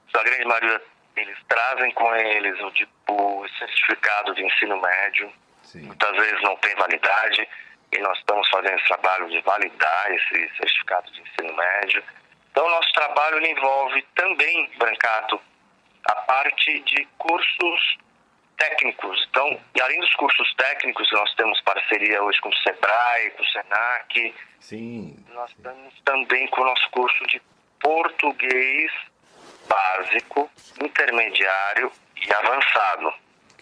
sua 0.09 0.23
grande 0.23 0.45
maioria 0.45 0.83
eles 1.17 1.37
trazem 1.47 1.91
com 1.93 2.15
eles 2.15 2.59
o, 2.61 3.13
o 3.13 3.49
certificado 3.59 4.35
de 4.35 4.45
ensino 4.45 4.81
médio, 4.81 5.33
Sim. 5.63 5.83
muitas 5.83 6.13
vezes 6.17 6.43
não 6.43 6.57
tem 6.57 6.75
validade, 6.77 7.47
e 7.93 7.99
nós 8.01 8.19
estamos 8.19 8.49
fazendo 8.49 8.79
esse 8.79 8.89
trabalho 8.89 9.29
de 9.29 9.41
validar 9.41 10.13
esse 10.13 10.57
certificado 10.57 11.11
de 11.13 11.21
ensino 11.21 11.55
médio. 11.55 12.03
Então, 12.51 12.69
nosso 12.69 12.93
trabalho 12.93 13.45
envolve 13.45 14.03
também, 14.15 14.71
Brancato, 14.79 15.41
a 16.05 16.15
parte 16.17 16.81
de 16.81 17.07
cursos 17.19 17.99
técnicos. 18.57 19.27
Então, 19.31 19.61
e 19.75 19.81
além 19.81 20.01
dos 20.01 20.15
cursos 20.15 20.55
técnicos, 20.55 21.09
nós 21.13 21.35
temos 21.35 21.61
parceria 21.63 22.23
hoje 22.23 22.41
com 22.41 22.49
o 22.49 22.57
SEBRAE, 22.57 23.31
com 23.31 23.43
o 23.43 23.47
SENAC, 23.47 24.35
Sim. 24.61 25.25
nós 25.33 25.51
estamos 25.51 25.95
também 26.05 26.47
com 26.49 26.61
o 26.61 26.65
nosso 26.65 26.91
curso 26.91 27.27
de 27.27 27.41
português 27.81 28.93
básico, 29.69 30.51
intermediário 30.81 31.91
e 32.17 32.35
avançado. 32.35 33.13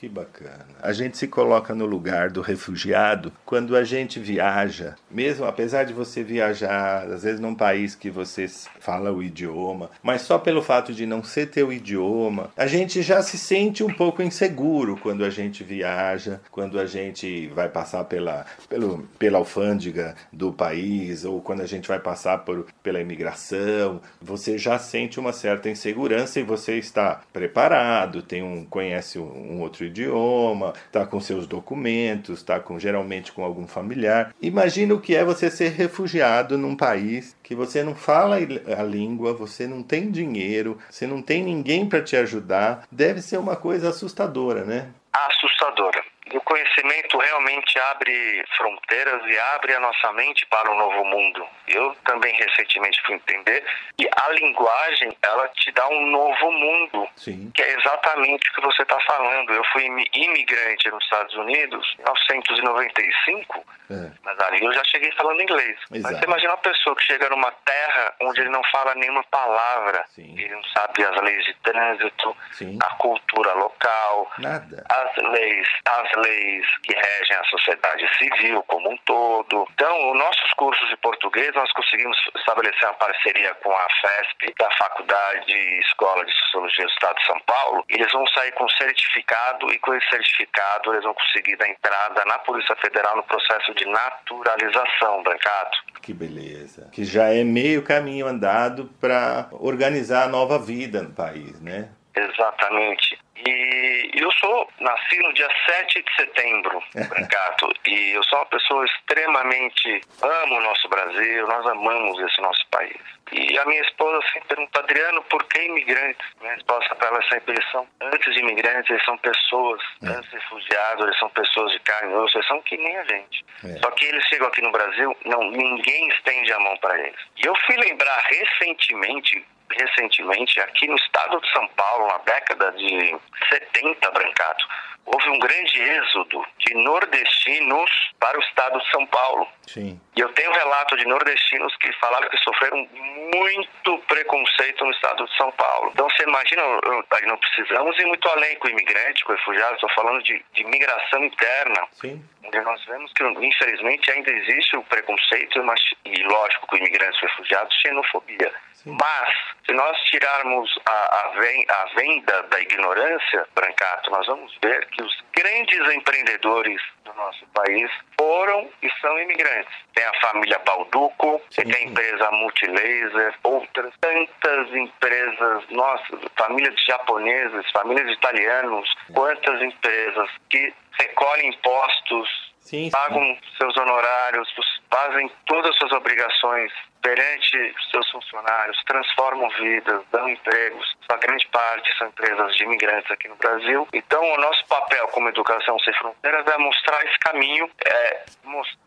Que 0.01 0.09
bacana. 0.09 0.65
A 0.81 0.95
gente 0.95 1.19
se 1.19 1.29
coloca 1.29 1.75
no 1.75 1.85
lugar 1.85 2.31
do 2.31 2.41
refugiado 2.41 3.31
quando 3.45 3.77
a 3.77 3.85
gente 3.85 4.19
viaja, 4.19 4.95
mesmo 5.11 5.45
apesar 5.45 5.85
de 5.85 5.93
você 5.93 6.23
viajar, 6.23 7.05
às 7.05 7.23
vezes 7.23 7.39
num 7.39 7.55
país 7.55 7.95
que 7.95 8.09
você 8.09 8.49
fala 8.81 9.13
o 9.13 9.23
idioma, 9.23 9.91
mas 10.03 10.23
só 10.23 10.39
pelo 10.39 10.63
fato 10.63 10.95
de 10.95 11.05
não 11.05 11.23
ser 11.23 11.51
teu 11.51 11.71
idioma, 11.71 12.49
a 12.57 12.67
gente 12.67 13.03
já 13.03 13.23
se 13.23 13.37
sente 13.37 13.85
um 13.85 13.93
pouco 13.93 14.23
inseguro 14.23 14.97
quando 14.97 15.23
a 15.23 15.29
gente 15.29 15.63
viaja, 15.63 16.41
quando 16.51 16.81
a 16.81 16.87
gente 16.87 17.49
vai 17.49 17.69
passar 17.69 18.05
pela, 18.05 18.47
pelo, 18.71 19.07
pela 19.19 19.37
alfândega 19.37 20.15
do 20.33 20.51
país 20.51 21.27
ou 21.27 21.43
quando 21.43 21.61
a 21.61 21.67
gente 21.67 21.87
vai 21.87 22.01
passar 22.01 22.39
por, 22.39 22.67
pela 22.83 23.03
imigração, 23.03 24.01
você 24.19 24.57
já 24.57 24.79
sente 24.79 25.21
uma 25.21 25.35
certa 25.35 25.69
insegurança 25.69 26.41
e 26.41 26.43
você 26.43 26.79
está 26.79 27.21
preparado, 27.31 28.23
tem 28.23 28.43
um 28.43 28.65
conhece 28.65 29.19
um 29.19 29.61
outro 29.61 29.90
idioma, 29.91 30.73
está 30.87 31.05
com 31.05 31.21
seus 31.21 31.47
documentos, 31.47 32.39
está 32.39 32.59
com 32.59 32.79
geralmente 32.79 33.33
com 33.33 33.45
algum 33.45 33.67
familiar. 33.67 34.35
Imagina 34.41 34.95
o 34.95 35.01
que 35.01 35.15
é 35.15 35.25
você 35.25 35.51
ser 35.51 35.73
refugiado 35.73 36.57
num 36.57 36.75
país 36.75 37.37
que 37.43 37.55
você 37.55 37.83
não 37.83 37.95
fala 37.95 38.37
a 38.37 38.83
língua, 38.83 39.35
você 39.35 39.67
não 39.67 39.83
tem 39.83 40.11
dinheiro, 40.11 40.79
você 40.89 41.07
não 41.07 41.21
tem 41.21 41.43
ninguém 41.43 41.89
para 41.89 42.03
te 42.03 42.17
ajudar. 42.17 42.87
Deve 42.91 43.21
ser 43.21 43.39
uma 43.39 43.57
coisa 43.57 43.91
assustadora, 43.91 44.65
né? 44.65 44.89
assustadora. 45.13 46.03
E 46.33 46.37
o 46.37 46.41
conhecimento 46.43 47.19
realmente 47.19 47.79
abre 47.91 48.45
fronteiras 48.57 49.21
e 49.27 49.39
abre 49.55 49.75
a 49.75 49.81
nossa 49.81 50.13
mente 50.13 50.47
para 50.47 50.71
um 50.71 50.77
novo 50.79 51.05
mundo. 51.05 51.47
Eu 51.67 51.95
também 52.05 52.33
recentemente 52.37 53.01
fui 53.05 53.17
entender 53.17 53.65
que 53.99 54.09
a 54.17 54.29
linguagem 54.33 55.17
ela 55.23 55.49
te 55.49 55.73
dá 55.73 55.89
um 55.89 56.07
novo 56.07 56.53
mundo, 56.53 57.09
Sim. 57.17 57.51
que 57.55 57.63
é 57.63 57.77
exatamente 57.79 58.49
o 58.51 58.55
que 58.55 58.61
você 58.61 58.83
está 58.83 58.99
falando. 59.01 59.53
Eu 59.53 59.65
fui 59.73 59.85
imi- 59.87 60.09
imigrante 60.15 60.89
nos 60.91 61.03
Estados 61.05 61.35
Unidos 61.35 61.97
em 61.99 62.03
1995, 62.03 63.65
É. 63.91 64.11
mas 64.23 64.39
ali 64.41 64.65
eu 64.65 64.73
já 64.73 64.85
cheguei 64.85 65.11
falando 65.13 65.41
inglês. 65.43 65.77
Mas 65.91 66.01
Exato. 66.01 66.17
você 66.19 66.25
imagina 66.25 66.51
uma 66.53 66.59
pessoa 66.59 66.95
que 66.97 67.03
chega 67.05 67.29
numa 67.29 67.51
terra 67.65 68.15
onde 68.23 68.41
ele 68.41 68.51
não 68.51 68.63
fala 68.71 68.95
nenhuma 68.95 69.25
palavra, 69.25 70.05
Sim. 70.11 70.39
ele 70.39 70.55
não 70.55 70.63
sabe 70.65 71.05
as 71.05 71.21
leis 71.23 71.45
de 71.45 71.55
trânsito, 71.55 72.37
Sim. 72.53 72.79
a 72.83 72.91
cultura 72.97 73.53
local, 73.55 74.31
Nada. 74.39 74.85
as 74.89 75.17
leis, 75.31 75.69
as 75.89 76.20
leis 76.21 76.67
que 76.83 76.95
regem 76.95 77.37
a 77.37 77.45
sociedade 77.45 78.09
civil 78.19 78.63
como 78.65 78.91
um 78.91 78.97
todo. 79.05 79.67
Então, 79.75 80.13
os 80.13 80.19
nossos 80.19 80.53
cursos 80.55 80.89
de 80.89 80.97
português, 80.99 81.55
nós 81.55 81.71
conseguimos 81.73 82.17
estabelecer 82.37 82.85
uma 82.85 82.95
parceria 82.95 83.55
com 83.55 83.73
a 83.73 83.87
FESP, 84.01 84.55
da 84.59 84.71
Faculdade 84.73 85.53
e 85.53 85.81
Escola 85.81 86.25
de 86.25 86.33
Sociologia 86.33 86.85
do 86.85 86.91
Estado 86.91 87.17
de 87.17 87.27
São 87.27 87.41
Paulo. 87.41 87.85
Eles 87.89 88.13
vão 88.13 88.27
sair 88.29 88.53
com 88.53 88.69
certificado 88.69 89.73
e 89.73 89.79
com 89.79 89.95
esse 89.95 90.09
certificado 90.09 90.93
eles 90.93 91.05
vão 91.05 91.15
conseguir 91.15 91.57
dar 91.57 91.69
entrada 91.69 92.25
na 92.25 92.39
Polícia 92.41 92.77
Federal 92.77 93.17
no 93.17 93.23
processo 93.25 93.75
de 93.75 93.87
naturalização, 93.87 95.23
Brancato. 95.23 95.79
Que 96.03 96.13
beleza. 96.13 96.89
Que 96.93 97.05
já 97.05 97.29
é 97.33 97.45
meio 97.45 97.83
caminho 97.83 98.27
andado 98.27 98.91
para 99.01 99.49
organizar 99.53 100.25
a 100.25 100.29
nova 100.29 100.59
vida 100.59 101.03
no 101.03 101.15
país, 101.15 101.61
né? 101.61 101.91
Exatamente. 102.15 103.19
E 103.47 104.11
eu 104.15 104.31
sou, 104.33 104.69
nasci 104.81 105.19
no 105.19 105.33
dia 105.33 105.49
7 105.67 106.03
de 106.03 106.17
setembro, 106.17 106.83
Brancato, 107.09 107.73
e 107.87 108.13
eu 108.13 108.23
sou 108.25 108.39
uma 108.39 108.47
pessoa 108.47 108.85
extremamente, 108.85 110.01
amo 110.23 110.57
o 110.57 110.61
nosso 110.61 110.89
Brasil, 110.89 111.47
nós 111.47 111.67
amamos 111.67 112.21
esse 112.21 112.41
nosso 112.41 112.67
país. 112.71 112.97
E 113.33 113.57
a 113.59 113.65
minha 113.65 113.81
esposa 113.83 114.21
sempre 114.33 114.49
pergunta, 114.49 114.81
Adriano, 114.81 115.23
por 115.25 115.45
que 115.45 115.63
imigrantes? 115.63 116.27
Minha 116.41 116.55
resposta 116.55 116.95
para 116.97 117.09
ela 117.09 117.19
é 117.19 117.29
sempre, 117.29 117.55
eles 117.55 117.71
são, 117.71 117.87
antes 118.01 118.35
de 118.35 118.41
imigrantes, 118.41 118.91
eles 118.91 119.05
são 119.05 119.17
pessoas, 119.19 119.81
antes 120.03 120.29
de 120.31 120.37
refugiados, 120.37 121.05
eles 121.05 121.19
são 121.19 121.31
pessoas 121.31 121.73
de 121.73 121.79
carne 121.81 122.13
e 122.13 122.17
osso, 122.17 122.37
eles 122.37 122.49
são 122.49 122.61
que 122.63 122.77
nem 122.77 122.97
a 122.97 123.05
gente. 123.05 123.45
É. 123.65 123.79
Só 123.79 123.91
que 123.93 124.07
eles 124.07 124.25
chegam 124.27 124.49
aqui 124.49 124.61
no 124.63 124.73
Brasil, 124.73 125.17
não, 125.25 125.51
ninguém 125.51 126.09
estende 126.09 126.53
a 126.53 126.59
mão 126.59 126.77
para 126.79 126.99
eles. 126.99 127.21
E 127.37 127.47
eu 127.47 127.55
fui 127.67 127.77
lembrar 127.77 128.21
recentemente 128.29 129.45
recentemente 129.71 130.61
aqui 130.61 130.87
no 130.89 130.97
estado 130.97 131.41
de 131.41 131.53
São 131.53 131.67
Paulo, 131.69 132.07
na 132.09 132.19
década 132.19 132.73
de 132.73 133.17
70, 133.49 134.11
Brancato, 134.11 134.67
houve 135.07 135.29
um 135.31 135.39
grande 135.39 135.81
êxodo 135.81 136.45
de 136.59 136.75
nordestinos 136.75 137.91
para 138.19 138.39
o 138.39 138.43
estado 138.43 138.79
de 138.79 138.91
São 138.91 139.07
Paulo. 139.07 139.49
Sim. 139.67 140.01
E 140.17 140.21
eu 140.21 140.29
tenho 140.33 140.53
relato 140.53 140.97
de 140.97 141.07
nordestinos 141.07 141.75
que 141.77 141.93
falaram 141.95 142.29
que 142.29 142.37
sofreram 142.39 142.89
muito 143.35 143.99
preconceito 144.07 144.85
no 144.85 144.91
estado 144.91 145.25
de 145.25 145.37
São 145.37 145.51
Paulo. 145.53 145.91
Então 145.93 146.09
você 146.11 146.23
imagina, 146.25 146.63
nós 147.11 147.23
não 147.27 147.37
precisamos 147.39 147.99
ir 147.99 148.07
muito 148.07 148.29
além 148.29 148.57
com 148.57 148.69
o 148.69 148.71
imigrante, 148.71 149.25
com 149.25 149.33
o 149.33 149.37
refugiado, 149.37 149.75
estou 149.75 149.91
falando 149.95 150.23
de, 150.23 150.45
de 150.53 150.65
migração 150.65 151.25
interna. 151.25 151.87
Sim. 151.93 152.25
Onde 152.45 152.61
nós 152.61 152.85
vemos 152.85 153.13
que, 153.13 153.23
infelizmente, 153.23 154.11
ainda 154.11 154.31
existe 154.31 154.77
o 154.77 154.83
preconceito, 154.85 155.63
mas, 155.63 155.81
e 156.05 156.23
lógico, 156.25 156.67
com 156.67 156.77
imigrantes 156.77 157.21
e 157.23 157.27
refugiados, 157.27 157.75
xenofobia. 157.81 158.53
Mas, 158.87 159.37
se 159.67 159.73
nós 159.73 159.97
tirarmos 160.05 160.75
a, 160.87 160.91
a, 160.91 161.29
ven- 161.39 161.67
a 161.69 161.85
venda 161.95 162.43
da 162.45 162.61
ignorância, 162.61 163.47
Brancato, 163.55 164.11
nós 164.11 164.27
vamos 164.27 164.57
ver 164.63 164.87
que 164.89 165.00
os 165.01 165.17
grandes 165.35 165.95
empreendedores 165.95 166.81
do 167.05 167.13
nosso 167.15 167.47
país 167.49 167.91
foram 168.19 168.69
e 168.83 168.91
são 169.01 169.19
imigrantes. 169.21 169.73
Tem 169.95 170.05
a 170.05 170.21
família 170.21 170.59
Balduco, 170.61 171.41
você 171.51 171.63
tem 171.63 171.75
a 171.75 171.91
empresa 171.91 172.31
Multilaser, 172.33 173.35
outras 173.43 173.93
tantas 174.01 174.75
empresas, 174.75 175.65
nossa, 175.71 176.19
famílias 176.37 176.75
de 176.75 176.87
japoneses, 176.87 177.71
famílias 177.73 178.07
de 178.07 178.13
italianos, 178.15 178.89
quantas 179.13 179.63
empresas 179.63 180.31
que 180.49 180.73
recolhem 180.99 181.49
impostos, 181.49 182.51
Sim, 182.61 182.85
sim. 182.85 182.91
pagam 182.91 183.39
seus 183.59 183.77
honorários, 183.77 184.49
fazem 184.91 185.31
todas 185.47 185.71
as 185.71 185.77
suas 185.77 185.93
obrigações 185.93 186.73
perante 187.03 187.75
seus 187.91 188.09
funcionários, 188.11 188.83
transformam 188.87 189.49
vidas, 189.51 190.03
dão 190.13 190.29
empregos. 190.29 190.97
A 191.09 191.17
grande 191.17 191.47
parte 191.49 191.97
são 191.99 192.09
empresas 192.09 192.57
de 192.57 192.65
imigrantes 192.65 193.11
aqui 193.11 193.29
no 193.29 193.37
Brasil. 193.37 193.89
Então, 193.93 194.23
o 194.23 194.37
nosso 194.37 194.65
papel 194.67 195.09
como 195.09 195.29
Educação 195.29 195.79
Sem 195.81 195.93
Fronteiras 195.95 196.47
é 196.47 196.59
mostrar 196.59 197.05
esse 197.05 197.19
caminho, 197.19 197.69
é 197.85 198.25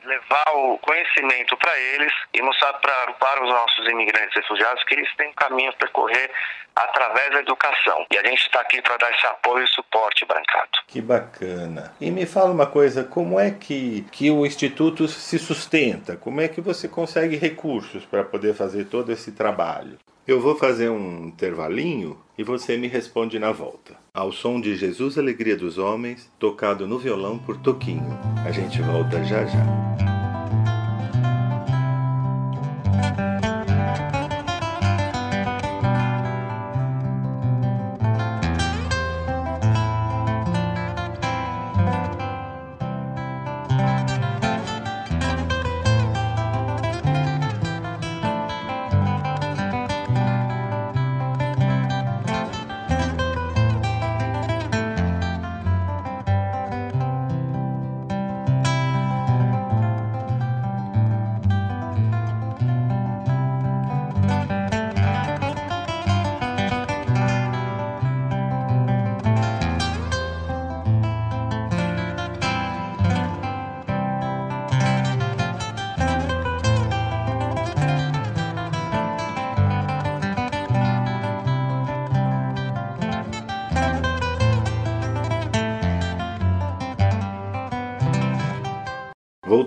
levar 0.05 0.51
o 0.53 0.77
conhecimento 0.79 1.57
para 1.57 1.77
eles 1.77 2.13
e 2.33 2.41
mostrar 2.41 2.73
pra, 2.73 3.13
para 3.13 3.43
os 3.43 3.49
nossos 3.49 3.87
imigrantes 3.87 4.35
refugiados 4.35 4.83
que 4.85 4.95
eles 4.95 5.13
têm 5.15 5.29
um 5.29 5.33
caminho 5.33 5.69
a 5.69 5.73
percorrer 5.73 6.31
através 6.75 7.31
da 7.31 7.39
educação. 7.39 8.05
E 8.11 8.17
a 8.17 8.25
gente 8.25 8.41
está 8.41 8.61
aqui 8.61 8.81
para 8.81 8.97
dar 8.97 9.11
esse 9.11 9.25
apoio 9.27 9.63
e 9.63 9.67
suporte, 9.67 10.25
Brancato. 10.25 10.83
Que 10.87 11.01
bacana. 11.01 11.93
E 11.99 12.09
me 12.09 12.25
fala 12.25 12.51
uma 12.51 12.65
coisa, 12.65 13.03
como 13.03 13.39
é 13.39 13.51
que, 13.51 14.05
que 14.11 14.31
o 14.31 14.45
Instituto 14.45 15.07
se 15.07 15.37
sustenta? 15.37 16.15
Como 16.17 16.41
é 16.41 16.47
que 16.47 16.61
você 16.61 16.87
consegue 16.87 17.35
recursos 17.35 18.02
para 18.05 18.23
poder 18.23 18.53
fazer 18.53 18.85
todo 18.85 19.11
esse 19.11 19.31
trabalho? 19.31 19.97
Eu 20.25 20.39
vou 20.39 20.55
fazer 20.55 20.89
um 20.89 21.27
intervalinho 21.27 22.17
e 22.37 22.43
você 22.43 22.77
me 22.77 22.87
responde 22.87 23.37
na 23.37 23.51
volta. 23.51 23.95
Ao 24.13 24.31
som 24.31 24.61
de 24.61 24.75
Jesus 24.75 25.17
Alegria 25.17 25.57
dos 25.57 25.77
Homens, 25.77 26.31
tocado 26.39 26.87
no 26.87 26.97
violão 26.97 27.37
por 27.37 27.57
Toquinho. 27.57 28.17
A 28.45 28.51
gente 28.51 28.81
volta 28.81 29.23
já 29.25 29.45
já. 29.45 29.93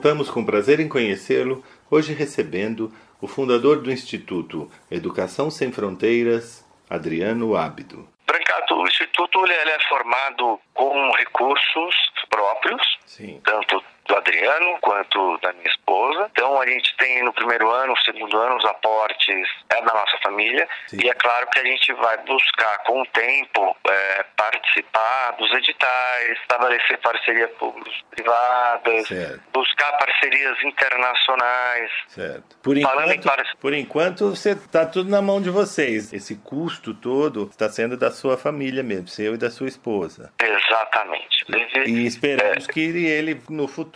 Voltamos 0.07 0.31
com 0.31 0.45
prazer 0.45 0.79
em 0.79 0.89
conhecê-lo, 0.89 1.65
hoje 1.91 2.13
recebendo 2.13 2.93
o 3.21 3.27
fundador 3.27 3.83
do 3.83 3.91
Instituto 3.91 4.71
Educação 4.89 5.51
Sem 5.51 5.73
Fronteiras, 5.73 6.65
Adriano 6.89 7.57
Ábido. 7.57 8.09
Brancato, 8.25 8.77
o 8.77 8.87
Instituto 8.87 9.45
ele 9.45 9.69
é 9.69 9.81
formado 9.89 10.61
com 10.73 11.11
recursos 11.11 11.97
próprios, 12.31 12.81
Sim. 13.05 13.41
tanto 13.45 13.83
do 14.09 14.17
Adriano 14.17 14.79
quanto 14.81 15.39
da 15.43 15.53
minha 15.53 15.69
esposa. 15.69 16.29
Então 16.33 16.61
a 16.61 16.67
gente 16.67 16.95
tem 16.97 17.23
no 17.25 17.33
primeiro 17.33 17.71
ano, 17.71 17.93
no 17.93 17.99
segundo 17.99 18.37
ano, 18.37 18.57
os 18.57 18.65
aportes 18.65 19.49
é 19.71 19.83
da 19.83 19.93
nossa 19.95 20.17
família. 20.23 20.69
Sim. 20.89 20.99
E 21.03 21.09
é 21.09 21.15
claro 21.15 21.47
que 21.51 21.59
a 21.59 21.65
gente 21.65 21.93
vai 21.95 22.17
buscar, 22.25 22.79
com 22.85 23.03
o 23.03 23.07
tempo, 23.07 23.77
é, 23.89 24.25
participar 24.37 25.33
dos 25.39 25.51
editais, 25.53 26.39
estabelecer 26.43 26.99
parcerias 26.99 27.51
público-privadas, 27.59 29.07
Certo. 29.09 29.41
buscar 29.53 29.93
parcerias 29.99 30.57
internacionais. 30.63 31.91
Certo. 32.09 32.57
Por 32.63 32.81
Falando 32.81 33.13
enquanto, 33.13 33.25
par- 33.37 33.57
por 33.61 33.75
enquanto 33.75 34.31
você 34.31 34.51
está 34.53 34.87
tudo 34.87 35.11
na 35.11 35.21
mão 35.23 35.41
de 35.41 35.51
vocês. 35.51 36.13
Esse 36.13 36.37
custo 36.37 36.95
todo 36.95 37.45
está 37.51 37.69
sendo 37.69 37.97
da 37.97 38.11
sua 38.11 38.37
família 38.37 38.83
mesmo, 38.83 39.09
seu 39.09 39.35
e 39.35 39.39
da 39.39 39.51
sua 39.51 39.69
esposa. 39.69 40.33
Exatamente. 40.43 41.45
E 41.87 42.05
É. 42.05 42.07
esperamos 42.07 42.67
que 42.67 42.81
ele, 42.81 43.41
no 43.49 43.69
futuro, 43.69 43.96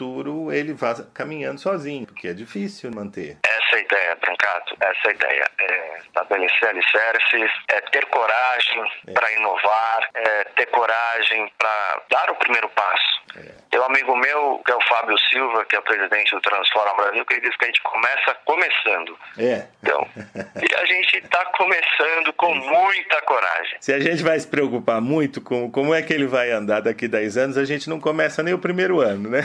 ele 0.52 0.72
vá 0.72 0.94
caminhando 1.14 1.60
sozinho, 1.60 2.06
porque 2.06 2.28
é 2.28 2.34
difícil 2.34 2.90
manter. 2.94 3.38
É 3.46 3.59
a 3.76 3.80
ideia, 3.80 4.16
Brancato, 4.16 4.76
essa 4.80 5.00
é 5.06 5.08
a 5.08 5.12
ideia. 5.12 5.50
É 5.58 5.98
estabelecer 5.98 6.68
alicerces, 6.68 7.50
é 7.68 7.80
ter 7.92 8.06
coragem 8.06 8.84
para 9.14 9.32
inovar, 9.32 10.08
é 10.14 10.44
ter 10.56 10.66
coragem 10.66 11.52
para 11.58 12.02
dar 12.10 12.30
o 12.30 12.34
primeiro 12.36 12.68
passo. 12.70 13.20
Tem 13.70 13.78
um 13.78 13.84
amigo 13.84 14.16
meu, 14.16 14.60
que 14.64 14.72
é 14.72 14.74
o 14.74 14.82
Fábio 14.88 15.16
Silva, 15.30 15.64
que 15.64 15.76
é 15.76 15.78
o 15.78 15.82
presidente 15.82 16.34
do 16.34 16.40
Transforma 16.40 16.94
Brasil, 16.94 17.24
que 17.24 17.34
ele 17.34 17.42
diz 17.42 17.56
que 17.56 17.64
a 17.64 17.68
gente 17.68 17.80
começa 17.82 18.34
começando. 18.44 19.16
É. 19.38 19.66
Então, 19.80 20.08
e 20.60 20.74
a 20.74 20.84
gente 20.86 21.18
está 21.18 21.44
começando 21.56 22.32
com 22.32 22.52
muita 22.52 23.22
coragem. 23.22 23.76
Se 23.80 23.92
a 23.92 24.00
gente 24.00 24.24
vai 24.24 24.38
se 24.40 24.48
preocupar 24.48 25.00
muito 25.00 25.40
com 25.40 25.70
como 25.70 25.94
é 25.94 26.02
que 26.02 26.12
ele 26.12 26.26
vai 26.26 26.50
andar 26.50 26.80
daqui 26.80 27.06
10 27.06 27.36
anos, 27.36 27.56
a 27.56 27.64
gente 27.64 27.88
não 27.88 28.00
começa 28.00 28.42
nem 28.42 28.52
o 28.52 28.58
primeiro 28.58 29.00
ano, 29.00 29.30
né? 29.30 29.42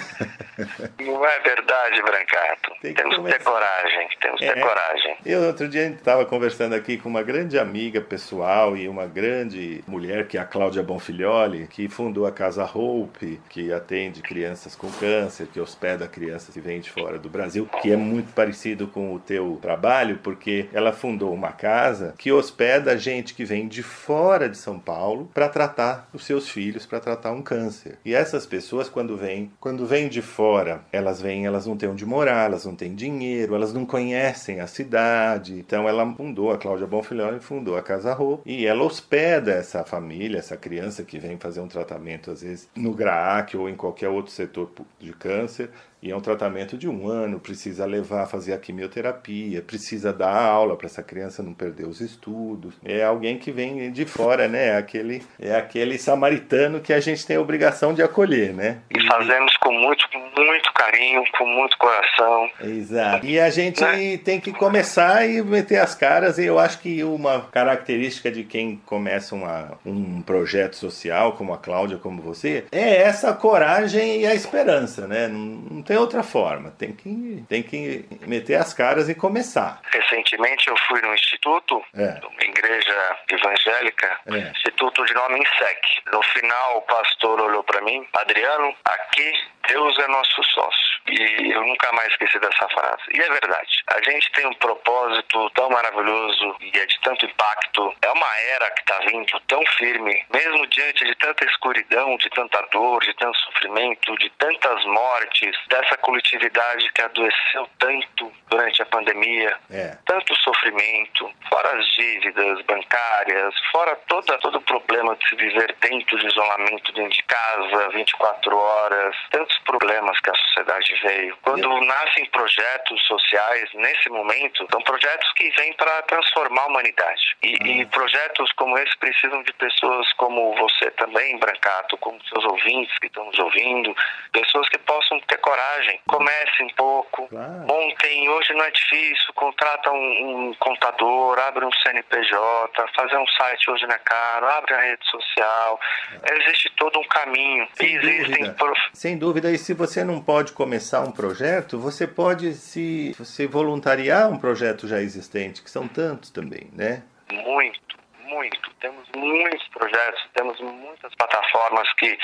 Não 0.99 1.26
é 1.26 1.39
verdade, 1.39 2.01
Brancato? 2.01 2.71
Tem 2.82 2.93
que 2.93 3.01
temos 3.01 3.17
que 3.17 3.23
ter 3.32 3.43
coragem, 3.43 4.07
temos 4.20 4.39
que 4.39 4.45
ter 4.47 4.57
É. 4.57 4.61
coragem. 4.61 5.16
Eu 5.26 5.41
outro 5.43 5.68
dia 5.68 5.88
estava 5.88 6.26
conversando 6.26 6.74
aqui 6.74 6.97
com 6.97 7.09
uma 7.09 7.24
grande 7.24 7.57
amiga 7.57 7.99
pessoal 8.01 8.78
e 8.78 8.88
uma 8.88 9.05
grande 9.05 9.84
mulher 9.88 10.28
que 10.28 10.38
é 10.38 10.41
a 10.41 10.45
Cláudia 10.45 10.84
Bonfilholi, 10.84 11.68
que 11.68 11.88
fundou 11.89 12.26
a 12.26 12.32
Casa 12.32 12.63
Hope, 12.63 13.39
que 13.49 13.72
atende 13.74 14.22
crianças 14.22 14.76
com 14.76 14.89
câncer, 14.91 15.47
que 15.47 15.59
hospeda 15.59 16.07
crianças 16.07 16.53
que 16.53 16.59
vêm 16.59 16.80
de 16.80 16.89
fora 16.89 17.18
do 17.18 17.30
Brasil, 17.30 17.68
que 17.82 17.91
é 17.91 17.95
muito 17.97 18.34
parecido 18.34 18.88
com 18.88 19.13
o 19.13 19.20
teu 19.20 19.57
trabalho, 19.61 20.20
porque 20.24 20.68
ela 20.74 20.93
fundou 20.93 21.34
uma 21.34 21.51
casa 21.51 22.13
que 22.18 22.32
hospeda 22.32 22.97
gente 22.97 23.34
que 23.34 23.43
vem 23.45 23.68
de 23.68 23.84
fora 23.84 24.47
de 24.47 24.57
São 24.57 24.80
Paulo 24.80 25.30
para 25.34 25.49
tratar 25.49 26.07
os 26.13 26.26
seus 26.26 26.49
filhos, 26.49 26.86
para 26.86 26.99
tratar 26.99 27.32
um 27.32 27.41
câncer. 27.41 27.97
E 28.05 28.13
essas 28.13 28.45
pessoas 28.45 28.88
quando 28.89 29.18
vêm, 29.18 29.51
quando 29.59 29.86
vêm 29.86 30.07
de 30.07 30.22
fora, 30.22 30.82
elas 30.91 31.22
vêm, 31.22 31.45
elas 31.45 31.66
não 31.66 31.76
têm 31.76 31.89
onde 31.89 32.05
morar, 32.05 32.45
elas 32.45 32.66
não 32.66 32.76
têm 32.76 32.93
dinheiro, 32.93 33.55
elas 33.55 33.74
não 33.74 33.86
conhecem 33.86 34.05
a 34.14 34.68
cidade. 34.68 35.53
Então 35.53 35.88
ela 35.88 36.06
fundou, 36.16 36.51
a 36.51 36.58
Cláudia 36.58 36.86
Bonfilhoni 36.86 37.39
fundou 37.39 37.78
a 37.78 37.82
Casa 37.82 38.14
Rô 38.14 38.39
e 38.45 38.66
ela 38.66 38.84
hospeda 38.84 39.51
essa 39.51 39.84
família, 39.84 40.38
essa 40.38 40.58
criança 40.58 41.03
que 41.03 41.18
vem 41.18 41.38
fazer 41.38 41.62
um 41.62 41.68
tratamento 41.68 42.32
às 42.32 42.41
vezes 42.41 42.70
no 42.76 42.93
GRAAC 42.93 43.56
ou 43.56 43.70
em 43.70 43.76
qualquer 43.76 44.10
outro 44.10 44.32
setor 44.32 44.70
de 44.99 45.14
câncer. 45.14 45.70
E 46.01 46.11
é 46.11 46.15
um 46.15 46.21
tratamento 46.21 46.77
de 46.77 46.87
um 46.87 47.07
ano, 47.07 47.39
precisa 47.39 47.85
levar, 47.85 48.27
fazer 48.27 48.53
a 48.53 48.57
quimioterapia, 48.57 49.61
precisa 49.61 50.13
dar 50.13 50.35
aula 50.35 50.75
para 50.75 50.87
essa 50.87 51.01
criança 51.01 51.41
não 51.41 51.53
perder 51.53 51.87
os 51.87 51.99
estudos. 51.99 52.75
É 52.83 53.03
alguém 53.03 53.37
que 53.37 53.51
vem 53.51 53.91
de 53.91 54.05
fora, 54.05 54.47
né? 54.47 54.67
É 54.67 54.77
aquele, 54.77 55.23
é 55.39 55.55
aquele 55.55 55.97
samaritano 55.97 56.79
que 56.79 56.93
a 56.93 56.99
gente 56.99 57.25
tem 57.25 57.37
a 57.37 57.41
obrigação 57.41 57.93
de 57.93 58.03
acolher, 58.03 58.53
né? 58.53 58.79
E 58.91 59.07
fazemos 59.07 59.55
com 59.57 59.71
muito, 59.71 60.07
muito 60.37 60.73
carinho. 60.73 60.95
carinho, 60.95 61.23
com 61.37 61.45
muito 61.45 61.77
coração. 61.77 62.49
Exato. 62.61 63.25
E 63.25 63.39
a 63.39 63.49
gente 63.49 63.81
né? 63.81 64.17
tem 64.17 64.39
que 64.39 64.51
começar 64.51 65.27
e 65.27 65.41
meter 65.41 65.79
as 65.79 65.95
caras. 65.95 66.37
E 66.37 66.45
eu 66.45 66.59
acho 66.59 66.79
que 66.79 67.03
uma 67.03 67.41
característica 67.51 68.31
de 68.31 68.43
quem 68.43 68.77
começa 68.85 69.35
uma, 69.35 69.77
um 69.85 70.21
projeto 70.21 70.75
social, 70.75 71.33
como 71.33 71.53
a 71.53 71.57
Cláudia, 71.57 71.97
como 71.97 72.21
você, 72.21 72.65
é 72.71 73.01
essa 73.01 73.33
coragem 73.33 74.21
e 74.21 74.27
a 74.27 74.33
esperança, 74.33 75.07
né? 75.07 75.27
Não, 75.27 75.39
não 75.39 75.81
tem 75.86 75.97
outra 75.97 76.23
forma. 76.23 76.71
Tem 76.71 76.93
que, 76.93 77.43
tem 77.47 77.63
que 77.63 78.05
meter 78.21 78.55
as 78.55 78.73
caras 78.73 79.07
e 79.09 79.15
começar. 79.15 79.81
Recentemente 79.91 80.67
eu 80.69 80.75
fui 80.88 81.01
no 81.01 81.13
instituto, 81.13 81.83
é. 81.93 82.19
numa 82.21 82.43
igreja 82.43 83.17
evangélica, 83.29 84.19
é. 84.27 84.51
instituto 84.51 85.05
de 85.05 85.13
nome 85.13 85.39
INSEC. 85.39 86.01
No 86.11 86.21
final, 86.23 86.77
o 86.77 86.81
pastor 86.81 87.39
olhou 87.39 87.63
para 87.63 87.81
mim, 87.81 88.05
Adriano, 88.13 88.75
aqui 88.83 89.33
Deus 89.67 89.97
é 89.99 90.07
nosso 90.07 90.43
sócio. 90.43 90.95
E 91.07 91.51
eu 91.51 91.61
nunca 91.61 91.91
mais 91.93 92.11
esqueci 92.11 92.39
dessa 92.39 92.67
frase. 92.69 93.03
E 93.13 93.21
é 93.21 93.29
verdade. 93.29 93.83
A 93.88 94.01
gente 94.01 94.31
tem 94.31 94.45
um 94.47 94.53
propósito 94.53 95.49
tão 95.51 95.69
maravilhoso 95.69 96.55
e 96.61 96.77
é 96.77 96.86
de 96.86 96.99
tanto 97.01 97.25
impacto. 97.25 97.93
É 98.01 98.09
uma 98.11 98.38
era 98.55 98.71
que 98.71 98.81
está 98.81 98.99
vindo 98.99 99.39
tão 99.47 99.61
firme, 99.77 100.25
mesmo 100.33 100.65
diante 100.67 101.05
de 101.05 101.15
tanta 101.15 101.45
escuridão, 101.45 102.17
de 102.17 102.29
tanta 102.29 102.61
dor, 102.71 103.01
de 103.01 103.13
tanto 103.15 103.38
sofrimento, 103.39 104.17
de 104.17 104.29
tantas 104.31 104.83
mortes, 104.86 105.55
dessa 105.76 105.97
coletividade 105.97 106.91
que 106.93 107.01
adoeceu 107.01 107.69
tanto 107.78 108.32
durante 108.49 108.82
a 108.82 108.86
pandemia. 108.86 109.57
É. 109.69 109.97
Tanto 110.05 110.36
sofrimento, 110.36 111.30
fora 111.49 111.78
as 111.78 111.86
dívidas 111.93 112.61
bancárias, 112.61 113.53
fora 113.71 113.95
toda, 114.07 114.38
todo 114.38 114.57
o 114.57 114.61
problema 114.61 115.15
de 115.15 115.28
se 115.28 115.36
viver 115.36 115.76
dentro 115.82 116.17
de 116.17 116.28
isolamento 116.28 116.93
dentro 116.93 117.11
de 117.11 117.23
casa, 117.23 117.89
24 117.89 118.57
horas, 118.57 119.15
tantos 119.32 119.57
problemas 119.59 120.19
que 120.21 120.30
a 120.30 120.36
sociedade 120.36 120.95
veio. 121.03 121.38
Quando 121.41 121.67
nascem 121.82 122.26
projetos 122.28 123.01
sociais, 123.05 123.69
nesse 123.73 124.09
momento, 124.09 124.65
são 124.71 124.82
projetos 124.82 125.32
que 125.34 125.49
vêm 125.57 125.73
para 125.73 126.01
transformar 126.03 126.61
a 126.61 126.67
humanidade. 126.67 127.36
E, 127.43 127.57
uhum. 127.61 127.82
e, 127.82 127.86
projetos 127.88 128.51
como 128.53 128.78
esse 128.78 128.97
precisam 128.97 129.43
de 129.43 129.51
pessoas 129.53 130.11
como 130.13 130.55
você 130.55 130.89
também, 130.91 131.38
Brancato, 131.38 131.97
como 131.97 132.19
seus 132.26 132.45
ouvintes 132.45 132.97
que 132.99 133.07
estão 133.07 133.26
nos 133.26 133.39
ouvindo, 133.39 133.95
pessoas 134.32 134.69
que 134.69 134.78
possam 134.80 135.19
ter 135.21 135.38
coragem. 135.39 135.64
Comecem 136.07 136.68
um 136.68 136.74
pouco, 136.76 137.28
claro. 137.28 137.66
montem, 137.68 138.30
hoje 138.30 138.53
não 138.53 138.63
é 138.63 138.72
difícil, 138.72 139.34
contrata 139.34 139.91
um, 139.91 140.49
um 140.49 140.53
contador, 140.55 141.38
abre 141.39 141.66
um 141.66 141.72
CNPJ, 141.72 142.86
fazer 142.95 143.18
um 143.18 143.28
site 143.28 143.70
hoje 143.70 143.86
não 143.86 143.95
é 143.95 143.99
caro, 143.99 144.47
abre 144.47 144.74
a 144.74 144.82
rede 144.82 145.05
social. 145.09 145.80
É. 146.24 146.38
Existe 146.38 146.72
todo 146.78 146.99
um 146.99 147.07
caminho. 147.07 147.68
Sem 147.74 147.95
existem 147.95 148.28
dúvida. 148.28 148.53
Prof... 148.53 148.80
Sem 148.93 149.18
dúvida, 149.18 149.51
e 149.51 149.57
se 149.57 149.74
você 149.74 150.03
não 150.03 150.22
pode 150.22 150.53
começar 150.53 151.01
um 151.01 151.11
projeto, 151.11 151.80
você 151.80 152.07
pode 152.07 152.53
se, 152.53 153.13
se 153.24 153.47
voluntariar 153.47 154.30
um 154.30 154.38
projeto 154.38 154.88
já 154.88 155.01
existente, 155.01 155.61
que 155.61 155.70
são 155.70 155.88
tantos 155.88 156.30
também, 156.32 156.70
né? 156.74 157.03
Muito, 157.32 157.97
muito. 158.24 158.72
Temos 158.80 159.07
muitos 159.16 159.68
projetos, 159.70 160.24
temos 160.34 160.59
muitas 160.59 161.13
plataformas 161.16 161.91
que 161.93 162.18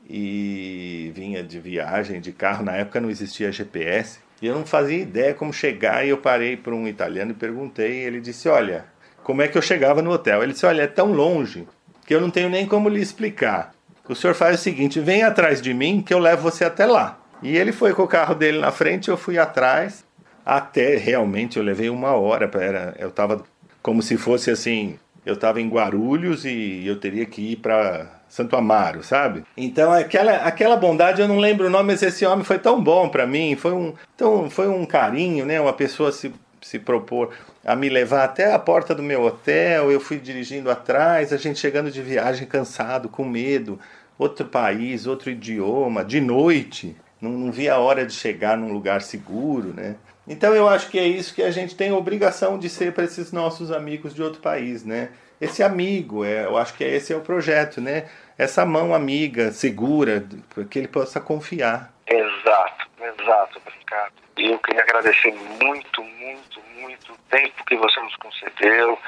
e 0.09 1.12
vinha 1.14 1.42
de 1.42 1.59
viagem 1.59 2.20
de 2.20 2.32
carro, 2.32 2.64
na 2.64 2.76
época 2.76 3.00
não 3.00 3.11
existia 3.11 3.50
GPS, 3.50 4.18
e 4.40 4.46
eu 4.46 4.55
não 4.55 4.66
fazia 4.66 4.98
ideia 4.98 5.34
como 5.34 5.52
chegar, 5.52 6.05
e 6.05 6.11
eu 6.11 6.18
parei 6.18 6.57
para 6.57 6.74
um 6.74 6.86
italiano 6.86 7.30
e 7.30 7.34
perguntei, 7.34 8.02
e 8.02 8.05
ele 8.05 8.20
disse, 8.20 8.48
olha, 8.48 8.84
como 9.22 9.40
é 9.40 9.48
que 9.48 9.57
eu 9.57 9.62
chegava 9.62 10.02
no 10.02 10.11
hotel? 10.11 10.42
Ele 10.42 10.52
disse, 10.52 10.66
olha, 10.66 10.82
é 10.82 10.86
tão 10.86 11.12
longe 11.12 11.66
que 12.07 12.14
eu 12.14 12.20
não 12.20 12.30
tenho 12.30 12.50
nem 12.50 12.66
como 12.66 12.88
lhe 12.88 13.00
explicar. 13.00 13.74
O 14.07 14.14
senhor 14.14 14.34
faz 14.34 14.61
o 14.61 14.62
seguinte, 14.62 15.00
vem 15.00 15.22
atrás 15.22 15.62
de 15.62 15.72
mim 15.72 16.02
que 16.02 16.12
eu 16.12 16.18
levo 16.18 16.42
você 16.42 16.64
até 16.64 16.84
lá. 16.84 17.23
E 17.45 17.59
ele 17.59 17.72
foi 17.72 17.92
com 17.92 18.03
o 18.03 18.09
carro 18.09 18.34
dele 18.34 18.59
na 18.59 18.72
frente, 18.72 19.11
eu 19.11 19.18
fui 19.18 19.38
atrás. 19.38 20.03
Até 20.47 20.97
realmente 20.97 21.59
eu 21.59 21.62
levei 21.62 21.90
uma 21.90 22.12
hora 22.12 22.49
para 22.49 22.95
eu 22.99 23.11
tava 23.11 23.45
como 23.82 24.01
se 24.01 24.16
fosse 24.16 24.51
assim, 24.51 24.99
eu 25.26 25.34
estava 25.34 25.61
em 25.61 25.68
Guarulhos 25.68 26.47
e 26.47 26.86
eu 26.86 26.99
teria 26.99 27.26
que 27.26 27.53
ir 27.53 27.57
para 27.57 28.07
Santo 28.30 28.57
Amaro, 28.57 29.03
sabe? 29.03 29.45
Então 29.59 29.92
aquela, 29.92 30.36
aquela 30.36 30.74
bondade 30.74 31.20
eu 31.20 31.28
não 31.28 31.38
lembro 31.38 31.66
o 31.66 31.70
nome, 31.70 31.92
mas 31.92 32.03
esse 32.03 32.24
homem 32.24 32.45
foi 32.45 32.59
tão 32.59 32.82
bom 32.82 33.11
para 33.11 33.26
mim, 33.26 33.57
foi 33.57 33.72
um, 33.72 33.92
tão, 34.16 34.49
foi 34.49 34.68
um 34.68 34.86
carinho, 34.86 35.45
né? 35.45 35.61
Uma 35.61 35.74
pessoa 35.74 36.11
se, 36.12 36.32
se 36.62 36.78
propor 36.78 37.30
a 37.62 37.76
me 37.76 37.90
levar 37.90 38.24
até 38.24 38.55
a 38.55 38.59
porta 38.59 38.95
do 38.95 39.03
meu 39.03 39.22
hotel, 39.22 39.92
eu 39.92 40.01
fui 40.01 40.18
dirigindo 40.18 40.70
atrás, 40.70 41.30
a 41.30 41.36
gente 41.36 41.59
chegando 41.59 41.90
de 41.90 42.01
viagem 42.01 42.47
cansado, 42.47 43.07
com 43.07 43.22
medo, 43.22 43.78
outro 44.18 44.47
país, 44.47 45.07
outro 45.07 45.30
idioma, 45.30 46.03
de 46.03 46.22
noite 46.22 46.97
não, 47.24 47.32
não 47.32 47.50
via 47.50 47.74
a 47.74 47.78
hora 47.78 48.04
de 48.06 48.12
chegar 48.12 48.56
num 48.56 48.72
lugar 48.72 49.00
seguro, 49.02 49.72
né? 49.74 49.96
Então 50.26 50.54
eu 50.54 50.68
acho 50.68 50.88
que 50.90 50.98
é 50.98 51.04
isso 51.04 51.34
que 51.34 51.42
a 51.42 51.50
gente 51.50 51.74
tem 51.76 51.90
a 51.90 51.96
obrigação 51.96 52.58
de 52.58 52.68
ser 52.68 52.92
para 52.92 53.04
esses 53.04 53.32
nossos 53.32 53.70
amigos 53.72 54.14
de 54.14 54.22
outro 54.22 54.40
país, 54.40 54.84
né? 54.84 55.10
Esse 55.40 55.62
amigo, 55.62 56.24
é, 56.24 56.44
eu 56.44 56.56
acho 56.56 56.74
que 56.74 56.84
esse 56.84 57.12
é 57.12 57.16
o 57.16 57.20
projeto, 57.20 57.80
né? 57.80 58.08
Essa 58.38 58.64
mão 58.64 58.94
amiga, 58.94 59.52
segura, 59.52 60.24
que 60.70 60.78
ele 60.78 60.88
possa 60.88 61.20
confiar. 61.20 61.92
Exato, 62.06 62.86
exato, 63.00 63.60
Ricardo. 63.78 64.14
E 64.38 64.50
eu 64.50 64.58
queria 64.58 64.82
agradecer 64.82 65.32
muito, 65.60 66.02
muito, 66.02 66.60
muito 66.80 67.12
o 67.12 67.18
tempo 67.30 67.64
que 67.66 67.76
você 67.76 68.00
nos 68.00 68.16
concedeu, 68.16 68.98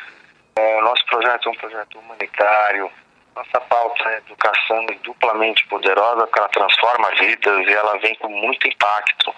É, 0.58 0.80
nosso 0.80 1.04
projeto 1.06 1.48
é 1.48 1.52
um 1.52 1.54
projeto 1.54 1.98
humanitário. 1.98 2.90
Nossa 3.36 3.60
pauta 3.68 4.02
é 4.08 4.16
educação 4.16 4.86
duplamente 5.04 5.66
poderosa, 5.68 6.26
porque 6.26 6.38
ela 6.38 6.48
transforma 6.48 7.10
vidas 7.20 7.66
e 7.66 7.70
ela 7.70 7.98
vem 7.98 8.14
com 8.14 8.28
muito 8.28 8.66
impacto. 8.66 9.34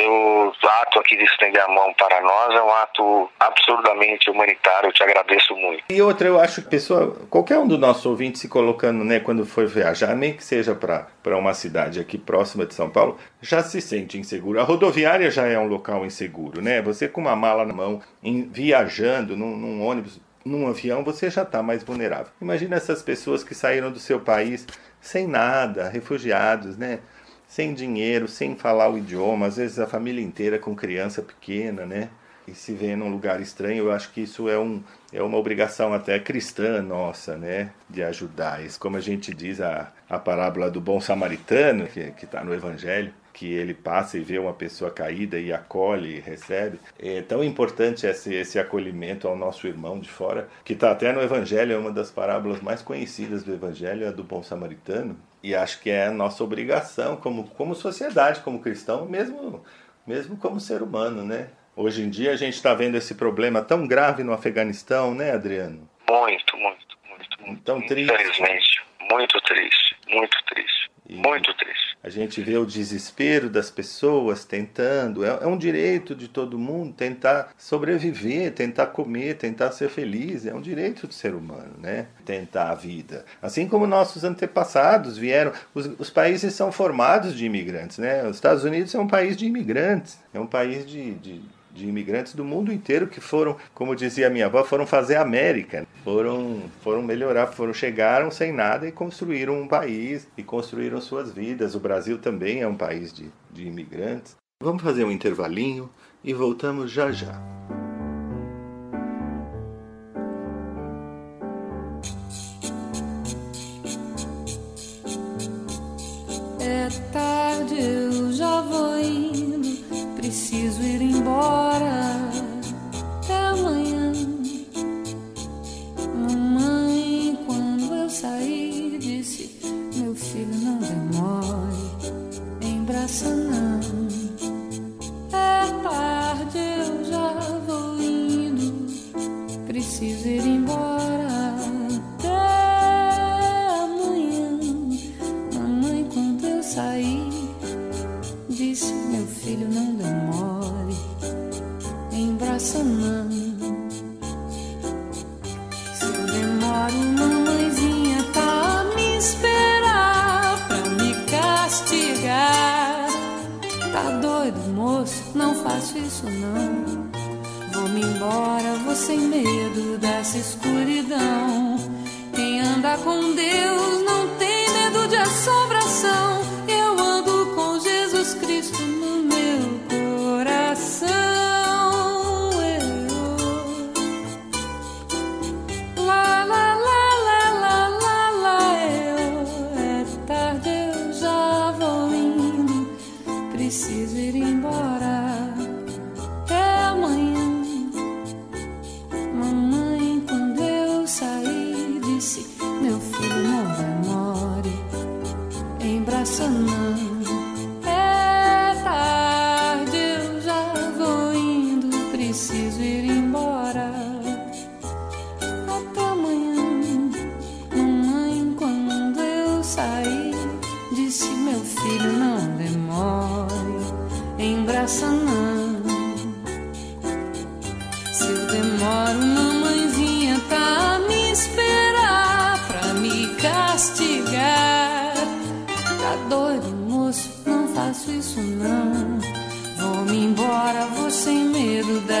O 0.00 0.52
ato 0.82 1.00
aqui 1.00 1.16
de 1.16 1.24
estender 1.24 1.60
a 1.60 1.66
mão 1.66 1.92
para 1.94 2.20
nós 2.20 2.54
é 2.54 2.62
um 2.62 2.72
ato 2.72 3.30
absurdamente 3.40 4.30
humanitário. 4.30 4.88
Eu 4.88 4.92
te 4.92 5.02
agradeço 5.02 5.56
muito. 5.56 5.82
E 5.90 6.00
outra, 6.00 6.28
eu 6.28 6.38
acho 6.38 6.62
que 6.62 6.68
pessoa, 6.68 7.16
qualquer 7.28 7.58
um 7.58 7.66
dos 7.66 7.80
nossos 7.80 8.06
ouvintes 8.06 8.40
se 8.40 8.48
colocando, 8.48 9.02
né, 9.02 9.18
quando 9.18 9.44
for 9.44 9.66
viajar, 9.66 10.14
nem 10.14 10.36
que 10.36 10.44
seja 10.44 10.74
para 10.74 11.36
uma 11.36 11.52
cidade 11.52 11.98
aqui 11.98 12.16
próxima 12.16 12.64
de 12.64 12.74
São 12.74 12.88
Paulo, 12.88 13.18
já 13.40 13.60
se 13.62 13.80
sente 13.80 14.18
inseguro. 14.18 14.60
A 14.60 14.62
rodoviária 14.62 15.30
já 15.30 15.46
é 15.46 15.58
um 15.58 15.66
local 15.66 16.04
inseguro, 16.04 16.60
né? 16.60 16.80
Você 16.82 17.08
com 17.08 17.20
uma 17.20 17.34
mala 17.34 17.64
na 17.64 17.74
mão, 17.74 18.00
em, 18.22 18.48
viajando 18.48 19.36
num, 19.36 19.56
num 19.56 19.84
ônibus, 19.84 20.20
num 20.48 20.66
avião, 20.66 21.04
você 21.04 21.30
já 21.30 21.42
está 21.42 21.62
mais 21.62 21.82
vulnerável. 21.82 22.32
Imagina 22.40 22.76
essas 22.76 23.02
pessoas 23.02 23.44
que 23.44 23.54
saíram 23.54 23.92
do 23.92 23.98
seu 23.98 24.20
país 24.20 24.66
sem 25.00 25.26
nada, 25.26 25.88
refugiados, 25.88 26.76
né? 26.76 27.00
sem 27.48 27.72
dinheiro, 27.72 28.28
sem 28.28 28.54
falar 28.54 28.90
o 28.90 28.98
idioma, 28.98 29.46
às 29.46 29.56
vezes 29.56 29.78
a 29.78 29.86
família 29.86 30.22
inteira 30.22 30.58
com 30.58 30.76
criança 30.76 31.22
pequena, 31.22 31.86
né? 31.86 32.10
E 32.46 32.54
se 32.54 32.72
vê 32.72 32.94
num 32.94 33.10
lugar 33.10 33.40
estranho, 33.40 33.84
eu 33.84 33.92
acho 33.92 34.10
que 34.12 34.22
isso 34.22 34.48
é, 34.48 34.58
um, 34.58 34.82
é 35.12 35.22
uma 35.22 35.36
obrigação 35.36 35.92
até 35.92 36.18
cristã 36.18 36.82
nossa, 36.82 37.36
né? 37.36 37.70
De 37.88 38.02
ajudar. 38.02 38.64
Isso, 38.64 38.78
como 38.78 38.96
a 38.96 39.00
gente 39.00 39.34
diz, 39.34 39.60
a, 39.60 39.90
a 40.08 40.18
parábola 40.18 40.70
do 40.70 40.80
bom 40.80 41.00
samaritano, 41.00 41.86
que 41.86 42.24
está 42.24 42.44
no 42.44 42.54
Evangelho, 42.54 43.12
que 43.38 43.46
ele 43.46 43.72
passa 43.72 44.18
e 44.18 44.20
vê 44.20 44.36
uma 44.36 44.52
pessoa 44.52 44.90
caída 44.90 45.38
e 45.38 45.52
acolhe 45.52 46.16
e 46.16 46.20
recebe. 46.20 46.80
É 46.98 47.22
tão 47.22 47.44
importante 47.44 48.04
esse, 48.04 48.34
esse 48.34 48.58
acolhimento 48.58 49.28
ao 49.28 49.36
nosso 49.36 49.68
irmão 49.68 50.00
de 50.00 50.08
fora, 50.08 50.48
que 50.64 50.72
está 50.72 50.90
até 50.90 51.12
no 51.12 51.22
Evangelho, 51.22 51.72
é 51.72 51.78
uma 51.78 51.92
das 51.92 52.10
parábolas 52.10 52.60
mais 52.60 52.82
conhecidas 52.82 53.44
do 53.44 53.54
Evangelho, 53.54 54.04
é 54.04 54.08
a 54.08 54.10
do 54.10 54.24
bom 54.24 54.42
samaritano. 54.42 55.16
E 55.40 55.54
acho 55.54 55.80
que 55.80 55.88
é 55.88 56.06
a 56.06 56.10
nossa 56.10 56.42
obrigação 56.42 57.14
como, 57.14 57.44
como 57.50 57.76
sociedade, 57.76 58.40
como 58.40 58.60
cristão, 58.60 59.06
mesmo, 59.06 59.64
mesmo 60.04 60.36
como 60.36 60.58
ser 60.58 60.82
humano, 60.82 61.22
né? 61.22 61.50
Hoje 61.76 62.02
em 62.02 62.10
dia 62.10 62.32
a 62.32 62.36
gente 62.36 62.54
está 62.54 62.74
vendo 62.74 62.96
esse 62.96 63.14
problema 63.14 63.62
tão 63.62 63.86
grave 63.86 64.24
no 64.24 64.32
Afeganistão, 64.32 65.14
né, 65.14 65.30
Adriano? 65.30 65.88
Muito, 66.10 66.56
muito, 66.56 66.98
muito, 67.08 67.42
muito. 67.46 67.62
Tão 67.62 67.80
triste. 67.86 68.12
Infelizmente, 68.12 68.82
muito 69.12 69.40
triste, 69.42 69.96
muito 70.08 70.36
triste, 70.46 70.77
E- 71.08 71.14
muito 71.16 71.52
triste. 71.54 71.88
A 72.02 72.08
gente 72.08 72.40
vê 72.40 72.56
o 72.56 72.64
desespero 72.64 73.50
das 73.50 73.70
pessoas 73.70 74.44
tentando. 74.44 75.24
É, 75.24 75.38
é 75.42 75.46
um 75.46 75.58
direito 75.58 76.14
de 76.14 76.28
todo 76.28 76.58
mundo 76.58 76.94
tentar 76.94 77.52
sobreviver, 77.58 78.52
tentar 78.52 78.86
comer, 78.86 79.36
tentar 79.36 79.72
ser 79.72 79.88
feliz. 79.88 80.46
É 80.46 80.54
um 80.54 80.60
direito 80.60 81.06
do 81.06 81.12
ser 81.12 81.34
humano, 81.34 81.74
né? 81.78 82.06
Tentar 82.24 82.70
a 82.70 82.74
vida. 82.74 83.24
Assim 83.42 83.66
como 83.66 83.86
nossos 83.86 84.22
antepassados 84.22 85.18
vieram. 85.18 85.52
Os, 85.74 85.86
os 85.98 86.08
países 86.08 86.54
são 86.54 86.70
formados 86.70 87.34
de 87.34 87.44
imigrantes, 87.44 87.98
né? 87.98 88.24
Os 88.24 88.36
Estados 88.36 88.62
Unidos 88.62 88.94
é 88.94 88.98
um 88.98 89.08
país 89.08 89.36
de 89.36 89.46
imigrantes. 89.46 90.20
É 90.32 90.38
um 90.38 90.46
país 90.46 90.86
de, 90.86 91.14
de, 91.14 91.42
de 91.78 91.88
imigrantes 91.88 92.34
do 92.34 92.44
mundo 92.44 92.72
inteiro 92.72 93.06
que 93.06 93.20
foram, 93.20 93.56
como 93.72 93.94
dizia 93.94 94.28
minha 94.28 94.46
avó, 94.46 94.64
foram 94.64 94.86
fazer 94.86 95.16
América. 95.16 95.86
Foram, 96.02 96.62
foram 96.82 97.02
melhorar, 97.02 97.46
foram 97.46 97.72
chegaram 97.72 98.30
sem 98.30 98.52
nada 98.52 98.86
e 98.86 98.92
construíram 98.92 99.60
um 99.60 99.68
país 99.68 100.26
e 100.36 100.42
construíram 100.42 101.00
suas 101.00 101.32
vidas. 101.32 101.74
O 101.74 101.80
Brasil 101.80 102.18
também 102.18 102.60
é 102.60 102.66
um 102.66 102.76
país 102.76 103.12
de, 103.12 103.30
de 103.50 103.66
imigrantes. 103.66 104.36
Vamos 104.62 104.82
fazer 104.82 105.04
um 105.04 105.12
intervalinho 105.12 105.88
e 106.24 106.34
voltamos 106.34 106.90
já 106.90 107.12
já. 107.12 107.57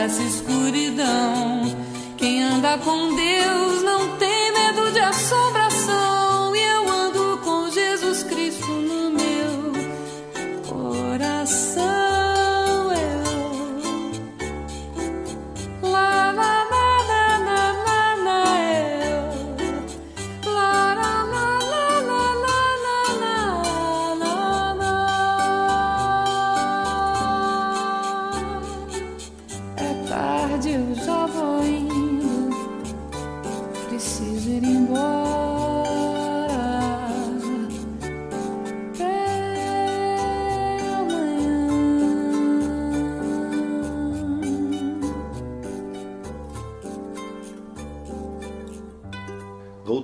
Dessa 0.08 0.22
escuridão. 0.22 1.76
Quem 2.16 2.42
anda 2.42 2.78
com 2.78 3.14
Deus 3.14 3.77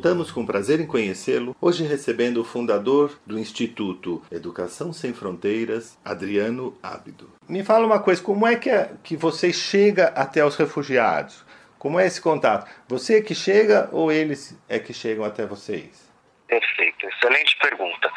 Voltamos 0.05 0.31
com 0.31 0.45
prazer 0.45 0.81
em 0.81 0.87
conhecê-lo, 0.87 1.57
hoje 1.59 1.83
recebendo 1.83 2.37
o 2.37 2.45
fundador 2.45 3.19
do 3.25 3.39
Instituto 3.39 4.23
Educação 4.31 4.93
Sem 4.93 5.15
Fronteiras, 5.15 5.99
Adriano 6.05 6.79
Ábido. 6.83 7.33
Me 7.49 7.65
fala 7.65 7.87
uma 7.87 7.99
coisa, 7.99 8.23
como 8.23 8.47
é 8.47 8.55
que, 8.55 8.69
é 8.69 8.91
que 9.03 9.17
você 9.17 9.51
chega 9.51 10.09
até 10.09 10.45
os 10.45 10.57
refugiados? 10.57 11.43
Como 11.79 11.99
é 11.99 12.07
esse 12.07 12.21
contato? 12.21 12.71
Você 12.87 13.17
é 13.17 13.23
que 13.23 13.35
chega 13.35 13.89
ou 13.93 14.13
eles 14.13 14.55
é 14.69 14.79
que 14.79 14.93
chegam 14.93 15.25
até 15.25 15.47
vocês? 15.47 16.13
Perfeito, 16.49 17.07
excelente 17.07 17.57
pergunta. 17.57 18.13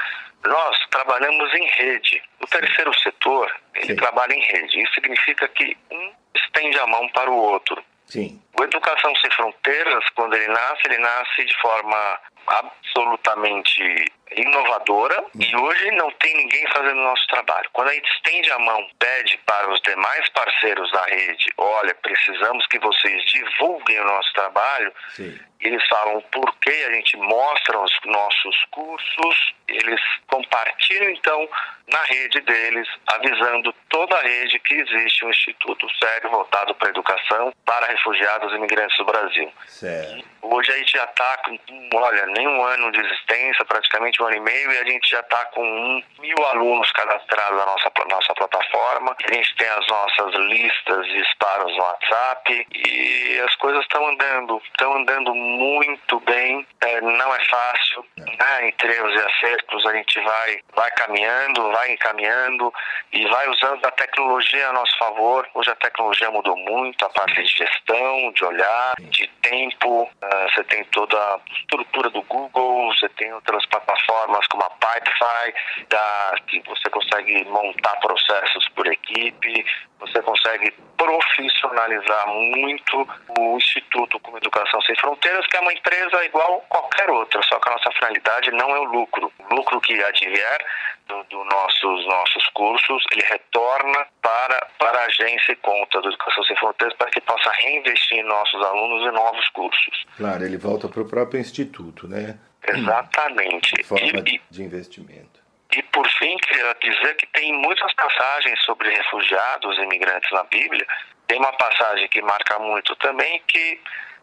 Nós 0.46 0.78
trabalhamos 0.92 1.54
em 1.54 1.68
rede. 1.70 2.22
O 2.44 2.48
terceiro 2.48 2.94
setor, 3.00 3.50
ele 3.76 3.88
Sim. 3.88 3.96
trabalha 3.96 4.34
em 4.34 4.42
rede. 4.42 4.84
Isso 4.84 4.94
significa 4.94 5.48
que 5.48 5.78
um 5.90 6.12
estende 6.36 6.78
a 6.80 6.88
mão 6.88 7.08
para 7.14 7.32
o 7.32 7.38
outro. 7.38 7.82
Sim. 8.08 8.42
O 8.60 8.64
Educação 8.64 9.16
Sem 9.18 9.30
Fronteiras, 9.32 10.04
quando 10.16 10.36
ele 10.36 10.48
nasce, 10.48 10.82
ele 10.86 10.98
nasce 10.98 11.46
de 11.46 11.62
forma 11.62 12.20
absolutamente 12.48 14.12
inovadora 14.36 15.24
e 15.40 15.56
hoje 15.56 15.92
não 15.92 16.12
tem 16.12 16.36
ninguém 16.36 16.66
fazendo 16.68 17.00
o 17.00 17.04
nosso 17.04 17.26
trabalho. 17.28 17.70
Quando 17.72 17.90
a 17.90 17.94
gente 17.94 18.10
estende 18.12 18.52
a 18.52 18.60
mão, 18.60 18.88
pede 19.00 19.38
para 19.46 19.72
os 19.72 19.80
demais 19.82 20.28
parceiros 20.30 20.92
da 20.92 21.06
rede, 21.06 21.46
olha, 21.58 21.94
precisamos 21.96 22.66
que 22.68 22.80
vocês 22.80 23.24
divulguem 23.26 24.00
o 24.00 24.06
nosso 24.06 24.34
trabalho, 24.34 24.94
Sim. 25.10 25.40
eles 25.62 25.86
falam 25.88 26.18
o 26.18 26.22
porquê, 26.24 26.86
a 26.88 26.94
gente 26.94 27.16
mostra 27.18 27.80
os 27.80 27.92
nossos 28.06 28.66
cursos, 28.72 29.54
eles 29.68 30.02
compartilham 30.28 31.10
então 31.10 31.50
na 31.88 32.04
rede 32.04 32.42
deles, 32.42 32.88
avisando 33.08 33.74
toda 33.90 34.18
a 34.18 34.22
rede 34.22 34.60
que 34.60 34.76
existe 34.76 35.26
um 35.26 35.30
instituto 35.30 35.88
sério 35.98 36.30
voltado 36.30 36.76
para 36.76 36.90
a 36.90 36.92
educação 36.92 37.54
para 37.66 37.88
refugiados 37.88 38.47
e 38.54 38.56
imigrantes 38.56 38.98
do 38.98 39.06
Brasil. 39.06 39.52
Certo. 39.68 40.26
Hoje 40.42 40.72
a 40.72 40.78
gente 40.78 40.92
já 40.94 41.04
está 41.04 41.38
com, 41.46 41.58
olha, 41.94 42.26
nem 42.28 42.48
um 42.48 42.64
ano 42.64 42.92
de 42.92 43.00
existência, 43.00 43.66
praticamente 43.66 44.22
um 44.22 44.28
ano 44.28 44.38
e 44.38 44.40
meio, 44.40 44.72
e 44.72 44.78
a 44.78 44.84
gente 44.86 45.10
já 45.10 45.20
está 45.20 45.46
com 45.46 45.62
um 45.62 46.04
mil 46.20 46.46
alunos 46.46 46.90
cadastrados 46.92 47.58
na 47.58 47.66
nossa, 47.66 47.92
nossa 48.10 48.34
plataforma. 48.34 49.16
A 49.24 49.34
gente 49.34 49.56
tem 49.56 49.68
as 49.68 49.88
nossas 49.88 50.34
listas 50.36 51.06
de 51.08 51.18
disparos 51.18 51.76
no 51.76 51.84
WhatsApp 51.84 52.68
e 52.74 53.40
as 53.46 53.56
coisas 53.56 53.82
estão 53.82 54.08
andando, 54.08 54.62
estão 54.66 54.94
andando 54.96 55.36
muito 55.36 56.20
bem. 56.22 56.66
É, 56.82 57.02
não 57.02 57.36
é 57.36 57.44
fácil, 57.46 58.06
né? 58.18 58.68
entre 58.68 58.96
erros 58.96 59.14
e 59.14 59.26
acertos 59.26 59.86
a 59.86 59.94
gente 59.94 60.20
vai, 60.22 60.60
vai 60.76 60.92
caminhando, 60.92 61.72
vai 61.72 61.92
encaminhando 61.92 62.74
e 63.12 63.26
vai 63.28 63.50
usando 63.50 63.86
a 63.86 63.92
tecnologia 63.92 64.70
a 64.70 64.74
nosso 64.74 64.98
favor. 64.98 65.48
Hoje 65.54 65.70
a 65.70 65.76
tecnologia 65.76 66.32
mudou 66.32 66.56
muito, 66.56 67.06
a 67.06 67.10
parte 67.10 67.42
de 67.42 67.50
gestão, 67.50 68.32
de 68.38 68.46
olhar, 68.46 68.94
de 69.00 69.28
tempo. 69.42 70.10
Ah, 70.22 70.48
você 70.50 70.64
tem 70.66 70.84
toda 70.86 71.18
a 71.18 71.40
estrutura 71.60 72.10
do 72.10 72.22
Google, 72.24 72.94
você 72.94 73.10
tem 73.10 73.34
outras 73.34 73.66
plataformas 73.66 74.46
como 74.48 74.64
a 74.64 74.70
Pipefy, 74.70 75.86
da, 75.90 76.36
que 76.48 76.62
você 76.62 76.90
consegue 76.90 77.44
montar 77.46 77.96
processos 77.98 78.68
por 78.70 78.86
equipe, 78.88 79.66
você 80.00 80.22
consegue 80.22 80.72
profissionalizar 80.96 82.28
muito 82.28 83.08
o 83.40 83.58
Instituto 83.58 84.20
como 84.20 84.38
Educação 84.38 84.82
Sem 84.82 84.96
Fronteiras, 84.98 85.46
que 85.48 85.58
é 85.58 85.60
uma 85.60 85.74
empresa 85.74 86.26
igual 86.26 86.62
qualquer 86.70 87.10
outra, 87.10 87.42
só 87.44 87.60
que 87.60 87.70
a 87.70 87.74
nossa 87.74 87.92
finalidade 87.92 88.52
não 88.52 88.76
é 88.76 88.80
o 88.80 88.84
lucro. 88.84 89.32
O 89.40 89.56
lucro 89.56 89.82
que 89.82 90.02
advier 90.04 90.66
do, 91.08 91.24
do 91.24 91.44
nossos 91.46 92.06
nossos 92.08 92.48
cursos, 92.54 93.04
ele 93.12 93.26
retorna 93.26 94.08
para, 94.28 94.68
para 94.78 95.00
a 95.00 95.06
agência 95.06 95.54
e 95.54 95.56
conta 95.56 96.02
do 96.02 96.10
Educação 96.10 96.44
Sem 96.44 96.58
Fronteiras 96.58 96.98
para 96.98 97.10
que 97.10 97.22
possa 97.22 97.50
reinvestir 97.50 98.18
em 98.18 98.24
nossos 98.24 98.62
alunos 98.62 99.08
em 99.08 99.16
novos 99.16 99.48
cursos. 99.50 100.06
Claro, 100.18 100.44
ele 100.44 100.58
volta 100.58 100.90
para 100.90 101.02
o 101.02 101.08
próprio 101.08 101.40
instituto, 101.40 102.10
né? 102.10 102.38
Exatamente. 102.68 103.82
Forma 103.86 104.06
E, 104.26 104.42
de 104.50 104.64
investimento. 104.64 105.40
e 105.74 105.82
por 105.84 106.06
fim, 106.10 106.36
queria 106.40 106.76
dizer 106.82 107.16
que 107.16 107.26
tem 107.28 107.54
muitas 107.54 107.94
passagens 107.94 108.60
sobre 108.66 108.90
refugiados 108.90 109.78
e 109.78 109.82
imigrantes 109.84 110.30
na 110.32 110.44
Bíblia. 110.44 110.86
Tem 111.26 111.40
uma 111.40 111.54
passagem 111.54 112.10
que 112.10 112.22
marca 112.22 112.60
muito 112.60 112.94
também 112.98 113.42
que 113.48 113.80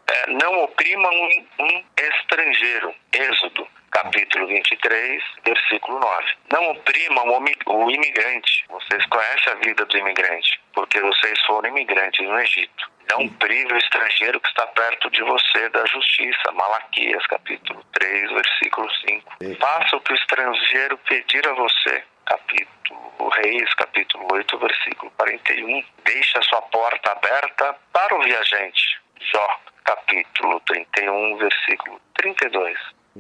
é, 0.07 0.27
não 0.33 0.65
oprimam 0.65 1.11
um, 1.13 1.47
um 1.61 1.85
estrangeiro. 1.97 2.95
Êxodo, 3.11 3.67
capítulo 3.95 4.47
23, 4.49 5.23
versículo 5.45 5.99
9. 6.01 6.27
Não 6.53 6.71
oprimam 6.73 7.29
o, 7.31 7.41
mi- 7.41 7.57
o 7.67 7.91
imigrante. 7.91 8.65
Vocês 8.69 9.07
conhecem 9.07 9.53
a 9.53 9.57
vida 9.57 9.85
do 9.87 9.97
imigrante, 9.99 10.61
porque 10.75 11.01
vocês 11.01 11.41
foram 11.47 11.69
imigrantes 11.71 12.27
no 12.27 12.39
Egito. 12.41 12.91
Não 13.11 13.29
prive 13.29 13.73
o 13.73 13.77
estrangeiro 13.79 14.41
que 14.41 14.49
está 14.49 14.67
perto 14.69 15.09
de 15.11 15.23
você 15.23 15.69
da 15.71 15.85
justiça. 15.87 16.53
Malaquias, 16.53 17.25
capítulo 17.27 17.85
3, 17.93 18.31
versículo 18.33 18.89
5. 19.09 19.33
Faça 19.61 19.97
o 19.97 20.01
que 20.01 20.13
o 20.13 20.17
estrangeiro 20.17 20.99
pedir 20.99 21.47
a 21.47 21.53
você. 21.53 22.03
Capítulo 22.27 23.29
Reis, 23.43 23.73
capítulo 23.75 24.27
8, 24.33 24.59
versículo 24.59 25.11
41. 25.19 25.85
Deixe 26.05 26.39
a 26.39 26.43
sua 26.43 26.63
porta 26.63 27.13
aberta 27.13 27.77
para 27.93 28.15
o 28.17 28.23
viajante. 28.23 28.99
Jó, 29.21 29.61
capítulo 29.85 30.59
31, 30.61 31.37
versículo 31.37 32.01
32. 32.15 32.77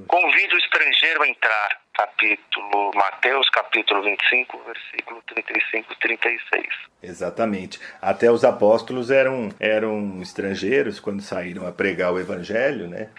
Convide 0.09 0.55
o 0.55 0.59
estrangeiro 0.59 1.23
a 1.23 1.29
entrar. 1.29 1.81
Capítulo 1.93 2.91
Mateus, 2.97 3.49
capítulo 3.51 4.03
25, 4.03 4.61
versículo 4.67 5.23
35 5.29 5.93
e 5.93 5.97
36. 6.01 6.67
Exatamente. 7.01 7.81
Até 8.03 8.29
os 8.29 8.45
apóstolos 8.45 9.13
eram, 9.13 9.51
eram 9.61 10.21
estrangeiros 10.21 10.99
quando 10.99 11.23
saíram 11.23 11.65
a 11.65 11.71
pregar 11.71 12.13
o 12.13 12.19
evangelho, 12.19 12.89
né? 12.89 13.11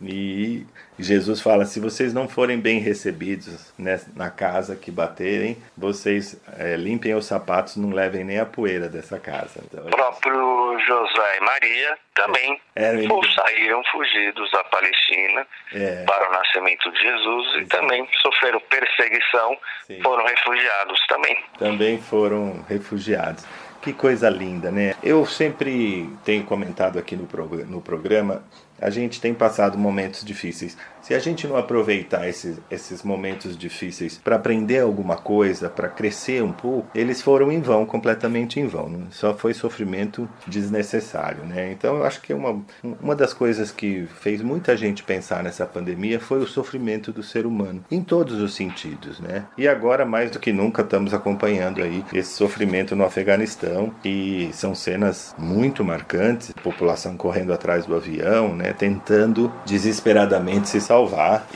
E 0.00 0.66
Jesus 0.98 1.40
fala: 1.40 1.64
se 1.64 1.80
vocês 1.80 2.12
não 2.12 2.28
forem 2.28 2.58
bem 2.60 2.78
recebidos 2.80 3.72
né, 3.78 4.00
na 4.14 4.30
casa 4.30 4.76
que 4.76 4.90
baterem, 4.90 5.56
vocês 5.76 6.38
é, 6.58 6.76
limpem 6.76 7.14
os 7.14 7.24
sapatos, 7.26 7.76
não 7.76 7.90
levem 7.90 8.22
nem 8.24 8.38
a 8.38 8.46
poeira 8.46 8.88
dessa 8.88 9.18
casa. 9.18 9.60
Então, 9.64 9.86
O 9.86 9.90
próprio 9.90 10.78
José 10.86 11.38
e 11.38 11.40
Maria 11.44 11.98
também 12.14 12.60
Eram 12.74 13.14
ou 13.14 13.24
saíram 13.24 13.82
fugidos 13.90 14.50
da 14.52 14.62
Palestina 14.64 15.46
É. 15.72 16.04
para 16.04 16.28
o 16.28 16.32
nascimento 16.32 16.90
de 16.92 16.98
Jesus 17.00 17.62
e 17.62 17.66
também 17.66 18.06
sofreram 18.22 18.60
perseguição, 18.68 19.56
Sim. 19.86 20.00
foram 20.02 20.24
refugiados 20.26 20.98
também. 21.08 21.36
também 21.58 21.98
foram 22.00 22.64
refugiados. 22.68 23.44
Que 23.82 23.92
coisa 23.92 24.28
linda, 24.28 24.70
né? 24.72 24.94
Eu 25.02 25.24
sempre 25.26 26.10
tenho 26.24 26.42
comentado 26.44 26.98
aqui 26.98 27.14
no, 27.14 27.26
prog- 27.26 27.64
no 27.66 27.80
programa, 27.80 28.42
a 28.80 28.90
gente 28.90 29.20
tem 29.20 29.32
passado 29.34 29.78
momentos 29.78 30.24
difíceis. 30.24 30.76
Se 31.06 31.14
a 31.14 31.20
gente 31.20 31.46
não 31.46 31.56
aproveitar 31.56 32.28
esses, 32.28 32.58
esses 32.68 33.04
momentos 33.04 33.56
difíceis 33.56 34.18
para 34.18 34.34
aprender 34.34 34.80
alguma 34.80 35.16
coisa, 35.16 35.70
para 35.70 35.88
crescer 35.88 36.42
um 36.42 36.50
pouco, 36.50 36.88
eles 36.92 37.22
foram 37.22 37.52
em 37.52 37.60
vão, 37.60 37.86
completamente 37.86 38.58
em 38.58 38.66
vão. 38.66 38.88
né? 38.88 39.06
Só 39.10 39.32
foi 39.32 39.54
sofrimento 39.54 40.28
desnecessário, 40.48 41.44
né? 41.44 41.70
Então 41.70 41.98
eu 41.98 42.04
acho 42.04 42.20
que 42.20 42.34
uma, 42.34 42.60
uma 43.00 43.14
das 43.14 43.32
coisas 43.32 43.70
que 43.70 44.08
fez 44.20 44.42
muita 44.42 44.76
gente 44.76 45.04
pensar 45.04 45.44
nessa 45.44 45.64
pandemia 45.64 46.18
foi 46.18 46.40
o 46.40 46.46
sofrimento 46.46 47.12
do 47.12 47.22
ser 47.22 47.46
humano, 47.46 47.84
em 47.88 48.02
todos 48.02 48.40
os 48.40 48.56
sentidos, 48.56 49.20
né? 49.20 49.44
E 49.56 49.68
agora, 49.68 50.04
mais 50.04 50.32
do 50.32 50.40
que 50.40 50.52
nunca, 50.52 50.82
estamos 50.82 51.14
acompanhando 51.14 51.84
aí 51.84 52.04
esse 52.12 52.32
sofrimento 52.32 52.96
no 52.96 53.04
Afeganistão, 53.04 53.94
e 54.04 54.50
são 54.52 54.74
cenas 54.74 55.36
muito 55.38 55.84
marcantes, 55.84 56.52
população 56.64 57.16
correndo 57.16 57.52
atrás 57.52 57.86
do 57.86 57.94
avião, 57.94 58.56
né? 58.56 58.72
Tentando 58.72 59.52
desesperadamente 59.64 60.68
se 60.68 60.80
salvar, 60.80 60.95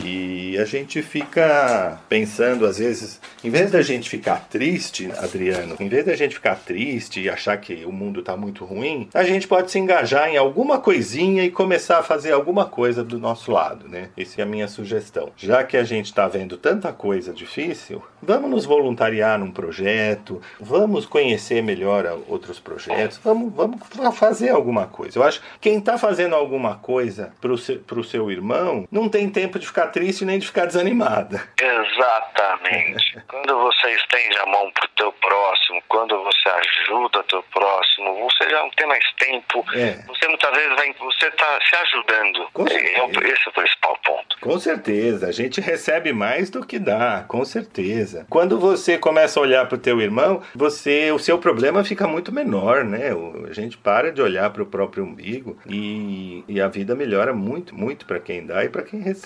e 0.05 0.59
a 0.59 0.65
gente 0.65 1.01
fica 1.03 1.99
pensando, 2.09 2.67
às 2.67 2.79
vezes, 2.79 3.21
em 3.43 3.49
vez 3.51 3.71
da 3.71 3.81
gente 3.83 4.09
ficar 4.11 4.47
triste, 4.51 5.11
Adriano, 5.19 5.77
em 5.81 5.89
vez 5.89 6.05
da 6.05 6.15
gente 6.15 6.35
ficar 6.35 6.57
triste 6.57 7.21
e 7.23 7.31
achar 7.31 7.57
que 7.57 7.85
o 7.85 7.93
mundo 7.93 8.21
está 8.21 8.37
muito 8.37 8.65
ruim, 8.65 9.09
a 9.15 9.23
gente 9.25 9.49
pode 9.49 9.71
se 9.71 9.79
engajar 9.79 10.29
em 10.29 10.37
alguma 10.37 10.79
coisinha 10.79 11.43
e 11.45 11.51
começar 11.51 11.99
a 11.99 12.03
fazer 12.03 12.33
alguma 12.33 12.67
coisa 12.67 13.03
do 13.03 13.19
nosso 13.19 13.51
lado, 13.51 13.89
né? 13.89 14.09
Essa 14.17 14.41
é 14.41 14.45
a 14.45 14.47
minha 14.47 14.69
sugestão. 14.69 15.31
Já 15.37 15.65
que 15.65 15.77
a 15.77 15.85
gente 15.85 16.07
está 16.07 16.29
vendo 16.29 16.57
tanta 16.59 16.93
coisa 16.93 17.33
difícil, 17.33 18.03
vamos 18.23 18.51
nos 18.51 18.65
voluntariar 18.67 19.39
num 19.39 19.51
projeto, 19.51 20.41
vamos 20.61 21.07
conhecer 21.07 21.63
melhor 21.63 22.19
outros 22.29 22.61
projetos, 22.61 23.19
vamos, 23.25 23.53
vamos 23.55 23.81
fa- 23.89 24.13
fazer 24.13 24.51
alguma 24.51 24.87
coisa. 24.87 25.19
Eu 25.19 25.23
acho 25.23 25.41
que 25.41 25.71
quem 25.71 25.79
está 25.79 25.97
fazendo 25.97 26.35
alguma 26.35 26.75
coisa 26.77 27.33
para 27.41 27.53
o 27.99 28.05
seu 28.05 28.31
irmão 28.31 28.87
não 28.91 29.09
tem 29.09 29.30
tempo 29.31 29.59
de 29.59 29.67
ficar 29.67 29.87
triste 29.89 30.25
nem 30.25 30.39
de 30.39 30.47
ficar 30.47 30.67
desanimada. 30.67 31.43
Exatamente. 31.61 33.19
quando 33.29 33.57
você 33.59 33.91
estende 33.95 34.37
a 34.39 34.47
mão 34.47 34.71
pro 34.73 34.89
teu 34.97 35.13
próximo, 35.13 35.83
quando 35.89 36.23
você 36.23 36.49
ajuda 36.49 37.23
teu 37.25 37.43
próximo, 37.53 38.15
você 38.29 38.49
já 38.51 38.61
não 38.63 38.71
tem 38.71 38.87
mais 38.87 39.05
tempo. 39.19 39.65
É. 39.75 39.93
Você 40.09 40.29
muitas 40.29 40.51
vezes 40.55 40.77
vai, 40.77 40.93
você 40.99 41.27
está 41.27 41.59
se 41.69 41.77
ajudando. 41.77 42.49
Com 42.53 42.67
É, 42.67 43.03
o- 43.03 43.27
esse 43.27 43.47
é 43.47 43.49
o 43.49 43.53
principal 43.53 43.97
ponto. 44.05 44.37
Com 44.41 44.59
certeza, 44.59 45.29
a 45.29 45.33
gente 45.33 45.61
recebe 45.61 46.13
mais 46.13 46.51
do 46.51 46.65
que 46.67 46.79
dá, 46.79 47.25
com 47.29 47.45
certeza. 47.45 48.27
Quando 48.29 48.59
você 48.59 48.99
começa 48.99 49.39
a 49.39 49.43
olhar 49.43 49.67
para 49.67 49.77
o 49.77 49.81
teu 49.81 50.01
irmão, 50.01 50.43
você, 50.55 51.11
o 51.13 51.19
seu 51.19 51.39
problema 51.39 51.85
fica 51.85 52.07
muito 52.07 52.33
menor, 52.33 52.85
né? 52.85 53.13
O- 53.15 53.47
A 53.51 53.53
gente 53.53 53.77
para 53.79 54.13
de 54.13 54.21
olhar 54.23 54.51
para 54.51 54.63
o 54.63 54.67
próprio 54.67 55.03
umbigo 55.05 55.59
e, 55.67 56.45
e 56.49 56.61
a 56.61 56.67
vida 56.69 56.81
vida 56.81 56.95
melhora 56.95 57.35
muito, 57.35 57.75
muito 57.75 58.07
para 58.07 58.19
quem 58.19 58.47
dá 58.47 58.65
e 58.65 58.69
para 58.71 58.83
quem 58.83 59.01
recebe. 59.01 59.20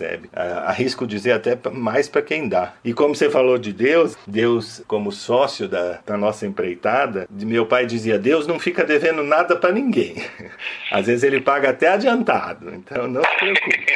Arrisco 0.67 1.07
dizer 1.07 1.33
até 1.33 1.57
mais 1.71 2.09
para 2.09 2.23
quem 2.23 2.49
dá. 2.49 2.73
E 2.85 2.93
como 2.93 3.15
você 3.15 3.31
falou 3.31 3.59
de 3.59 3.73
Deus, 3.73 4.17
Deus 4.27 4.83
como 4.87 5.13
sócio 5.13 5.69
da, 5.69 6.01
da 6.07 6.17
nossa 6.17 6.47
empreitada, 6.47 7.27
meu 7.31 7.67
pai 7.67 7.87
dizia: 7.87 8.19
Deus 8.19 8.47
não 8.47 8.59
fica 8.59 8.85
devendo 8.85 9.23
nada 9.23 9.57
para 9.57 9.73
ninguém. 9.73 10.17
Às 10.91 11.07
vezes 11.07 11.23
ele 11.25 11.41
paga 11.41 11.71
até 11.71 11.89
adiantado. 11.89 12.73
Então 12.75 13.07
não 13.07 13.23
se 13.23 13.37
preocupe. 13.37 13.87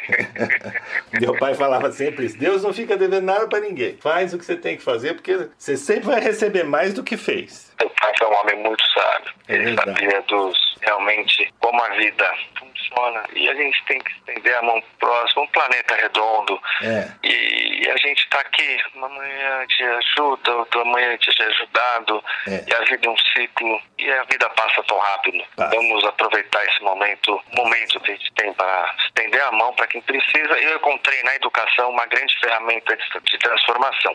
meu 1.21 1.37
pai 1.39 1.55
falava 1.55 1.91
sempre 1.93 2.27
isso: 2.27 2.39
Deus 2.39 2.63
não 2.63 2.73
fica 2.73 2.97
devendo 2.97 3.25
nada 3.25 3.47
para 3.47 3.61
ninguém. 3.61 3.97
Faz 4.01 4.33
o 4.35 4.39
que 4.39 4.45
você 4.45 4.57
tem 4.57 4.77
que 4.77 4.83
fazer 4.83 5.15
porque 5.15 5.49
você 5.57 5.77
sempre 5.77 6.07
vai 6.07 6.21
receber 6.21 6.65
mais 6.65 6.93
do 6.95 7.03
que 7.03 7.17
fez. 7.17 7.73
Meu 7.79 7.91
pai 7.91 8.13
foi 8.19 8.29
um 8.29 8.35
homem 8.41 8.63
muito 8.63 8.83
sábio. 8.93 9.33
É 9.49 9.55
Ele 9.55 9.65
verdade. 9.65 10.01
sabia 10.01 10.23
dos 10.29 10.57
realmente 10.81 11.53
como 11.61 11.83
a 11.83 11.89
vida 11.91 12.25
e 13.33 13.49
a 13.49 13.55
gente 13.55 13.85
tem 13.85 14.01
que 14.01 14.13
estender 14.13 14.57
a 14.57 14.63
mão 14.63 14.83
próximo, 14.99 15.43
um 15.43 15.47
planeta 15.49 15.95
redondo. 15.95 16.61
É. 16.83 17.09
E 17.23 17.89
a 17.91 17.97
gente 17.97 18.19
está 18.19 18.41
aqui, 18.41 18.79
uma 18.95 19.09
manhã 19.09 19.67
te 19.67 19.83
ajuda, 19.83 20.57
outra 20.57 20.85
manhã 20.85 21.17
te 21.17 21.31
é 21.43 21.45
ajudado, 21.47 22.25
É. 22.47 22.65
e 22.67 22.75
a 22.75 22.81
vida 22.85 23.07
é 23.07 23.11
um 23.11 23.17
ciclo, 23.17 23.83
e 23.99 24.11
a 24.11 24.23
vida 24.25 24.49
passa 24.51 24.83
tão 24.85 24.99
rápido. 24.99 25.45
Passa. 25.57 25.77
Vamos 25.77 26.05
aproveitar 26.05 26.65
esse 26.65 26.83
momento, 26.83 27.41
momento 27.57 28.01
que 28.01 28.13
a 28.13 28.15
gente 28.15 28.33
tem 28.35 28.53
para 28.53 28.95
estender 29.07 29.43
a 29.43 29.53
mão 29.53 29.73
para 29.75 29.87
quem 29.87 30.01
precisa. 30.03 30.53
Eu 30.59 30.77
encontrei 30.77 31.23
na 31.23 31.35
educação 31.37 31.91
uma 31.91 32.07
grande 32.07 32.35
ferramenta 32.41 32.97
de, 32.97 33.21
de 33.21 33.39
transformação. 33.39 34.15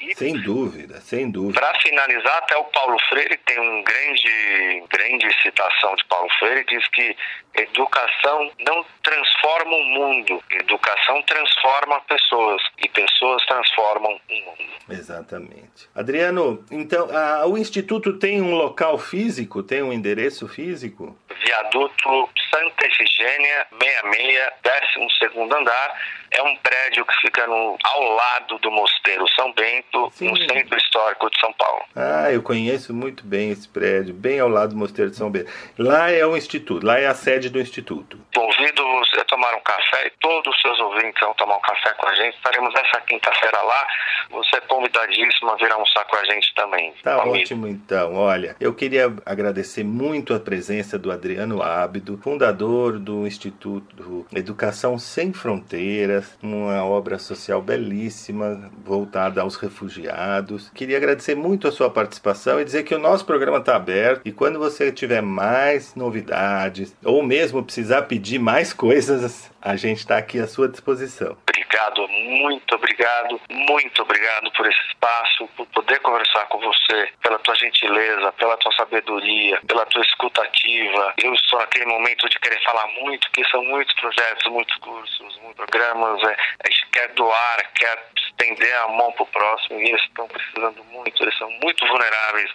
E 0.00 0.14
Sem 0.14 0.40
dúvida, 0.40 1.00
sem 1.00 1.30
dúvida. 1.30 1.60
para 1.60 1.78
finalizar, 1.80 2.38
até 2.38 2.56
o 2.56 2.64
Paulo 2.64 2.96
Freire 3.08 3.36
tem 3.46 3.58
um 3.60 3.82
grande, 3.82 4.84
grande 4.90 5.42
citação 5.42 5.94
de 5.96 6.04
Paulo 6.06 6.28
Freire, 6.38 6.64
diz 6.68 6.86
que 6.88 7.16
educação 7.54 8.50
não 8.60 8.84
transforma 9.02 9.74
o 9.76 9.84
mundo, 9.84 10.42
educação 10.50 11.22
transforma 11.22 12.00
pessoas 12.02 12.62
e 12.78 12.88
pessoas 12.88 13.44
transformam 13.46 14.20
o 14.28 14.34
mundo. 14.34 14.76
Exatamente. 14.90 15.88
Adriano, 15.94 16.64
então 16.70 17.08
a- 17.14 17.46
o 17.46 17.56
Instituto 17.56 18.18
tem 18.18 18.40
um 18.42 18.54
local 18.54 18.98
físico, 18.98 19.62
tem 19.62 19.82
um 19.82 19.92
endereço 19.92 20.46
físico? 20.48 21.16
Viaduto 21.44 22.28
Santa 22.50 22.86
Efigênia 22.86 23.66
66, 23.80 25.22
12 25.34 25.54
andar. 25.54 26.00
É 26.36 26.42
um 26.42 26.54
prédio 26.56 27.04
que 27.06 27.14
fica 27.22 27.46
no, 27.46 27.78
ao 27.82 28.02
lado 28.14 28.58
do 28.58 28.70
Mosteiro 28.70 29.24
São 29.34 29.52
Bento, 29.54 30.10
Sim. 30.12 30.28
no 30.28 30.36
centro 30.36 30.76
histórico 30.76 31.30
de 31.30 31.40
São 31.40 31.50
Paulo. 31.54 31.82
Ah, 31.96 32.30
eu 32.30 32.42
conheço 32.42 32.92
muito 32.92 33.24
bem 33.24 33.50
esse 33.50 33.66
prédio, 33.66 34.12
bem 34.12 34.38
ao 34.38 34.48
lado 34.48 34.70
do 34.70 34.76
Mosteiro 34.76 35.10
de 35.10 35.16
São 35.16 35.30
Bento. 35.30 35.50
Lá 35.78 36.10
é 36.10 36.26
o 36.26 36.36
Instituto, 36.36 36.84
lá 36.84 36.98
é 36.98 37.06
a 37.06 37.14
sede 37.14 37.48
do 37.48 37.58
Instituto. 37.58 38.18
Convido 38.34 38.86
você 38.98 39.20
a 39.20 39.24
tomar 39.24 39.54
um 39.54 39.60
café 39.60 40.06
e 40.06 40.12
todos 40.20 40.54
os 40.54 40.60
seus 40.60 40.78
ouvintes 40.78 41.20
vão 41.20 41.32
tomar 41.34 41.56
um 41.56 41.60
café 41.60 41.94
com 41.94 42.06
a 42.06 42.14
gente. 42.14 42.36
Estaremos 42.36 42.74
essa 42.74 43.00
quinta-feira 43.00 43.62
lá. 43.62 43.86
Você 44.30 44.56
é 44.56 44.60
convidadíssimo 44.60 45.50
a 45.50 45.56
vir 45.56 45.72
almoçar 45.72 46.04
com 46.04 46.16
a 46.16 46.24
gente 46.24 46.54
também. 46.54 46.92
Tá 47.02 47.16
família. 47.16 47.42
ótimo 47.42 47.66
então. 47.66 48.14
Olha, 48.14 48.56
eu 48.60 48.74
queria 48.74 49.12
agradecer 49.24 49.84
muito 49.84 50.34
a 50.34 50.40
presença 50.40 50.98
do 50.98 51.10
Adriano 51.10 51.62
Ábido, 51.62 52.18
fundador 52.22 52.98
do 52.98 53.26
Instituto 53.26 54.26
Educação 54.34 54.98
Sem 54.98 55.32
Fronteiras, 55.32 56.25
uma 56.42 56.84
obra 56.84 57.18
social 57.18 57.60
belíssima 57.60 58.70
voltada 58.84 59.40
aos 59.40 59.56
refugiados. 59.56 60.70
Queria 60.70 60.96
agradecer 60.96 61.34
muito 61.34 61.68
a 61.68 61.72
sua 61.72 61.90
participação 61.90 62.60
e 62.60 62.64
dizer 62.64 62.82
que 62.84 62.94
o 62.94 62.98
nosso 62.98 63.24
programa 63.24 63.58
está 63.58 63.76
aberto 63.76 64.22
e 64.24 64.32
quando 64.32 64.58
você 64.58 64.92
tiver 64.92 65.22
mais 65.22 65.94
novidades 65.94 66.94
ou 67.04 67.22
mesmo 67.22 67.62
precisar 67.62 68.02
pedir 68.02 68.38
mais 68.38 68.72
coisas, 68.72 69.50
a 69.60 69.76
gente 69.76 69.98
está 69.98 70.16
aqui 70.16 70.38
à 70.38 70.46
sua 70.46 70.68
disposição. 70.68 71.36
Obrigado, 71.48 72.08
muito 72.08 72.74
obrigado, 72.74 73.40
muito 73.50 74.02
obrigado 74.02 74.50
por 74.52 74.66
esse 74.66 74.80
espaço, 74.88 75.48
por 75.56 75.66
poder 75.66 75.98
conversar 76.00 76.46
com 76.46 76.58
você, 76.58 77.08
pela 77.20 77.38
tua 77.40 77.54
gentileza, 77.56 78.32
pela 78.32 78.56
tua 78.56 78.72
sabedoria, 78.72 79.60
pela 79.66 79.84
tua 79.86 80.02
escutativa. 80.02 81.14
Eu 81.22 81.34
estou 81.34 81.58
naquele 81.58 81.86
momento 81.86 82.28
de 82.28 82.38
querer 82.38 82.62
falar 82.62 82.86
muito, 83.00 83.30
que 83.32 83.44
são 83.50 83.64
muitos 83.64 83.94
projetos, 83.96 84.50
muitos 84.50 84.76
cursos, 84.76 85.36
muitos 85.42 85.56
programas. 85.56 86.05
É, 86.22 86.36
a 86.64 86.70
gente 86.70 86.86
quer 86.92 87.08
doar, 87.14 87.72
quer 87.74 87.98
estender 88.16 88.74
a 88.76 88.88
mão 88.88 89.12
para 89.12 89.22
o 89.22 89.26
próximo 89.26 89.80
e 89.80 89.88
eles 89.88 90.02
estão 90.02 90.28
precisando 90.28 90.84
muito, 90.84 91.22
eles 91.22 91.36
são 91.38 91.50
muito 91.62 91.86
vulneráveis 91.86 92.50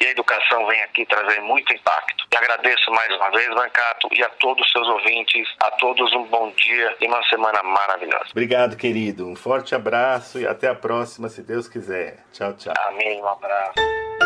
e 0.00 0.06
a 0.06 0.10
educação 0.10 0.66
vem 0.66 0.82
aqui 0.82 1.06
trazer 1.06 1.40
muito 1.40 1.72
impacto. 1.72 2.26
E 2.32 2.36
agradeço 2.36 2.90
mais 2.90 3.14
uma 3.16 3.30
vez, 3.30 3.48
Bancato, 3.48 4.08
e 4.12 4.22
a 4.22 4.28
todos 4.28 4.64
os 4.64 4.72
seus 4.72 4.86
ouvintes, 4.88 5.48
a 5.60 5.70
todos 5.72 6.12
um 6.12 6.24
bom 6.24 6.50
dia 6.52 6.96
e 7.00 7.06
uma 7.06 7.22
semana 7.28 7.62
maravilhosa. 7.62 8.26
Obrigado, 8.30 8.76
querido. 8.76 9.26
Um 9.26 9.36
forte 9.36 9.74
abraço 9.74 10.38
e 10.38 10.46
até 10.46 10.68
a 10.68 10.74
próxima, 10.74 11.28
se 11.28 11.42
Deus 11.42 11.68
quiser. 11.68 12.18
Tchau, 12.32 12.52
tchau. 12.54 12.74
Amém, 12.88 13.20
um 13.22 13.28
abraço. 13.28 14.25